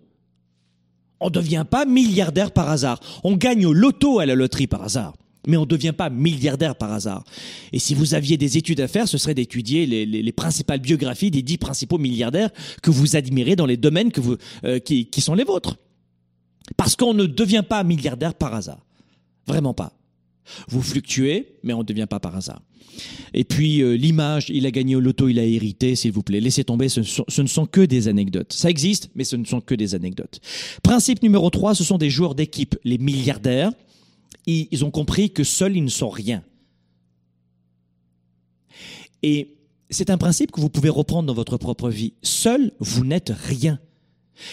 On 1.20 1.28
ne 1.28 1.32
devient 1.32 1.66
pas 1.70 1.86
milliardaire 1.86 2.52
par 2.52 2.70
hasard. 2.70 3.00
On 3.24 3.36
gagne 3.36 3.66
au 3.66 3.74
loto 3.74 4.20
à 4.20 4.26
la 4.26 4.36
loterie 4.36 4.68
par 4.68 4.84
hasard. 4.84 5.14
Mais 5.48 5.58
on 5.58 5.62
ne 5.62 5.66
devient 5.66 5.94
pas 5.98 6.10
milliardaire 6.10 6.76
par 6.76 6.92
hasard. 6.92 7.24
Et 7.72 7.80
si 7.80 7.96
vous 7.96 8.14
aviez 8.14 8.38
des 8.38 8.58
études 8.58 8.82
à 8.82 8.88
faire, 8.88 9.08
ce 9.08 9.18
serait 9.18 9.34
d'étudier 9.34 9.86
les, 9.86 10.32
principales 10.34 10.80
biographies 10.80 11.32
des 11.32 11.42
dix 11.42 11.58
principaux 11.58 11.98
milliardaires 11.98 12.50
que 12.84 12.92
vous 12.92 13.16
admirez 13.16 13.56
dans 13.56 13.66
les 13.66 13.78
domaines 13.78 14.12
euh, 14.66 14.80
qui 14.80 15.22
sont 15.22 15.36
les 15.36 15.46
vôtres. 15.46 15.78
Parce 16.76 16.98
qu'on 16.98 17.14
ne 17.14 17.26
devient 17.26 17.64
pas 17.68 17.84
milliardaire 17.84 18.34
par 18.34 18.54
hasard. 18.54 18.86
Vraiment 19.48 19.74
pas. 19.74 19.94
Vous 20.68 20.82
fluctuez, 20.82 21.56
mais 21.64 21.74
on 21.74 21.80
ne 21.80 21.84
devient 21.84 22.08
pas 22.10 22.20
par 22.20 22.36
hasard. 22.36 22.62
Et 23.34 23.44
puis 23.44 23.82
euh, 23.82 23.96
l'image, 23.96 24.50
il 24.50 24.66
a 24.66 24.72
gagné 24.72 24.96
au 24.96 25.00
loto, 25.00 25.28
il 25.28 25.40
a 25.40 25.44
hérité, 25.44 25.96
s'il 25.96 26.12
vous 26.12 26.24
plaît. 26.24 26.40
Laissez 26.40 26.64
tomber, 26.64 26.90
ce, 26.90 27.02
ne 27.42 27.48
sont 27.48 27.66
que 27.66 27.82
des 27.82 28.08
anecdotes. 28.08 28.54
Ça 28.54 28.70
existe, 28.70 29.10
mais 29.16 29.24
ce 29.24 29.36
ne 29.36 29.46
sont 29.46 29.62
que 29.62 29.76
des 29.76 29.96
anecdotes. 29.96 30.40
Principe 30.84 31.22
numéro 31.22 31.50
3, 31.50 31.76
ce 31.76 31.84
sont 31.84 31.98
des 31.98 32.10
joueurs 32.10 32.36
d'équipe, 32.36 32.76
les 32.84 32.98
milliardaires. 32.98 33.72
Ils 34.46 34.86
ont 34.86 34.92
compris 34.92 35.32
que 35.32 35.44
seuls, 35.44 35.76
ils 35.76 35.84
ne 35.84 35.90
sont 35.90 36.10
rien. 36.10 36.42
Et 39.22 39.58
c'est 39.90 40.10
un 40.10 40.18
principe 40.18 40.52
que 40.52 40.62
vous 40.62 40.70
pouvez 40.70 40.90
reprendre 40.90 41.28
dans 41.28 41.34
votre 41.34 41.58
propre 41.58 41.90
vie. 41.90 42.14
Seul, 42.22 42.72
vous 42.80 43.04
n'êtes 43.04 43.34
rien. 43.36 43.80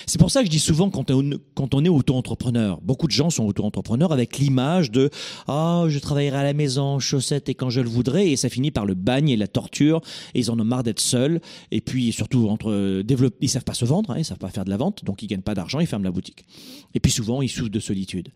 C'est 0.07 0.19
pour 0.19 0.31
ça 0.31 0.41
que 0.41 0.47
je 0.47 0.51
dis 0.51 0.59
souvent 0.59 0.91
quand 0.91 1.11
on, 1.11 1.85
est 1.85 1.89
auto-entrepreneur, 1.89 2.81
beaucoup 2.83 3.07
de 3.07 3.13
gens 3.13 3.31
sont 3.31 3.45
auto-entrepreneurs 3.45 4.13
avec 4.13 4.39
l'image 4.39 4.91
de 4.91 5.11
ah 5.49 5.85
je 5.89 5.99
travaillerai 5.99 6.39
à 6.39 6.43
la 6.43 6.53
maison, 6.53 6.99
chaussettes 6.99 7.49
et 7.49 7.55
quand 7.55 7.71
je 7.71 7.81
le 7.81 7.89
voudrais 7.89 8.31
et 8.31 8.37
ça 8.37 8.49
finit 8.49 8.71
par 8.71 8.87
le 8.87 8.95
bagne 8.95 9.29
et 9.29 9.37
la 9.37 9.49
torture. 9.49 10.01
Et 10.35 10.41
ils 10.41 10.51
en 10.51 10.59
ont 10.59 10.65
marre 10.65 10.83
d'être 10.83 11.01
seuls. 11.01 11.41
Et 11.71 11.81
puis 11.81 12.13
surtout 12.13 12.49
entre 12.49 13.03
développer, 13.03 13.37
ils 13.43 13.49
savent 13.49 13.65
pas 13.65 13.75
se 13.75 13.85
vendre, 13.85 14.11
hein, 14.11 14.17
ils 14.19 14.25
savent 14.25 14.39
pas 14.39 14.49
faire 14.49 14.65
de 14.65 14.71
la 14.71 14.77
vente. 14.77 15.05
Donc 15.05 15.23
ils 15.23 15.27
gagnent 15.27 15.43
pas 15.43 15.55
d'argent, 15.55 15.81
ils 15.81 15.87
ferment 15.87 16.05
la 16.05 16.11
boutique. 16.11 16.45
Et 16.95 17.01
puis 17.01 17.13
souvent 17.13 17.43
ils 17.43 17.49
souffrent 17.49 17.71
de 17.71 17.81
solitude. 17.81 18.31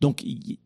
Donc 0.00 0.24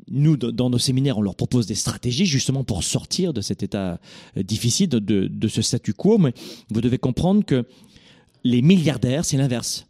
nous 0.09 0.37
dans 0.37 0.71
nos 0.71 0.79
séminaires 0.79 1.19
on 1.19 1.23
leur 1.23 1.37
propose 1.37 1.67
des 1.67 1.75
stratégies 1.75 2.27
justement 2.27 2.65
pour 2.65 2.83
sortir 2.83 3.33
de 3.33 3.41
cet 3.41 3.63
état 3.63 4.01
euh, 4.37 4.43
difficile 4.43 4.89
de, 4.89 4.99
de 4.99 5.49
ce 5.49 5.63
statu 5.63 5.93
quo, 5.93 6.19
mais 6.19 6.33
vous 6.71 6.81
devez 6.81 6.99
comprendre 6.99 7.45
que 7.45 7.65
les 8.45 8.63
milliardaires 8.63 9.25
c'est 9.25 9.37
l'inverse 9.37 9.88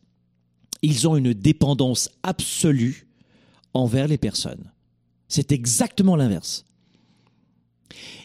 ils 0.83 1.09
ont 1.09 1.17
une 1.17 1.33
dépendance 1.33 2.11
absolue 2.23 3.07
envers 3.75 4.09
les 4.09 4.19
personnes. 4.19 4.73
C'est 5.29 5.53
exactement 5.53 6.17
l'inverse. 6.17 6.65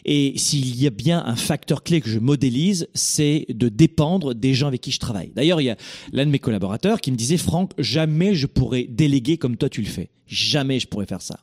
Et 0.04 0.34
s'il 0.36 0.76
y 0.76 0.86
a 0.86 0.90
bien 0.90 1.24
un 1.24 1.36
facteur 1.36 1.82
clé 1.82 2.00
que 2.00 2.10
je 2.10 2.18
modélise, 2.18 2.88
c'est 2.94 3.46
de 3.48 3.68
dépendre 3.68 4.34
des 4.34 4.52
gens 4.52 4.66
avec 4.66 4.82
qui 4.82 4.90
je 4.90 4.98
travaille. 4.98 5.32
D'ailleurs, 5.34 5.60
il 5.60 5.64
y 5.64 5.70
a 5.70 5.76
l'un 6.12 6.26
de 6.26 6.30
mes 6.30 6.38
collaborateurs 6.38 7.00
qui 7.00 7.10
me 7.10 7.16
disait, 7.16 7.38
Franck, 7.38 7.72
jamais 7.78 8.34
je 8.34 8.46
pourrais 8.46 8.84
déléguer 8.84 9.38
comme 9.38 9.56
toi 9.56 9.68
tu 9.68 9.80
le 9.80 9.88
fais. 9.88 10.10
Jamais 10.26 10.78
je 10.78 10.86
pourrais 10.86 11.06
faire 11.06 11.22
ça. 11.22 11.40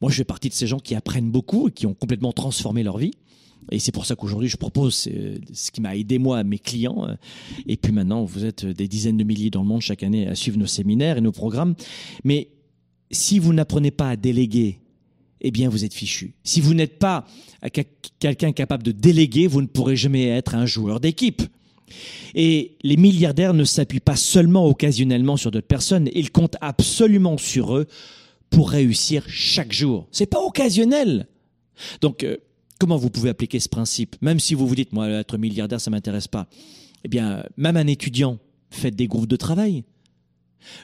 Moi, 0.00 0.10
je 0.10 0.16
fais 0.16 0.24
partie 0.24 0.48
de 0.48 0.54
ces 0.54 0.66
gens 0.66 0.78
qui 0.78 0.94
apprennent 0.94 1.30
beaucoup 1.30 1.68
et 1.68 1.72
qui 1.72 1.86
ont 1.86 1.94
complètement 1.94 2.32
transformé 2.32 2.82
leur 2.82 2.98
vie. 2.98 3.12
Et 3.70 3.78
c'est 3.78 3.92
pour 3.92 4.06
ça 4.06 4.16
qu'aujourd'hui, 4.16 4.48
je 4.48 4.56
propose 4.56 4.94
ce 4.94 5.70
qui 5.70 5.80
m'a 5.80 5.96
aidé 5.96 6.18
moi, 6.18 6.44
mes 6.44 6.58
clients. 6.58 7.06
Et 7.66 7.76
puis 7.76 7.92
maintenant, 7.92 8.24
vous 8.24 8.44
êtes 8.44 8.64
des 8.66 8.88
dizaines 8.88 9.16
de 9.16 9.24
milliers 9.24 9.50
dans 9.50 9.62
le 9.62 9.68
monde 9.68 9.80
chaque 9.80 10.02
année 10.02 10.26
à 10.28 10.34
suivre 10.34 10.58
nos 10.58 10.66
séminaires 10.66 11.18
et 11.18 11.20
nos 11.20 11.32
programmes. 11.32 11.74
Mais 12.24 12.48
si 13.10 13.38
vous 13.38 13.52
n'apprenez 13.52 13.90
pas 13.90 14.10
à 14.10 14.16
déléguer, 14.16 14.80
eh 15.40 15.50
bien, 15.50 15.68
vous 15.68 15.84
êtes 15.84 15.94
fichu. 15.94 16.34
Si 16.42 16.60
vous 16.60 16.74
n'êtes 16.74 16.98
pas 16.98 17.26
quelqu'un 18.18 18.52
capable 18.52 18.82
de 18.82 18.92
déléguer, 18.92 19.46
vous 19.46 19.60
ne 19.60 19.66
pourrez 19.66 19.96
jamais 19.96 20.28
être 20.28 20.54
un 20.54 20.66
joueur 20.66 21.00
d'équipe. 21.00 21.42
Et 22.34 22.76
les 22.82 22.96
milliardaires 22.96 23.54
ne 23.54 23.64
s'appuient 23.64 24.00
pas 24.00 24.16
seulement 24.16 24.66
occasionnellement 24.66 25.36
sur 25.36 25.50
d'autres 25.50 25.66
personnes, 25.66 26.08
ils 26.14 26.30
comptent 26.30 26.56
absolument 26.60 27.38
sur 27.38 27.76
eux 27.76 27.86
pour 28.50 28.70
réussir 28.70 29.24
chaque 29.28 29.72
jour. 29.72 30.06
C'est 30.10 30.26
pas 30.26 30.40
occasionnel. 30.40 31.26
Donc, 32.00 32.24
euh, 32.24 32.36
Comment 32.84 32.98
vous 32.98 33.08
pouvez 33.08 33.30
appliquer 33.30 33.60
ce 33.60 33.68
principe 33.70 34.14
Même 34.20 34.38
si 34.38 34.52
vous 34.52 34.66
vous 34.66 34.74
dites, 34.74 34.92
moi, 34.92 35.08
être 35.08 35.38
milliardaire, 35.38 35.80
ça 35.80 35.90
m'intéresse 35.90 36.28
pas. 36.28 36.48
Eh 37.02 37.08
bien, 37.08 37.42
même 37.56 37.78
un 37.78 37.86
étudiant, 37.86 38.38
faites 38.68 38.94
des 38.94 39.06
groupes 39.06 39.26
de 39.26 39.36
travail. 39.36 39.84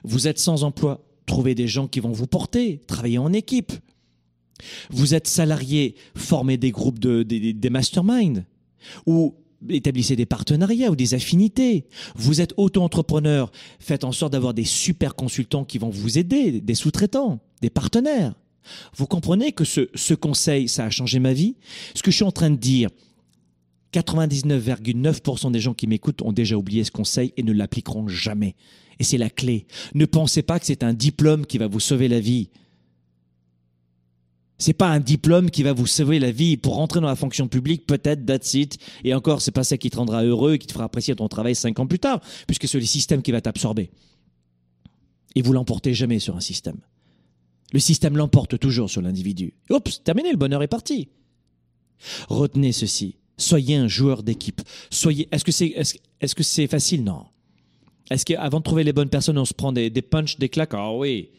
Vous 0.03 0.27
êtes 0.27 0.39
sans 0.39 0.65
emploi, 0.65 1.05
trouvez 1.27 1.55
des 1.55 1.69
gens 1.69 1.89
qui 1.89 2.01
vont 2.01 2.13
vous 2.13 2.27
porter, 2.27 2.81
travaillez 2.87 3.19
en 3.19 3.35
équipe. 3.35 3.75
Vous 4.89 5.13
êtes 5.13 5.29
salarié, 5.29 5.95
formez 6.15 6.57
des 6.57 6.71
groupes 6.71 6.99
de, 6.99 7.23
des, 7.23 7.53
des 7.53 7.69
masterminds. 7.69 8.47
Ou 9.05 9.35
établissez 9.69 10.17
des 10.17 10.25
partenariats 10.25 10.91
ou 10.91 10.97
des 10.97 11.13
affinités. 11.13 11.85
Vous 12.17 12.41
êtes 12.41 12.55
auto-entrepreneur, 12.57 13.53
faites 13.79 14.05
en 14.05 14.13
sorte 14.13 14.33
d'avoir 14.33 14.55
des 14.55 14.65
super 14.65 15.15
consultants 15.15 15.67
qui 15.67 15.77
vont 15.77 15.91
vous 15.91 16.17
aider, 16.17 16.63
des 16.63 16.75
sous-traitants, 16.75 17.41
des 17.61 17.69
partenaires. 17.69 18.40
Vous 18.97 19.07
comprenez 19.07 19.53
que 19.53 19.65
ce, 19.65 20.15
conseil, 20.15 20.69
ça 20.69 20.85
a 20.85 20.91
changé 20.91 21.19
ma 21.19 21.33
vie? 21.33 21.57
Ce 21.95 22.03
que 22.03 22.11
je 22.11 22.17
suis 22.17 22.25
en 22.25 22.33
train 22.33 22.51
de 22.51 22.57
dire, 22.57 22.91
99,9% 23.93 25.51
des 25.51 25.61
gens 25.61 25.75
qui 25.75 25.87
m'écoutent 25.87 26.23
ont 26.23 26.33
déjà 26.33 26.57
oublié 26.57 26.85
ce 26.85 26.91
conseil 26.91 27.33
et 27.37 27.43
ne 27.43 27.53
l'appliqueront 27.53 28.09
jamais. 28.09 28.55
Et 28.99 29.05
c'est 29.05 29.19
la 29.19 29.31
clé. 29.31 29.67
Ne 29.95 30.05
pensez 30.05 30.43
pas 30.43 30.61
que 30.61 30.67
c'est 30.67 30.85
un 30.85 30.93
diplôme 30.93 31.47
qui 31.47 31.59
va 31.59 31.67
vous 31.67 31.81
sauver 31.81 32.09
la 32.09 32.21
vie. 32.21 32.51
C'est 34.59 34.75
pas 34.75 34.89
un 34.89 35.01
diplôme 35.01 35.51
qui 35.51 35.63
va 35.63 35.73
vous 35.73 35.87
sauver 35.87 36.19
la 36.19 36.31
vie. 36.31 36.59
Pour 36.59 36.75
rentrer 36.75 37.01
dans 37.01 37.07
la 37.07 37.17
fonction 37.17 37.49
publique, 37.49 37.87
peut-être, 37.87 38.27
that's 38.27 38.53
it. 38.53 38.79
Et 39.05 39.15
encore, 39.15 39.41
c'est 39.41 39.53
pas 39.53 39.65
ça 39.65 39.79
qui 39.79 39.89
te 39.89 39.97
rendra 39.97 40.23
heureux 40.23 40.55
et 40.55 40.59
qui 40.59 40.67
te 40.67 40.73
fera 40.73 40.85
apprécier 40.85 41.17
ton 41.17 41.29
travail 41.29 41.55
cinq 41.55 41.79
ans 41.79 41.87
plus 41.87 41.99
tard, 41.99 42.21
puisque 42.47 42.69
c'est 42.69 42.79
le 42.79 42.85
système 42.85 43.23
qui 43.23 43.33
va 43.33 43.41
t'absorber. 43.41 43.91
Et 45.35 45.41
vous 45.41 45.55
l'emportez 45.55 45.95
jamais 45.95 46.19
sur 46.19 46.37
un 46.37 46.41
système. 46.41 46.77
Le 47.73 47.79
système 47.79 48.17
l'emporte 48.17 48.59
toujours 48.59 48.91
sur 48.91 49.03
l'individu. 49.03 49.55
Oups, 49.71 50.03
terminé, 50.03 50.31
le 50.31 50.37
bonheur 50.37 50.63
est 50.63 50.69
parti. 50.69 51.09
Retenez 52.29 52.73
ceci. 52.73 53.17
Soyez 53.37 53.77
un 53.77 53.89
joueur 53.89 54.23
d'équipe. 54.23 54.61
Soyez. 54.91 55.29
Est-ce 55.33 55.45
que 55.45 55.53
c'est 55.53 55.69
est-ce, 56.21 56.35
que 56.35 56.43
c'est 56.43 56.67
facile? 56.67 57.05
Non. 57.05 57.27
Est-ce 58.11 58.25
qu'avant 58.25 58.59
de 58.59 58.65
trouver 58.65 58.85
les 58.85 58.93
bonnes 58.93 59.09
personnes, 59.09 59.39
on 59.39 59.45
se 59.45 59.55
prend 59.55 59.73
des, 59.73 59.89
des 59.89 60.03
punches, 60.03 60.39
des 60.39 60.49
claques? 60.49 60.75
Ah 60.75 60.93
oui. 60.93 61.31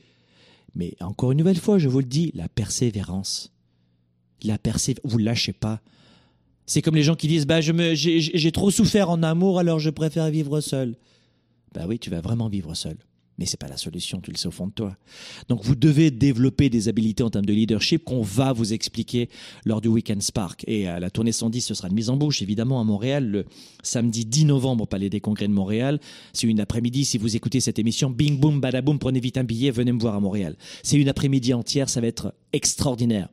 Mais 0.74 0.96
encore 1.02 1.32
une 1.32 1.38
nouvelle 1.40 1.60
fois, 1.60 1.78
je 1.78 1.90
vous 1.90 2.00
le 2.00 2.06
dis, 2.06 2.32
la 2.34 2.48
persévérance. 2.48 3.52
La 4.44 4.58
persévérance. 4.58 5.12
Vous 5.12 5.18
lâchez 5.18 5.54
pas. 5.54 5.82
C'est 6.66 6.82
comme 6.82 6.96
les 6.96 7.04
gens 7.04 7.16
qui 7.16 7.28
disent 7.28 7.46
bah 7.46 7.60
je 7.60 7.74
me 7.74 7.96
j'ai, 7.96 8.22
j'ai 8.22 8.52
trop 8.52 8.72
souffert 8.72 9.10
en 9.10 9.24
amour, 9.24 9.60
alors 9.60 9.80
je 9.80 9.90
préfère 9.90 10.30
vivre 10.30 10.62
seul. 10.62 10.96
Bah 11.74 11.84
oui, 11.88 12.00
tu 12.00 12.10
vas 12.10 12.22
vraiment 12.22 12.48
vivre 12.48 12.74
seul. 12.76 12.98
Mais 13.42 13.48
c'est 13.48 13.60
pas 13.60 13.68
la 13.68 13.78
solution, 13.78 14.22
tu 14.22 14.30
le 14.30 14.38
sais 14.38 14.48
au 14.48 14.52
fond 14.52 14.68
de 14.68 14.72
toi. 14.72 14.96
Donc 15.50 15.64
vous 15.64 15.74
devez 15.74 16.12
développer 16.12 16.70
des 16.70 16.90
habilités 16.90 17.24
en 17.24 17.32
termes 17.32 17.48
de 17.48 17.54
leadership 17.54 18.04
qu'on 18.04 18.22
va 18.22 18.54
vous 18.54 18.72
expliquer 18.72 19.30
lors 19.66 19.82
du 19.82 19.88
Weekend 19.88 20.22
Spark. 20.22 20.64
Et 20.68 20.88
à 20.88 21.00
la 21.00 21.10
tournée 21.10 21.32
110, 21.32 21.62
ce 21.62 21.74
sera 21.74 21.88
une 21.88 21.96
mise 21.96 22.12
en 22.12 22.18
bouche, 22.18 22.44
évidemment, 22.44 22.80
à 22.80 22.84
Montréal, 22.84 23.26
le 23.26 23.46
samedi 23.82 24.26
10 24.26 24.46
novembre 24.46 24.84
au 24.84 24.86
Palais 24.86 25.10
des 25.10 25.22
Congrès 25.22 25.48
de 25.48 25.54
Montréal. 25.54 26.00
C'est 26.34 26.46
une 26.46 26.60
après-midi, 26.60 27.04
si 27.04 27.18
vous 27.18 27.36
écoutez 27.36 27.62
cette 27.62 27.80
émission, 27.80 28.12
bing 28.12 28.40
boum, 28.40 28.62
badaboum, 28.62 29.00
prenez 29.00 29.20
vite 29.20 29.40
un 29.40 29.44
billet, 29.44 29.72
venez 29.72 29.92
me 29.92 30.00
voir 30.00 30.14
à 30.14 30.20
Montréal. 30.20 30.56
C'est 30.84 30.98
une 30.98 31.10
après-midi 31.10 31.56
entière, 31.56 31.90
ça 31.90 32.00
va 32.00 32.06
être 32.06 32.36
extraordinaire. 32.54 33.28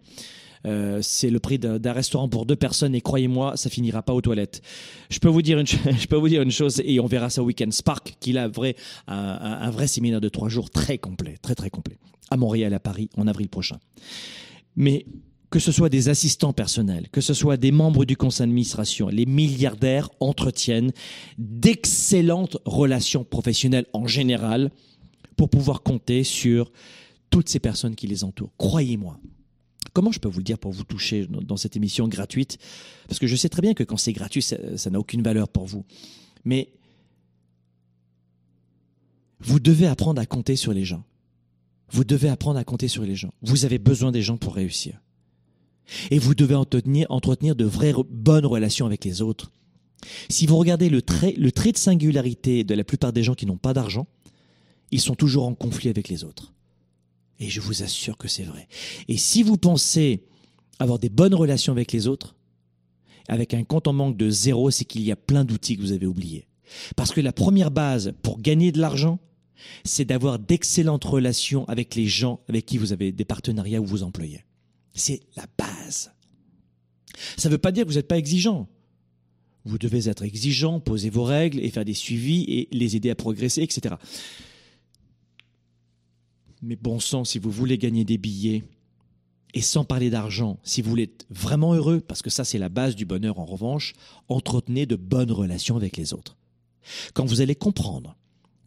Euh, 0.66 1.00
c'est 1.02 1.30
le 1.30 1.38
prix 1.38 1.58
d'un 1.58 1.92
restaurant 1.92 2.28
pour 2.28 2.46
deux 2.46 2.56
personnes 2.56 2.94
et 2.94 3.00
croyez-moi, 3.00 3.56
ça 3.56 3.70
finira 3.70 4.02
pas 4.02 4.12
aux 4.12 4.20
toilettes. 4.20 4.62
Je 5.10 5.18
peux 5.18 5.28
vous 5.28 5.42
dire 5.42 5.58
une, 5.58 6.50
chose 6.50 6.82
et 6.84 7.00
on 7.00 7.06
verra 7.06 7.30
ça 7.30 7.42
au 7.42 7.46
Weekend 7.46 7.72
Spark, 7.72 8.16
qu'il 8.20 8.38
a 8.38 8.48
vrai, 8.48 8.76
un, 9.06 9.16
un, 9.16 9.70
vrai 9.70 9.86
séminaire 9.86 10.20
de 10.20 10.28
trois 10.28 10.48
jours 10.48 10.70
très 10.70 10.98
complet, 10.98 11.36
très 11.40 11.54
très 11.54 11.70
complet, 11.70 11.98
à 12.30 12.36
Montréal, 12.36 12.74
à 12.74 12.80
Paris, 12.80 13.10
en 13.16 13.26
avril 13.26 13.48
prochain. 13.48 13.78
Mais 14.76 15.06
que 15.50 15.58
ce 15.58 15.72
soit 15.72 15.88
des 15.88 16.08
assistants 16.08 16.52
personnels, 16.52 17.08
que 17.10 17.20
ce 17.20 17.34
soit 17.34 17.56
des 17.56 17.72
membres 17.72 18.04
du 18.04 18.16
conseil 18.16 18.46
d'administration, 18.46 19.08
les 19.08 19.26
milliardaires 19.26 20.10
entretiennent 20.20 20.92
d'excellentes 21.38 22.58
relations 22.64 23.24
professionnelles 23.24 23.86
en 23.92 24.06
général 24.06 24.70
pour 25.36 25.48
pouvoir 25.48 25.82
compter 25.82 26.24
sur 26.24 26.70
toutes 27.30 27.48
ces 27.48 27.60
personnes 27.60 27.94
qui 27.94 28.06
les 28.06 28.24
entourent. 28.24 28.52
Croyez-moi, 28.58 29.18
Comment 29.98 30.12
je 30.12 30.20
peux 30.20 30.28
vous 30.28 30.38
le 30.38 30.44
dire 30.44 30.60
pour 30.60 30.70
vous 30.70 30.84
toucher 30.84 31.26
dans 31.26 31.56
cette 31.56 31.74
émission 31.74 32.06
gratuite? 32.06 32.58
Parce 33.08 33.18
que 33.18 33.26
je 33.26 33.34
sais 33.34 33.48
très 33.48 33.62
bien 33.62 33.74
que 33.74 33.82
quand 33.82 33.96
c'est 33.96 34.12
gratuit, 34.12 34.42
ça 34.42 34.90
n'a 34.90 35.00
aucune 35.00 35.22
valeur 35.22 35.48
pour 35.48 35.66
vous. 35.66 35.84
Mais 36.44 36.72
vous 39.40 39.58
devez 39.58 39.88
apprendre 39.88 40.20
à 40.20 40.24
compter 40.24 40.54
sur 40.54 40.72
les 40.72 40.84
gens. 40.84 41.02
Vous 41.90 42.04
devez 42.04 42.28
apprendre 42.28 42.60
à 42.60 42.62
compter 42.62 42.86
sur 42.86 43.02
les 43.02 43.16
gens. 43.16 43.34
Vous 43.42 43.64
avez 43.64 43.80
besoin 43.80 44.12
des 44.12 44.22
gens 44.22 44.36
pour 44.36 44.54
réussir. 44.54 45.02
Et 46.12 46.20
vous 46.20 46.36
devez 46.36 46.54
entretenir, 46.54 47.56
de 47.56 47.64
vraies 47.64 47.92
bonnes 48.08 48.46
relations 48.46 48.86
avec 48.86 49.04
les 49.04 49.20
autres. 49.20 49.50
Si 50.28 50.46
vous 50.46 50.58
regardez 50.58 50.90
le 50.90 51.02
trait 51.02 51.32
de 51.32 51.76
singularité 51.76 52.62
de 52.62 52.74
la 52.76 52.84
plupart 52.84 53.12
des 53.12 53.24
gens 53.24 53.34
qui 53.34 53.46
n'ont 53.46 53.56
pas 53.56 53.74
d'argent, 53.74 54.06
ils 54.92 55.00
sont 55.00 55.16
toujours 55.16 55.48
en 55.48 55.56
conflit 55.56 55.88
avec 55.88 56.08
les 56.08 56.22
autres. 56.22 56.54
Et 57.40 57.48
je 57.48 57.60
vous 57.60 57.82
assure 57.82 58.16
que 58.16 58.28
c'est 58.28 58.42
vrai. 58.42 58.68
Et 59.06 59.16
si 59.16 59.42
vous 59.42 59.56
pensez 59.56 60.24
avoir 60.78 60.98
des 60.98 61.08
bonnes 61.08 61.34
relations 61.34 61.72
avec 61.72 61.92
les 61.92 62.06
autres, 62.06 62.34
avec 63.28 63.54
un 63.54 63.64
compte 63.64 63.86
en 63.86 63.94
banque 63.94 64.16
de 64.16 64.30
zéro, 64.30 64.70
c'est 64.70 64.84
qu'il 64.84 65.02
y 65.02 65.12
a 65.12 65.16
plein 65.16 65.44
d'outils 65.44 65.76
que 65.76 65.82
vous 65.82 65.92
avez 65.92 66.06
oubliés. 66.06 66.48
Parce 66.96 67.12
que 67.12 67.20
la 67.20 67.32
première 67.32 67.70
base 67.70 68.12
pour 68.22 68.40
gagner 68.40 68.72
de 68.72 68.80
l'argent, 68.80 69.18
c'est 69.84 70.04
d'avoir 70.04 70.38
d'excellentes 70.38 71.04
relations 71.04 71.66
avec 71.68 71.94
les 71.94 72.06
gens 72.06 72.40
avec 72.48 72.66
qui 72.66 72.78
vous 72.78 72.92
avez 72.92 73.12
des 73.12 73.24
partenariats 73.24 73.80
ou 73.80 73.86
vous 73.86 74.02
employez. 74.02 74.44
C'est 74.94 75.20
la 75.36 75.46
base. 75.56 76.12
Ça 77.36 77.48
ne 77.48 77.54
veut 77.54 77.58
pas 77.58 77.72
dire 77.72 77.84
que 77.84 77.90
vous 77.90 77.96
n'êtes 77.96 78.08
pas 78.08 78.18
exigeant. 78.18 78.68
Vous 79.64 79.78
devez 79.78 80.08
être 80.08 80.22
exigeant, 80.22 80.80
poser 80.80 81.10
vos 81.10 81.24
règles 81.24 81.60
et 81.60 81.70
faire 81.70 81.84
des 81.84 81.94
suivis 81.94 82.44
et 82.48 82.68
les 82.72 82.96
aider 82.96 83.10
à 83.10 83.14
progresser, 83.14 83.62
etc. 83.62 83.96
Mais 86.62 86.76
bon 86.76 86.98
sang, 87.00 87.24
si 87.24 87.38
vous 87.38 87.50
voulez 87.50 87.78
gagner 87.78 88.04
des 88.04 88.18
billets, 88.18 88.64
et 89.54 89.62
sans 89.62 89.84
parler 89.84 90.10
d'argent, 90.10 90.58
si 90.62 90.82
vous 90.82 90.90
voulez 90.90 91.04
être 91.04 91.26
vraiment 91.30 91.74
heureux, 91.74 92.00
parce 92.00 92.22
que 92.22 92.30
ça 92.30 92.44
c'est 92.44 92.58
la 92.58 92.68
base 92.68 92.96
du 92.96 93.06
bonheur 93.06 93.38
en 93.38 93.44
revanche, 93.44 93.94
entretenez 94.28 94.86
de 94.86 94.96
bonnes 94.96 95.32
relations 95.32 95.76
avec 95.76 95.96
les 95.96 96.12
autres. 96.12 96.36
Quand 97.14 97.24
vous 97.24 97.40
allez 97.40 97.54
comprendre 97.54 98.16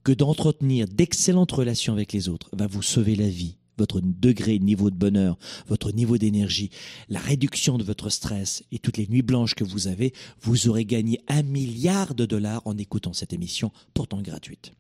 que 0.04 0.12
d'entretenir 0.12 0.88
d'excellentes 0.88 1.52
relations 1.52 1.94
avec 1.94 2.14
les 2.14 2.30
autres 2.30 2.50
va 2.54 2.68
vous 2.68 2.82
sauver 2.82 3.16
la 3.16 3.30
vie, 3.30 3.58
votre 3.78 4.02
degré, 4.02 4.60
niveau 4.60 4.90
de 4.90 4.96
bonheur, 4.96 5.38
votre 5.68 5.92
niveau 5.92 6.18
d'énergie, 6.18 6.72
la 7.10 7.20
réduction 7.20 7.78
de 7.78 7.84
votre 7.84 8.10
stress 8.10 8.64
et 8.72 8.80
toutes 8.80 8.98
les 8.98 9.08
nuits 9.08 9.22
blanches 9.22 9.56
que 9.56 9.64
vous 9.64 9.88
avez, 9.88 10.14
vous 10.42 10.68
aurez 10.68 10.86
gagné 10.86 11.22
un 11.28 11.44
milliard 11.44 12.16
de 12.16 12.26
dollars 12.26 12.62
en 12.66 12.78
écoutant 12.78 13.14
cette 13.14 13.34
émission, 13.34 13.72
pourtant 13.94 14.22
gratuite. 14.22 14.72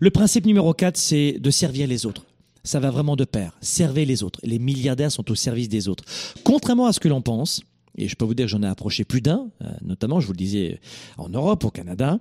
Le 0.00 0.10
principe 0.10 0.46
numéro 0.46 0.72
4, 0.74 0.96
c'est 0.96 1.38
de 1.38 1.50
servir 1.50 1.86
les 1.86 2.06
autres. 2.06 2.26
Ça 2.64 2.80
va 2.80 2.90
vraiment 2.90 3.16
de 3.16 3.24
pair. 3.24 3.56
Servez 3.60 4.04
les 4.04 4.22
autres. 4.22 4.40
Les 4.44 4.58
milliardaires 4.58 5.10
sont 5.10 5.30
au 5.30 5.34
service 5.34 5.68
des 5.68 5.88
autres. 5.88 6.04
Contrairement 6.44 6.86
à 6.86 6.92
ce 6.92 7.00
que 7.00 7.08
l'on 7.08 7.22
pense, 7.22 7.62
et 7.96 8.08
je 8.08 8.16
peux 8.16 8.24
vous 8.24 8.34
dire 8.34 8.46
que 8.46 8.50
j'en 8.50 8.62
ai 8.62 8.66
approché 8.66 9.04
plus 9.04 9.20
d'un, 9.20 9.50
euh, 9.62 9.70
notamment, 9.82 10.20
je 10.20 10.26
vous 10.26 10.32
le 10.32 10.38
disais, 10.38 10.80
en 11.18 11.28
Europe, 11.28 11.64
au 11.64 11.70
Canada, 11.70 12.18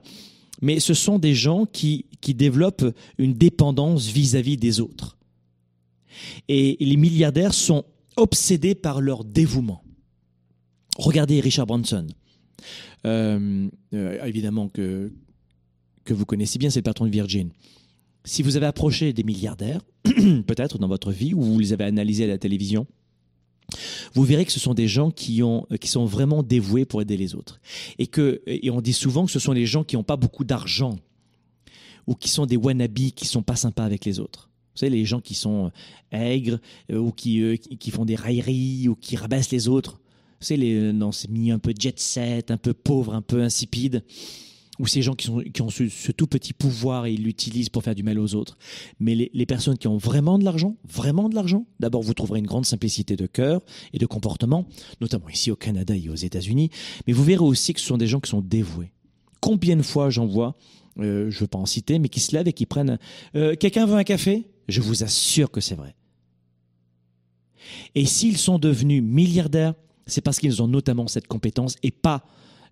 mais 0.62 0.80
ce 0.80 0.94
sont 0.94 1.20
des 1.20 1.34
gens 1.34 1.66
qui, 1.66 2.06
qui 2.22 2.34
développent 2.34 2.86
une 3.18 3.34
dépendance 3.34 4.08
vis-à-vis 4.08 4.58
des 4.58 4.80
autres. 4.80 5.18
Et 6.48 6.78
les 6.80 6.98
milliardaires 6.98 7.54
sont 7.54 7.86
obsédés 8.18 8.76
par 8.76 9.02
leur 9.02 9.24
dévouement. 9.24 9.84
Regardez 10.98 11.40
Richard 11.40 11.68
Branson. 11.68 12.08
Euh, 13.06 13.68
euh, 13.94 14.26
évidemment 14.26 14.68
que, 14.68 15.12
que 16.04 16.14
vous 16.14 16.26
connaissez 16.26 16.60
bien, 16.60 16.70
c'est 16.70 16.80
le 16.80 16.84
patron 16.84 17.06
de 17.06 17.12
Virgin. 17.12 17.50
Si 18.24 18.44
vous 18.44 18.56
avez 18.56 18.66
approché 18.66 19.14
des 19.14 19.24
milliardaires, 19.24 19.82
peut-être 20.04 20.78
dans 20.78 20.88
votre 20.88 21.12
vie, 21.12 21.34
ou 21.34 21.42
vous 21.42 21.60
les 21.60 21.74
avez 21.74 21.86
analysés 21.86 22.26
à 22.26 22.28
la 22.28 22.38
télévision, 22.38 22.86
vous 24.14 24.24
verrez 24.24 24.46
que 24.46 24.52
ce 24.52 24.60
sont 24.60 24.74
des 24.74 24.88
gens 24.88 25.12
qui, 25.12 25.42
ont, 25.44 25.66
qui 25.80 25.88
sont 25.88 26.06
vraiment 26.06 26.44
dévoués 26.44 26.86
pour 26.86 27.02
aider 27.02 27.18
les 27.18 27.36
autres. 27.36 27.60
Et, 27.98 28.08
que, 28.08 28.42
et 28.46 28.70
on 28.70 28.82
dit 28.82 28.94
souvent 28.94 29.26
que 29.26 29.32
ce 29.32 29.40
sont 29.40 29.54
les 29.54 29.66
gens 29.66 29.84
qui 29.84 29.96
n'ont 29.96 30.04
pas 30.04 30.18
beaucoup 30.18 30.44
d'argent, 30.44 30.98
ou 32.08 32.16
qui 32.16 32.30
sont 32.30 32.46
des 32.46 32.58
wannabes, 32.58 33.12
qui 33.16 33.26
sont 33.26 33.44
pas 33.44 33.56
sympas 33.56 33.86
avec 33.86 34.06
les 34.06 34.20
autres. 34.20 34.50
Vous 34.74 34.80
savez, 34.80 34.92
les 34.92 35.06
gens 35.06 35.20
qui 35.20 35.36
sont 35.36 35.72
aigres, 36.12 36.60
euh, 36.92 36.98
ou 36.98 37.12
qui, 37.12 37.42
euh, 37.42 37.56
qui 37.56 37.92
font 37.92 38.06
des 38.06 38.16
railleries, 38.16 38.88
ou 38.88 38.96
qui 38.96 39.16
rabaissent 39.16 39.52
les 39.52 39.68
autres. 39.68 40.00
Vous 40.40 40.48
savez, 40.48 40.60
les, 40.60 40.94
dans 40.94 41.12
ces 41.12 41.28
milieux 41.28 41.54
un 41.54 41.60
peu 41.60 41.74
jet 41.78 42.00
set, 42.00 42.52
un 42.52 42.58
peu 42.58 42.74
pauvres, 42.74 43.14
un 43.14 43.22
peu 43.22 43.42
insipides 43.42 44.04
ou 44.80 44.88
ces 44.88 45.02
gens 45.02 45.14
qui, 45.14 45.30
ont 45.30 45.70
ce, 45.70 46.12
tout 46.12 46.28
petit 46.28 46.54
pouvoir 46.54 47.06
et 47.06 47.14
ils 47.14 47.24
l'utilisent 47.24 47.70
pour 47.70 47.84
faire 47.84 47.96
du 47.96 48.04
mal 48.04 48.18
aux 48.20 48.36
autres. 48.36 48.58
Mais 49.00 49.16
les, 49.16 49.30
les 49.34 49.46
personnes 49.46 49.78
qui 49.78 49.88
ont 49.88 49.98
vraiment 49.98 50.40
de 50.40 50.46
l'argent, 50.46 50.76
vraiment 50.88 51.30
de 51.30 51.36
l'argent, 51.36 51.66
d'abord 51.80 52.02
vous 52.02 52.14
trouverez 52.14 52.40
une 52.40 52.48
grande 52.48 52.66
simplicité 52.66 53.16
de 53.16 53.28
cœur 53.28 53.62
et 53.94 54.00
de 54.00 54.06
comportement, 54.06 54.66
notamment 55.02 55.30
ici 55.30 55.52
au 55.52 55.56
Canada 55.56 55.96
et 55.96 56.10
aux 56.10 56.16
États-Unis, 56.16 56.70
mais 57.06 57.14
vous 57.14 57.24
verrez 57.24 57.44
aussi 57.44 57.74
que 57.74 57.80
ce 57.80 57.88
sont 57.88 57.98
des 57.98 58.08
gens 58.08 58.20
qui 58.20 58.30
sont 58.30 58.42
dévoués. 58.42 58.92
Combien 59.42 59.76
de 59.76 59.82
fois 59.82 60.10
j'en 60.10 60.26
vois, 60.26 60.56
euh, 61.00 61.30
je 61.30 61.36
ne 61.36 61.42
veux 61.42 61.48
pas 61.48 61.58
en 61.58 61.66
citer, 61.66 62.00
mais 62.00 62.10
qui 62.10 62.20
se 62.20 62.36
lèvent 62.36 62.48
et 62.48 62.54
qui 62.54 62.66
prennent 62.66 62.98
euh, 63.36 63.56
Quelqu'un 63.56 63.86
veut 63.86 63.96
un 63.96 64.04
café? 64.04 64.48
Je 64.68 64.82
vous 64.82 65.04
assure 65.04 65.52
que 65.52 65.62
c'est 65.62 65.76
vrai. 65.76 65.96
Et 67.96 68.06
s'ils 68.06 68.38
sont 68.38 68.60
devenus 68.60 69.04
milliardaires, 69.04 69.74
c'est 70.06 70.22
parce 70.22 70.40
qu'ils 70.40 70.62
ont 70.62 70.68
notamment 70.68 71.08
cette 71.08 71.28
compétence 71.28 71.76
et 71.84 71.92
pas 71.92 72.26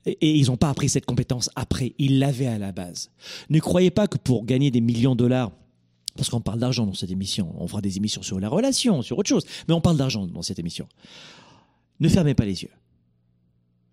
et 0.05 0.35
ils 0.35 0.47
n'ont 0.47 0.57
pas 0.57 0.69
appris 0.69 0.89
cette 0.89 1.05
compétence 1.05 1.49
après, 1.55 1.93
ils 1.97 2.19
l'avaient 2.19 2.47
à 2.47 2.57
la 2.57 2.71
base. 2.71 3.11
Ne 3.49 3.59
croyez 3.59 3.91
pas 3.91 4.07
que 4.07 4.17
pour 4.17 4.45
gagner 4.45 4.71
des 4.71 4.81
millions 4.81 5.13
de 5.13 5.19
dollars, 5.19 5.51
parce 6.15 6.29
qu'on 6.29 6.41
parle 6.41 6.59
d'argent 6.59 6.85
dans 6.85 6.93
cette 6.93 7.11
émission, 7.11 7.53
on 7.57 7.67
fera 7.67 7.81
des 7.81 7.97
émissions 7.97 8.21
sur 8.21 8.39
la 8.39 8.49
relation, 8.49 9.01
sur 9.01 9.17
autre 9.17 9.29
chose, 9.29 9.45
mais 9.67 9.73
on 9.73 9.81
parle 9.81 9.97
d'argent 9.97 10.25
dans 10.25 10.41
cette 10.41 10.59
émission. 10.59 10.87
Ne 11.99 12.09
fermez 12.09 12.33
pas 12.33 12.45
les 12.45 12.63
yeux. 12.63 12.71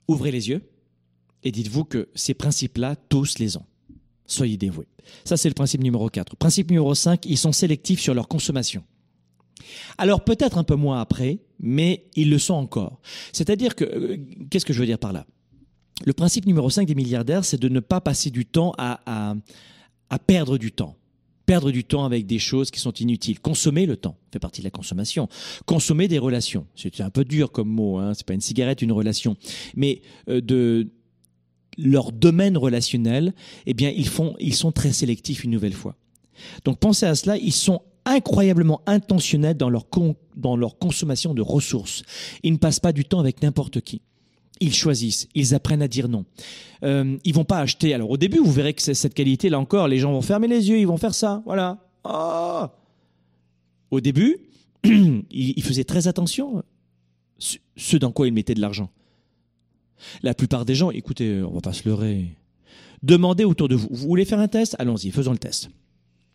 Ouvrez 0.08 0.30
les 0.30 0.48
yeux 0.48 0.62
et 1.42 1.52
dites-vous 1.52 1.84
que 1.84 2.08
ces 2.14 2.34
principes-là, 2.34 2.96
tous 3.08 3.38
les 3.38 3.56
ont. 3.56 3.66
Soyez 4.26 4.56
dévoués. 4.56 4.88
Ça, 5.24 5.36
c'est 5.36 5.48
le 5.48 5.54
principe 5.54 5.82
numéro 5.82 6.08
4. 6.08 6.36
Principe 6.36 6.70
numéro 6.70 6.94
5, 6.94 7.26
ils 7.26 7.38
sont 7.38 7.52
sélectifs 7.52 8.00
sur 8.00 8.14
leur 8.14 8.28
consommation. 8.28 8.82
Alors 9.98 10.24
peut-être 10.24 10.58
un 10.58 10.64
peu 10.64 10.74
moins 10.74 11.00
après, 11.00 11.38
mais 11.58 12.06
ils 12.14 12.30
le 12.30 12.38
sont 12.38 12.54
encore. 12.54 13.00
C'est-à-dire 13.32 13.74
que, 13.74 13.84
euh, 13.84 14.16
qu'est-ce 14.50 14.64
que 14.64 14.72
je 14.72 14.80
veux 14.80 14.86
dire 14.86 14.98
par 14.98 15.12
là? 15.12 15.26
Le 16.04 16.12
principe 16.12 16.46
numéro 16.46 16.68
5 16.68 16.86
des 16.86 16.94
milliardaires, 16.94 17.44
c'est 17.44 17.60
de 17.60 17.68
ne 17.68 17.80
pas 17.80 18.00
passer 18.00 18.30
du 18.30 18.44
temps 18.44 18.72
à, 18.76 19.34
perdre 20.26 20.58
du 20.58 20.72
temps. 20.72 20.96
Perdre 21.46 21.70
du 21.70 21.84
temps 21.84 22.04
avec 22.04 22.26
des 22.26 22.40
choses 22.40 22.70
qui 22.70 22.80
sont 22.80 22.92
inutiles. 22.92 23.40
Consommer 23.40 23.86
le 23.86 23.96
temps 23.96 24.18
fait 24.32 24.40
partie 24.40 24.60
de 24.60 24.66
la 24.66 24.70
consommation. 24.70 25.28
Consommer 25.64 26.08
des 26.08 26.18
relations. 26.18 26.66
C'est 26.74 27.00
un 27.00 27.10
peu 27.10 27.24
dur 27.24 27.52
comme 27.52 27.68
mot, 27.68 27.98
hein. 27.98 28.12
c'est 28.14 28.26
pas 28.26 28.34
une 28.34 28.40
cigarette, 28.40 28.82
une 28.82 28.92
relation. 28.92 29.36
Mais 29.76 30.02
euh, 30.28 30.40
de 30.40 30.90
leur 31.78 32.10
domaine 32.10 32.58
relationnel, 32.58 33.32
eh 33.66 33.74
bien, 33.74 33.90
ils, 33.90 34.54
sont 34.54 34.72
très 34.72 34.92
sélectifs 34.92 35.44
une 35.44 35.52
nouvelle 35.52 35.72
fois. 35.72 35.94
Donc 36.64 36.78
pensez 36.78 37.06
à 37.06 37.14
cela, 37.14 37.36
ils 37.36 37.52
sont 37.52 37.82
incroyablement 38.04 38.82
intentionnels 38.86 39.56
dans 39.56 39.70
leur 39.70 40.78
consommation 40.78 41.32
de 41.32 41.42
ressources. 41.42 42.02
Ils 42.42 42.52
ne 42.52 42.58
passent 42.58 42.80
pas 42.80 42.92
du 42.92 43.04
temps 43.04 43.20
avec 43.20 43.42
n'importe 43.42 43.80
qui 43.80 44.02
ils 44.60 44.74
choisissent, 44.74 45.28
ils 45.34 45.54
apprennent 45.54 45.82
à 45.82 45.88
dire 45.88 46.08
non. 46.08 46.24
Euh, 46.82 47.16
ils 47.24 47.34
vont 47.34 47.44
pas 47.44 47.58
acheter. 47.58 47.94
Alors 47.94 48.10
au 48.10 48.16
début, 48.16 48.38
vous 48.38 48.52
verrez 48.52 48.74
que 48.74 48.82
cette 48.82 49.14
qualité 49.14 49.48
là 49.48 49.58
encore, 49.58 49.88
les 49.88 49.98
gens 49.98 50.12
vont 50.12 50.22
fermer 50.22 50.48
les 50.48 50.68
yeux, 50.68 50.78
ils 50.78 50.86
vont 50.86 50.96
faire 50.96 51.14
ça, 51.14 51.42
voilà. 51.44 51.78
Ah 52.04 52.72
au 53.90 54.00
début, 54.00 54.38
ils 54.84 55.62
faisaient 55.62 55.84
très 55.84 56.08
attention 56.08 56.62
ce 57.38 57.96
dans 57.96 58.12
quoi 58.12 58.26
ils 58.26 58.32
mettaient 58.32 58.54
de 58.54 58.60
l'argent. 58.60 58.90
La 60.22 60.34
plupart 60.34 60.64
des 60.64 60.74
gens, 60.74 60.90
écoutez, 60.90 61.42
on 61.42 61.54
va 61.54 61.60
pas 61.60 61.72
se 61.72 61.88
leurrer. 61.88 62.36
Demandez 63.02 63.44
autour 63.44 63.68
de 63.68 63.74
vous. 63.74 63.88
Vous 63.90 64.08
voulez 64.08 64.24
faire 64.24 64.38
un 64.38 64.48
test? 64.48 64.76
Allons-y, 64.78 65.10
faisons 65.10 65.32
le 65.32 65.38
test. 65.38 65.68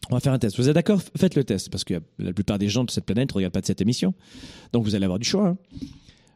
On 0.09 0.15
va 0.15 0.19
faire 0.19 0.33
un 0.33 0.39
test. 0.39 0.57
Vous 0.57 0.67
êtes 0.67 0.75
d'accord? 0.75 1.01
Faites 1.15 1.35
le 1.35 1.43
test, 1.43 1.69
parce 1.69 1.83
que 1.83 2.01
la 2.17 2.33
plupart 2.33 2.57
des 2.59 2.69
gens 2.69 2.83
de 2.83 2.91
cette 2.91 3.05
planète 3.05 3.29
ne 3.29 3.35
regardent 3.35 3.53
pas 3.53 3.61
cette 3.63 3.81
émission. 3.81 4.13
Donc 4.73 4.83
vous 4.83 4.95
allez 4.95 5.05
avoir 5.05 5.19
du 5.19 5.27
choix. 5.27 5.49
Hein. 5.49 5.57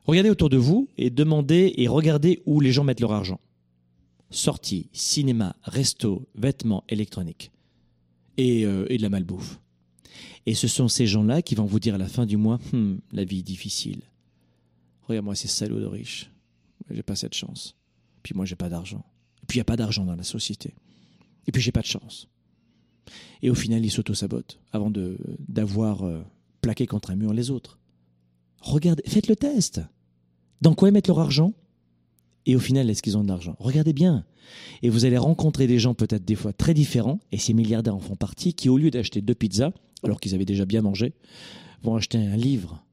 Regardez 0.05 0.29
autour 0.29 0.49
de 0.49 0.57
vous 0.57 0.89
et 0.97 1.09
demandez 1.09 1.73
et 1.77 1.87
regardez 1.87 2.41
où 2.45 2.59
les 2.59 2.71
gens 2.71 2.83
mettent 2.83 3.01
leur 3.01 3.11
argent. 3.11 3.39
Sorties, 4.29 4.89
cinéma, 4.93 5.55
resto, 5.63 6.27
vêtements, 6.35 6.83
électroniques 6.89 7.51
et, 8.37 8.65
euh, 8.65 8.85
de 8.87 9.01
la 9.01 9.09
malbouffe. 9.09 9.59
Et 10.45 10.53
ce 10.53 10.67
sont 10.67 10.87
ces 10.87 11.07
gens-là 11.07 11.41
qui 11.41 11.55
vont 11.55 11.65
vous 11.65 11.79
dire 11.79 11.95
à 11.95 11.97
la 11.97 12.07
fin 12.07 12.25
du 12.25 12.37
mois, 12.37 12.59
hum, 12.73 12.99
la 13.11 13.23
vie 13.23 13.39
est 13.39 13.43
difficile. 13.43 14.01
Regarde-moi 15.07 15.35
ces 15.35 15.47
salauds 15.47 15.79
de 15.79 15.85
riches. 15.85 16.31
J'ai 16.89 17.03
pas 17.03 17.15
cette 17.15 17.33
chance. 17.33 17.75
Puis 18.21 18.33
moi, 18.35 18.45
j'ai 18.45 18.55
pas 18.55 18.69
d'argent. 18.69 19.03
Et 19.41 19.45
puis 19.47 19.57
il 19.57 19.59
n'y 19.59 19.63
a 19.63 19.65
pas 19.65 19.77
d'argent 19.77 20.05
dans 20.05 20.15
la 20.15 20.23
société. 20.23 20.75
Et 21.47 21.51
puis 21.51 21.61
j'ai 21.61 21.71
pas 21.71 21.81
de 21.81 21.87
chance. 21.87 22.27
Et 23.41 23.49
au 23.49 23.55
final, 23.55 23.85
ils 23.85 23.91
s'auto-sabotent 23.91 24.59
avant 24.71 24.91
d'avoir 24.91 26.03
euh, 26.03 26.21
plaqué 26.61 26.87
contre 26.87 27.11
un 27.11 27.15
mur 27.15 27.33
les 27.33 27.51
autres. 27.51 27.79
Regardez, 28.61 29.03
faites 29.07 29.27
le 29.27 29.35
test. 29.35 29.81
Dans 30.61 30.73
quoi 30.73 30.89
ils 30.89 30.91
mettent 30.91 31.07
leur 31.07 31.19
argent? 31.19 31.53
Et 32.45 32.55
au 32.55 32.59
final, 32.59 32.89
est-ce 32.89 33.01
qu'ils 33.01 33.17
ont 33.17 33.23
de 33.23 33.27
l'argent? 33.27 33.55
Regardez 33.59 33.93
bien. 33.93 34.25
Et 34.83 34.89
vous 34.89 35.05
allez 35.05 35.17
rencontrer 35.17 35.67
des 35.67 35.79
gens 35.79 35.93
peut-être 35.93 36.25
des 36.25 36.35
fois 36.35 36.53
très 36.53 36.73
différents, 36.73 37.19
et 37.31 37.37
ces 37.37 37.53
milliardaires 37.53 37.95
en 37.95 37.99
font 37.99 38.15
partie, 38.15 38.53
qui 38.53 38.69
au 38.69 38.77
lieu 38.77 38.91
d'acheter 38.91 39.21
deux 39.21 39.33
pizzas, 39.33 39.71
alors 40.03 40.19
qu'ils 40.19 40.35
avaient 40.35 40.45
déjà 40.45 40.65
bien 40.65 40.81
mangé, 40.81 41.13
vont 41.81 41.95
acheter 41.95 42.19
un 42.19 42.35
livre, 42.35 42.83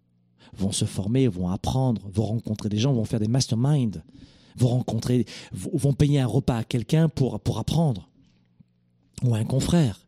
vont 0.56 0.72
se 0.72 0.86
former, 0.86 1.28
vont 1.28 1.48
apprendre, 1.48 2.02
vont 2.10 2.24
rencontrer 2.24 2.68
des 2.68 2.78
gens, 2.78 2.92
vont 2.92 3.04
faire 3.04 3.20
des 3.20 3.28
masterminds, 3.28 4.02
vont 4.56 4.68
rencontrer, 4.68 5.26
vont 5.52 5.92
payer 5.92 6.20
un 6.20 6.26
repas 6.26 6.58
à 6.58 6.64
quelqu'un 6.64 7.08
pour, 7.08 7.38
pour 7.40 7.58
apprendre, 7.58 8.08
ou 9.22 9.34
à 9.34 9.38
un 9.38 9.44
confrère. 9.44 10.06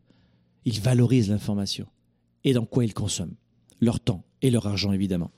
Ils 0.64 0.80
valorisent 0.80 1.28
l'information. 1.28 1.86
Et 2.44 2.55
dans 2.55 2.64
quoi 2.64 2.84
ils 2.84 2.94
consomment? 2.94 3.36
Leur 3.80 4.00
temps, 4.00 4.24
et 4.42 4.50
leur 4.50 4.66
argent, 4.66 4.92
évidemment. 4.92 5.30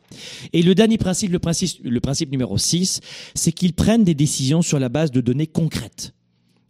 Et 0.52 0.62
le 0.62 0.74
dernier 0.74 0.98
principe, 0.98 1.30
le 1.30 1.38
principe, 1.38 2.30
numéro 2.30 2.58
6, 2.58 3.00
c'est 3.34 3.52
qu'ils 3.52 3.72
prennent 3.72 4.04
des 4.04 4.14
décisions 4.14 4.62
sur 4.62 4.78
la 4.78 4.88
base 4.88 5.10
de 5.10 5.20
données 5.20 5.46
concrètes. 5.46 6.12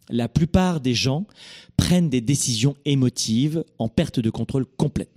La 0.09 0.29
plupart 0.29 0.79
des 0.79 0.93
gens 0.93 1.25
prennent 1.75 2.09
des 2.09 2.21
décisions 2.21 2.75
émotives 2.85 3.63
en 3.77 3.89
perte 3.89 4.19
de 4.19 4.29
contrôle 4.29 4.65
complète. 4.65 5.11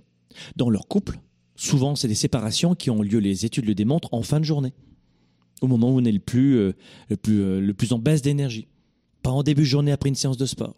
Dans 0.55 0.69
leur 0.69 0.87
couple, 0.87 1.19
souvent 1.55 1.95
c'est 1.95 2.07
des 2.07 2.15
séparations 2.15 2.75
qui 2.75 2.89
ont 2.89 3.01
lieu, 3.01 3.19
les 3.19 3.45
études 3.45 3.65
le 3.65 3.75
démontrent, 3.75 4.09
en 4.13 4.23
fin 4.23 4.39
de 4.39 4.45
journée. 4.45 4.73
au 5.61 5.67
moment 5.67 5.91
où 5.91 5.99
on 5.99 6.05
est 6.05 6.11
le 6.11 6.19
plus, 6.19 6.57
euh, 6.57 6.73
euh, 7.11 7.61
le 7.61 7.73
plus 7.75 7.93
en 7.93 7.99
baisse 7.99 8.23
d'énergie. 8.23 8.67
Pas 9.21 9.29
en 9.29 9.43
début 9.43 9.61
de 9.61 9.67
journée 9.67 9.91
après 9.91 10.09
une 10.09 10.15
séance 10.15 10.37
de 10.37 10.47
sport. 10.47 10.73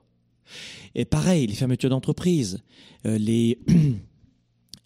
Et 0.94 1.06
pareil, 1.06 1.48
les 1.48 1.54
fermetures 1.54 1.90
d'entreprise, 1.90 2.62
euh, 3.06 3.18
les, 3.18 3.60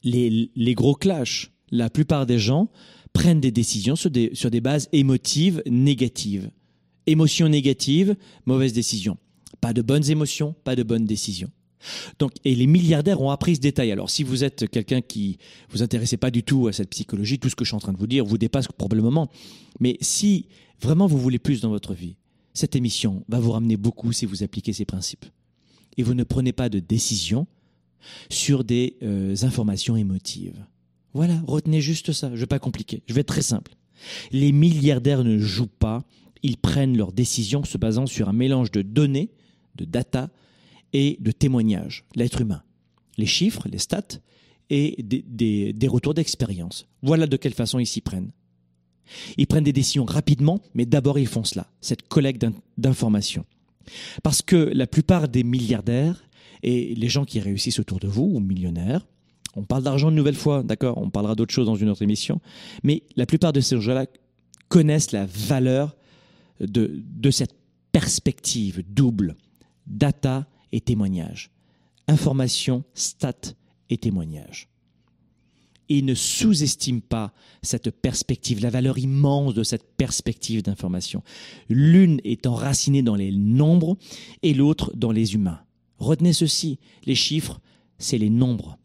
les, 0.08 0.76
gros 0.76 0.95
clashs. 0.95 1.51
La 1.72 1.89
plupart 1.89 2.26
des 2.26 2.39
gens 2.39 2.70
prennent 3.14 3.41
des 3.41 3.51
décisions 3.51 3.95
sur 3.95 4.10
des, 4.10 4.32
sur 4.34 4.49
des 4.49 4.62
bases 4.62 4.89
émotives 4.91 5.62
négatives. 5.66 6.49
Émotions 7.08 7.49
négatives, 7.49 8.16
mauvaise 8.45 8.74
décision. 8.74 9.18
Pas 9.62 9.74
de 9.74 9.82
bonnes 9.82 10.10
émotions, 10.10 10.55
pas 10.64 10.76
de 10.76 10.84
bonnes 10.84 11.05
décisions. 11.05 11.49
Donc, 12.20 12.32
et 12.43 12.55
les 12.55 12.68
milliardaires 12.68 13.22
ont 13.22 13.32
appris 13.32 13.55
ce 13.55 13.62
détail. 13.62 13.91
Alors, 13.91 14.10
si 14.10 14.24
vous 14.24 14.43
êtes 14.43 14.70
quelqu'un 14.70 15.01
qui 15.01 15.38
vous 15.70 15.84
intéressez 15.84 16.18
pas 16.18 16.32
du 16.32 16.43
tout 16.43 16.68
à 16.68 16.74
cette 16.74 16.89
psychologie, 16.89 17.39
tout 17.39 17.49
ce 17.49 17.55
que 17.55 17.64
je 17.64 17.70
suis 17.70 17.76
en 17.76 17.80
train 17.80 17.93
de 17.93 17.97
vous 17.97 18.08
dire 18.08 18.26
vous 18.26 18.38
dépasse 18.38 18.68
probablement. 18.68 19.30
Mais 19.80 19.97
si 20.01 20.47
vraiment 20.82 21.08
vous 21.08 21.18
voulez 21.18 21.39
plus 21.39 21.62
dans 21.62 21.70
votre 21.70 21.93
vie, 21.93 22.18
cette 22.53 22.76
émission 22.76 23.24
va 23.30 23.39
vous 23.39 23.51
ramener 23.51 23.78
beaucoup 23.78 24.12
si 24.12 24.26
vous 24.26 24.43
appliquez 24.43 24.74
ces 24.74 24.86
principes. 24.86 25.26
Et 25.97 26.03
vous 26.03 26.14
ne 26.14 26.24
prenez 26.24 26.53
pas 26.53 26.70
de 26.70 26.80
décision 26.80 27.47
sur 28.30 28.64
des 28.64 28.98
euh, 29.04 29.36
informations 29.41 29.95
émotives. 29.95 30.66
Voilà, 31.14 31.41
retenez 31.48 31.82
juste 31.82 32.12
ça. 32.12 32.30
Je 32.30 32.34
ne 32.34 32.39
vais 32.39 32.45
pas 32.48 32.60
compliquer. 32.60 33.02
Je 33.08 33.14
vais 33.14 33.22
être 33.22 33.28
très 33.28 33.41
simple. 33.41 33.76
Les 34.32 34.52
milliardaires 34.52 35.24
ne 35.24 35.38
jouent 35.38 35.68
pas. 35.68 36.04
Ils 36.43 36.58
prennent 36.58 36.95
leurs 36.95 37.12
décisions 37.12 37.64
se 37.64 37.78
basant 37.78 38.06
sur 38.06 38.30
un 38.30 38.34
mélange 38.34 38.72
de 38.72 38.82
données, 38.82 39.32
de 39.76 39.86
data 39.86 40.30
et 40.93 41.18
de 41.20 41.32
témoignages. 41.32 42.06
L'être 42.16 42.41
humain. 42.41 42.64
Les 43.18 43.26
chiffres, 43.26 43.68
les 43.70 43.80
stats 43.80 44.20
et 44.70 45.02
des, 45.02 45.24
des, 45.28 45.74
des 45.74 45.88
retours 45.88 46.14
d'expérience. 46.14 46.88
Voilà 47.02 47.26
de 47.26 47.38
quelle 47.38 47.54
façon 47.54 47.80
ils 47.80 47.88
s'y 47.88 48.02
prennent. 48.02 48.32
Ils 49.38 49.48
prennent 49.48 49.64
des 49.64 49.74
décisions 49.74 50.06
rapidement, 50.06 50.62
mais 50.74 50.86
d'abord 50.86 51.18
ils 51.18 51.28
font 51.28 51.43
cela, 51.43 51.68
cette 51.82 52.08
collecte 52.08 52.45
d'informations. 52.78 53.45
Parce 54.22 54.41
que 54.41 54.56
la 54.56 54.86
plupart 54.86 55.30
des 55.30 55.43
milliardaires 55.43 56.26
et 56.64 56.95
les 56.95 57.10
gens 57.10 57.26
qui 57.26 57.39
réussissent 57.39 57.80
autour 57.80 57.99
de 57.99 58.08
vous, 58.08 58.30
ou 58.34 58.39
millionnaires, 58.39 59.05
on 59.58 59.64
parle 59.64 59.84
d'argent 59.84 60.10
une 60.10 60.16
nouvelle 60.16 60.36
fois, 60.36 60.62
d'accord 60.62 60.99
On 60.99 61.10
parlera 61.10 61.34
d'autres 61.34 61.53
choses 61.53 61.66
dans 61.66 61.76
une 61.76 61.89
autre 61.89 62.03
émission. 62.03 62.39
Mais 62.84 63.01
la 63.16 63.26
plupart 63.26 63.53
de 63.53 63.60
ces 63.60 63.82
gens-là 63.82 64.05
connaissent 64.70 65.12
la 65.12 65.26
valeur 65.26 65.95
de, 66.60 67.32
cette 67.32 67.55
perspective 67.91 68.84
double, 68.88 69.36
data 69.88 70.47
et 70.72 70.80
témoignage. 70.80 71.49
Information, 72.08 72.84
stats 72.93 73.53
et 73.89 73.97
témoignage. 73.97 74.70
Et 75.89 76.03
ne 76.03 76.14
sous-estiment 76.14 77.01
pas 77.01 77.34
cette 77.64 77.89
perspective, 77.89 78.62
la 78.62 78.70
valeur 78.70 78.99
immense 78.99 79.55
de 79.55 79.64
cette 79.64 79.95
perspective 79.95 80.62
d'information. 80.62 81.24
L'une 81.70 82.20
est 82.24 82.45
enracinée 82.45 83.01
dans 83.01 83.16
les 83.16 83.32
nombres 83.32 83.97
et 84.43 84.53
l'autre 84.53 84.91
dans 84.95 85.12
les 85.12 85.34
humains. 85.34 85.62
Retenez 86.00 86.34
ceci, 86.34 86.80
les 87.06 87.16
chiffres, 87.16 87.60
c'est 87.98 88.18
les 88.18 88.30
nombres. 88.30 88.78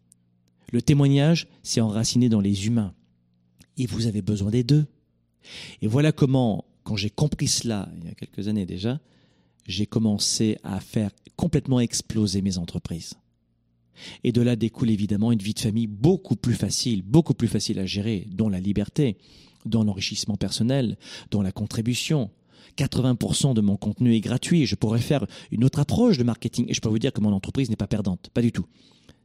Le 0.73 0.81
témoignage, 0.81 1.49
c'est 1.63 1.81
enraciné 1.81 2.29
dans 2.29 2.41
les 2.41 2.67
humains. 2.67 2.95
Et 3.77 3.87
vous 3.87 4.07
avez 4.07 4.23
besoin 4.23 4.51
des 4.51 4.65
deux. 4.65 4.87
Et 5.81 5.87
voilà 5.87 6.13
comment, 6.13 6.65
quand 6.85 6.97
j'ai 6.97 7.11
compris 7.11 7.49
cela, 7.49 7.89
il 7.99 8.05
y 8.07 8.11
a 8.11 8.15
quelques 8.15 8.49
années 8.49 8.67
déjà, 8.67 9.01
j'ai 9.67 9.87
commencé 9.87 10.59
à 10.63 10.81
faire 10.81 11.11
complètement 11.37 11.81
exploser 11.81 12.43
mes 12.43 12.59
entreprises. 12.59 13.15
Et 14.25 14.33
de 14.33 14.41
là 14.41 14.57
découle 14.57 14.91
évidemment 14.91 15.33
une 15.33 15.43
vie 15.43 15.55
de 15.55 15.61
famille 15.61 15.87
beaucoup 15.87 16.37
plus 16.37 16.55
facile, 16.55 17.03
beaucoup 17.03 17.35
plus 17.35 17.49
facile 17.49 17.79
à 17.79 17.87
gérer, 17.87 18.27
dont 18.31 18.49
la 18.49 18.61
liberté, 18.61 19.19
dont 19.67 19.85
l'enrichissement 19.85 20.37
personnel, 20.37 20.97
dont 21.31 21.43
la 21.43 21.53
contribution. 21.53 22.31
80% 22.77 23.55
de 23.55 23.61
mon 23.61 23.77
contenu 23.77 24.15
est 24.15 24.21
gratuit. 24.21 24.67
Je 24.67 24.75
pourrais 24.75 25.01
faire 25.01 25.27
une 25.51 25.65
autre 25.65 25.81
approche 25.81 26.19
de 26.19 26.25
marketing 26.25 26.67
et 26.69 26.75
je 26.75 26.81
peux 26.81 26.89
vous 26.89 26.99
dire 26.99 27.13
que 27.13 27.21
mon 27.21 27.33
entreprise 27.33 27.71
n'est 27.71 27.77
pas 27.77 27.87
perdante. 27.87 28.31
Pas 28.33 28.43
du 28.43 28.53
tout. 28.53 28.67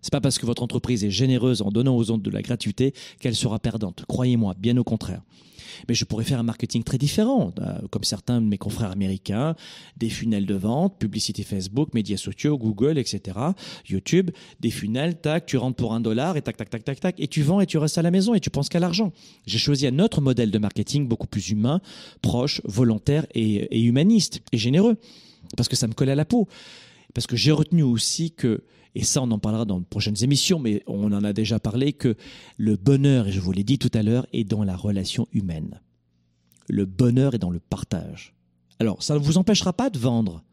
C'est 0.01 0.11
pas 0.11 0.21
parce 0.21 0.37
que 0.37 0.45
votre 0.45 0.63
entreprise 0.63 1.03
est 1.03 1.11
généreuse 1.11 1.61
en 1.61 1.69
donnant 1.69 1.95
aux 1.95 2.11
autres 2.11 2.23
de 2.23 2.29
la 2.29 2.41
gratuité 2.41 2.93
qu'elle 3.19 3.35
sera 3.35 3.59
perdante. 3.59 4.05
Croyez-moi, 4.07 4.55
bien 4.57 4.77
au 4.77 4.83
contraire. 4.83 5.21
Mais 5.87 5.95
je 5.95 6.05
pourrais 6.05 6.23
faire 6.23 6.39
un 6.39 6.43
marketing 6.43 6.83
très 6.83 6.97
différent, 6.97 7.53
euh, 7.59 7.79
comme 7.89 8.03
certains 8.03 8.41
de 8.41 8.45
mes 8.45 8.57
confrères 8.57 8.91
américains, 8.91 9.55
des 9.97 10.09
funnels 10.09 10.45
de 10.45 10.55
vente, 10.55 10.97
publicité 10.97 11.43
Facebook, 11.43 11.93
médias 11.93 12.17
sociaux, 12.17 12.57
Google, 12.57 12.97
etc., 12.97 13.37
YouTube, 13.87 14.31
des 14.59 14.71
funnels, 14.71 15.19
tac, 15.19 15.45
tu 15.45 15.57
rentres 15.57 15.77
pour 15.77 15.93
un 15.93 15.99
dollar 15.99 16.37
et 16.37 16.41
tac, 16.41 16.57
tac, 16.57 16.69
tac, 16.69 16.83
tac, 16.83 16.99
tac, 16.99 17.19
et 17.19 17.27
tu 17.27 17.41
vends 17.41 17.61
et 17.61 17.65
tu 17.65 17.77
restes 17.77 17.97
à 17.97 18.01
la 18.01 18.11
maison 18.11 18.33
et 18.33 18.39
tu 18.39 18.49
penses 18.49 18.69
qu'à 18.69 18.79
l'argent. 18.79 19.11
J'ai 19.45 19.59
choisi 19.59 19.87
un 19.87 19.99
autre 19.99 20.21
modèle 20.21 20.51
de 20.51 20.57
marketing 20.57 21.07
beaucoup 21.07 21.27
plus 21.27 21.49
humain, 21.49 21.81
proche, 22.21 22.61
volontaire 22.63 23.25
et, 23.33 23.77
et 23.77 23.81
humaniste 23.81 24.41
et 24.51 24.57
généreux, 24.57 24.97
parce 25.55 25.69
que 25.69 25.75
ça 25.75 25.87
me 25.87 25.93
colle 25.93 26.09
à 26.09 26.15
la 26.15 26.25
peau. 26.25 26.47
Parce 27.13 27.27
que 27.27 27.35
j'ai 27.35 27.51
retenu 27.51 27.83
aussi 27.83 28.31
que 28.31 28.63
et 28.97 29.03
ça 29.03 29.21
on 29.21 29.29
en 29.29 29.37
parlera 29.37 29.65
dans 29.65 29.79
de 29.79 29.85
prochaines 29.85 30.23
émissions, 30.23 30.59
mais 30.59 30.81
on 30.87 31.11
en 31.13 31.23
a 31.23 31.31
déjà 31.31 31.59
parlé, 31.59 31.93
que 31.93 32.15
le 32.57 32.77
bonheur, 32.77 33.27
et 33.27 33.31
je 33.31 33.39
vous 33.39 33.51
l'ai 33.51 33.63
dit 33.63 33.77
tout 33.77 33.91
à 33.93 34.01
l'heure, 34.01 34.25
est 34.33 34.43
dans 34.43 34.63
la 34.63 34.75
relation 34.75 35.27
humaine. 35.33 35.81
Le 36.67 36.85
bonheur 36.85 37.35
est 37.35 37.39
dans 37.39 37.51
le 37.51 37.59
partage. 37.59 38.33
Alors, 38.79 39.03
ça 39.03 39.13
ne 39.13 39.19
vous 39.19 39.37
empêchera 39.37 39.71
pas 39.71 39.91
de 39.91 39.99
vendre 39.99 40.43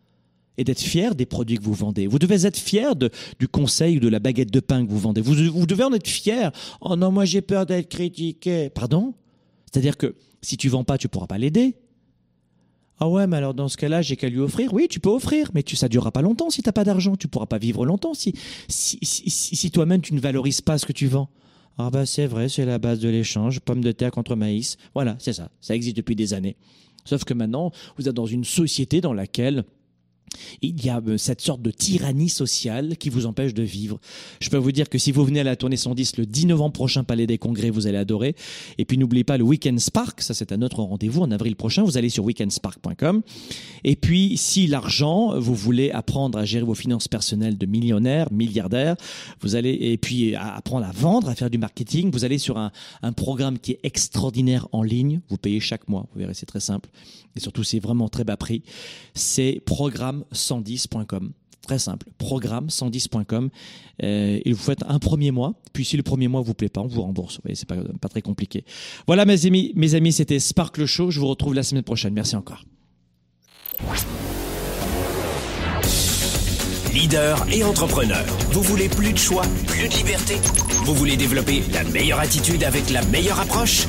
et 0.56 0.64
d'être 0.64 0.80
fier 0.80 1.14
des 1.14 1.26
produits 1.26 1.56
que 1.56 1.64
vous 1.64 1.74
vendez. 1.74 2.06
Vous 2.06 2.18
devez 2.18 2.46
être 2.46 2.58
fier 2.58 2.94
du 2.94 3.48
conseil 3.48 3.96
ou 3.96 4.00
de 4.00 4.08
la 4.08 4.18
baguette 4.18 4.52
de 4.52 4.60
pain 4.60 4.84
que 4.84 4.90
vous 4.90 4.98
vendez. 4.98 5.20
Vous, 5.20 5.66
devez 5.66 5.84
en 5.84 5.92
être 5.92 6.06
fier. 6.06 6.52
Oh 6.80 6.96
non, 6.96 7.10
moi 7.10 7.24
j'ai 7.24 7.40
peur 7.40 7.66
d'être 7.66 7.88
critiqué. 7.88 8.70
Pardon? 8.70 9.14
C'est-à-dire 9.70 9.96
que 9.96 10.14
si 10.42 10.56
tu 10.56 10.68
vends 10.68 10.84
pas, 10.84 10.98
tu 10.98 11.08
pourras 11.08 11.26
pas 11.26 11.38
l'aider. 11.38 11.76
Ah 13.00 13.08
ouais, 13.08 13.26
mais 13.26 13.36
alors 13.36 13.54
dans 13.54 13.68
ce 13.68 13.76
cas-là, 13.76 14.02
j'ai 14.02 14.16
qu'à 14.16 14.28
lui 14.28 14.38
offrir. 14.38 14.72
Oui, 14.72 14.86
tu 14.88 15.00
peux 15.00 15.10
offrir, 15.10 15.50
mais 15.54 15.62
tu, 15.62 15.76
ça 15.76 15.88
durera 15.88 16.12
pas 16.12 16.22
longtemps 16.22 16.50
si 16.50 16.62
t'as 16.62 16.72
pas 16.72 16.84
d'argent. 16.84 17.16
Tu 17.16 17.28
pourras 17.28 17.46
pas 17.46 17.58
vivre 17.58 17.84
longtemps 17.84 18.14
si, 18.14 18.34
si, 18.68 18.98
si, 19.02 19.30
si 19.30 19.70
toi-même 19.70 20.00
tu 20.00 20.14
ne 20.14 20.20
valorises 20.20 20.60
pas 20.60 20.78
ce 20.78 20.86
que 20.86 20.92
tu 20.92 21.06
vends. 21.06 21.28
Ah 21.76 21.90
bah 21.90 22.06
c'est 22.06 22.26
vrai, 22.26 22.48
c'est 22.48 22.64
la 22.64 22.78
base 22.78 23.00
de 23.00 23.08
l'échange, 23.08 23.58
pomme 23.58 23.80
de 23.80 23.90
terre 23.90 24.12
contre 24.12 24.36
maïs. 24.36 24.76
Voilà, 24.94 25.16
c'est 25.18 25.32
ça. 25.32 25.50
Ça 25.60 25.74
existe 25.74 25.96
depuis 25.96 26.14
des 26.14 26.32
années. 26.32 26.56
Sauf 27.04 27.24
que 27.24 27.34
maintenant, 27.34 27.72
vous 27.98 28.08
êtes 28.08 28.14
dans 28.14 28.26
une 28.26 28.44
société 28.44 29.00
dans 29.00 29.12
laquelle 29.12 29.64
il 30.62 30.84
y 30.84 30.88
a 30.88 31.00
euh, 31.06 31.16
cette 31.16 31.40
sorte 31.40 31.62
de 31.62 31.70
tyrannie 31.70 32.28
sociale 32.28 32.96
qui 32.96 33.08
vous 33.08 33.26
empêche 33.26 33.54
de 33.54 33.62
vivre. 33.62 33.98
Je 34.40 34.50
peux 34.50 34.56
vous 34.56 34.72
dire 34.72 34.88
que 34.88 34.98
si 34.98 35.12
vous 35.12 35.24
venez 35.24 35.40
à 35.40 35.44
la 35.44 35.56
tournée 35.56 35.76
110 35.76 36.18
le 36.18 36.26
10 36.26 36.46
novembre 36.46 36.72
prochain, 36.72 37.04
Palais 37.04 37.26
des 37.26 37.38
Congrès, 37.38 37.70
vous 37.70 37.86
allez 37.86 37.98
adorer. 37.98 38.34
Et 38.78 38.84
puis 38.84 38.98
n'oubliez 38.98 39.24
pas 39.24 39.38
le 39.38 39.44
Weekend 39.44 39.80
Spark, 39.80 40.20
ça 40.20 40.34
c'est 40.34 40.52
un 40.52 40.62
autre 40.62 40.82
rendez-vous 40.82 41.22
en 41.22 41.30
avril 41.30 41.56
prochain, 41.56 41.82
vous 41.82 41.96
allez 41.96 42.08
sur 42.08 42.24
weekendspark.com. 42.24 43.22
Et 43.84 43.96
puis 43.96 44.36
si 44.36 44.66
l'argent, 44.66 45.38
vous 45.38 45.54
voulez 45.54 45.90
apprendre 45.90 46.38
à 46.38 46.44
gérer 46.44 46.64
vos 46.64 46.74
finances 46.74 47.08
personnelles 47.08 47.58
de 47.58 47.66
millionnaire, 47.66 48.32
milliardaire, 48.32 48.96
vous 49.40 49.56
allez, 49.56 49.72
et 49.72 49.98
puis 49.98 50.34
apprendre 50.34 50.86
à 50.86 50.92
vendre, 50.92 51.28
à 51.28 51.34
faire 51.34 51.50
du 51.50 51.58
marketing, 51.58 52.10
vous 52.10 52.24
allez 52.24 52.38
sur 52.38 52.58
un, 52.58 52.72
un 53.02 53.12
programme 53.12 53.58
qui 53.58 53.72
est 53.72 53.80
extraordinaire 53.82 54.68
en 54.72 54.82
ligne, 54.82 55.20
vous 55.28 55.36
payez 55.36 55.60
chaque 55.60 55.88
mois, 55.88 56.06
vous 56.12 56.20
verrez 56.20 56.34
c'est 56.34 56.46
très 56.46 56.60
simple. 56.60 56.90
Et 57.36 57.40
surtout 57.40 57.64
c'est 57.64 57.80
vraiment 57.80 58.08
très 58.08 58.24
bas 58.24 58.36
prix. 58.36 58.62
C'est 59.14 59.60
programme 59.64 60.23
110.com. 60.32 61.32
Très 61.62 61.78
simple, 61.78 62.08
programme110.com. 62.18 63.48
Euh, 64.02 64.40
et 64.44 64.52
vous 64.52 64.62
faites 64.62 64.82
un 64.86 64.98
premier 64.98 65.30
mois. 65.30 65.54
Puis 65.72 65.84
si 65.84 65.96
le 65.96 66.02
premier 66.02 66.28
mois 66.28 66.42
vous 66.42 66.52
plaît 66.52 66.68
pas, 66.68 66.82
on 66.82 66.86
vous 66.86 67.02
rembourse. 67.02 67.36
Vous 67.36 67.42
voyez, 67.44 67.54
c'est 67.54 67.68
pas, 67.68 67.76
pas 68.00 68.08
très 68.08 68.20
compliqué. 68.20 68.64
Voilà 69.06 69.24
mes 69.24 69.46
amis, 69.46 69.72
mes 69.74 69.94
amis, 69.94 70.12
c'était 70.12 70.38
Sparkle 70.38 70.84
Show. 70.84 71.10
Je 71.10 71.20
vous 71.20 71.26
retrouve 71.26 71.54
la 71.54 71.62
semaine 71.62 71.82
prochaine. 71.82 72.12
Merci 72.12 72.36
encore. 72.36 72.64
Leader 76.92 77.44
et 77.52 77.64
entrepreneur, 77.64 78.24
vous 78.52 78.62
voulez 78.62 78.88
plus 78.88 79.12
de 79.12 79.18
choix, 79.18 79.42
plus 79.66 79.88
de 79.88 79.94
liberté? 79.94 80.36
Vous 80.84 80.94
voulez 80.94 81.16
développer 81.16 81.62
la 81.72 81.82
meilleure 81.82 82.20
attitude 82.20 82.62
avec 82.62 82.88
la 82.90 83.04
meilleure 83.06 83.40
approche? 83.40 83.88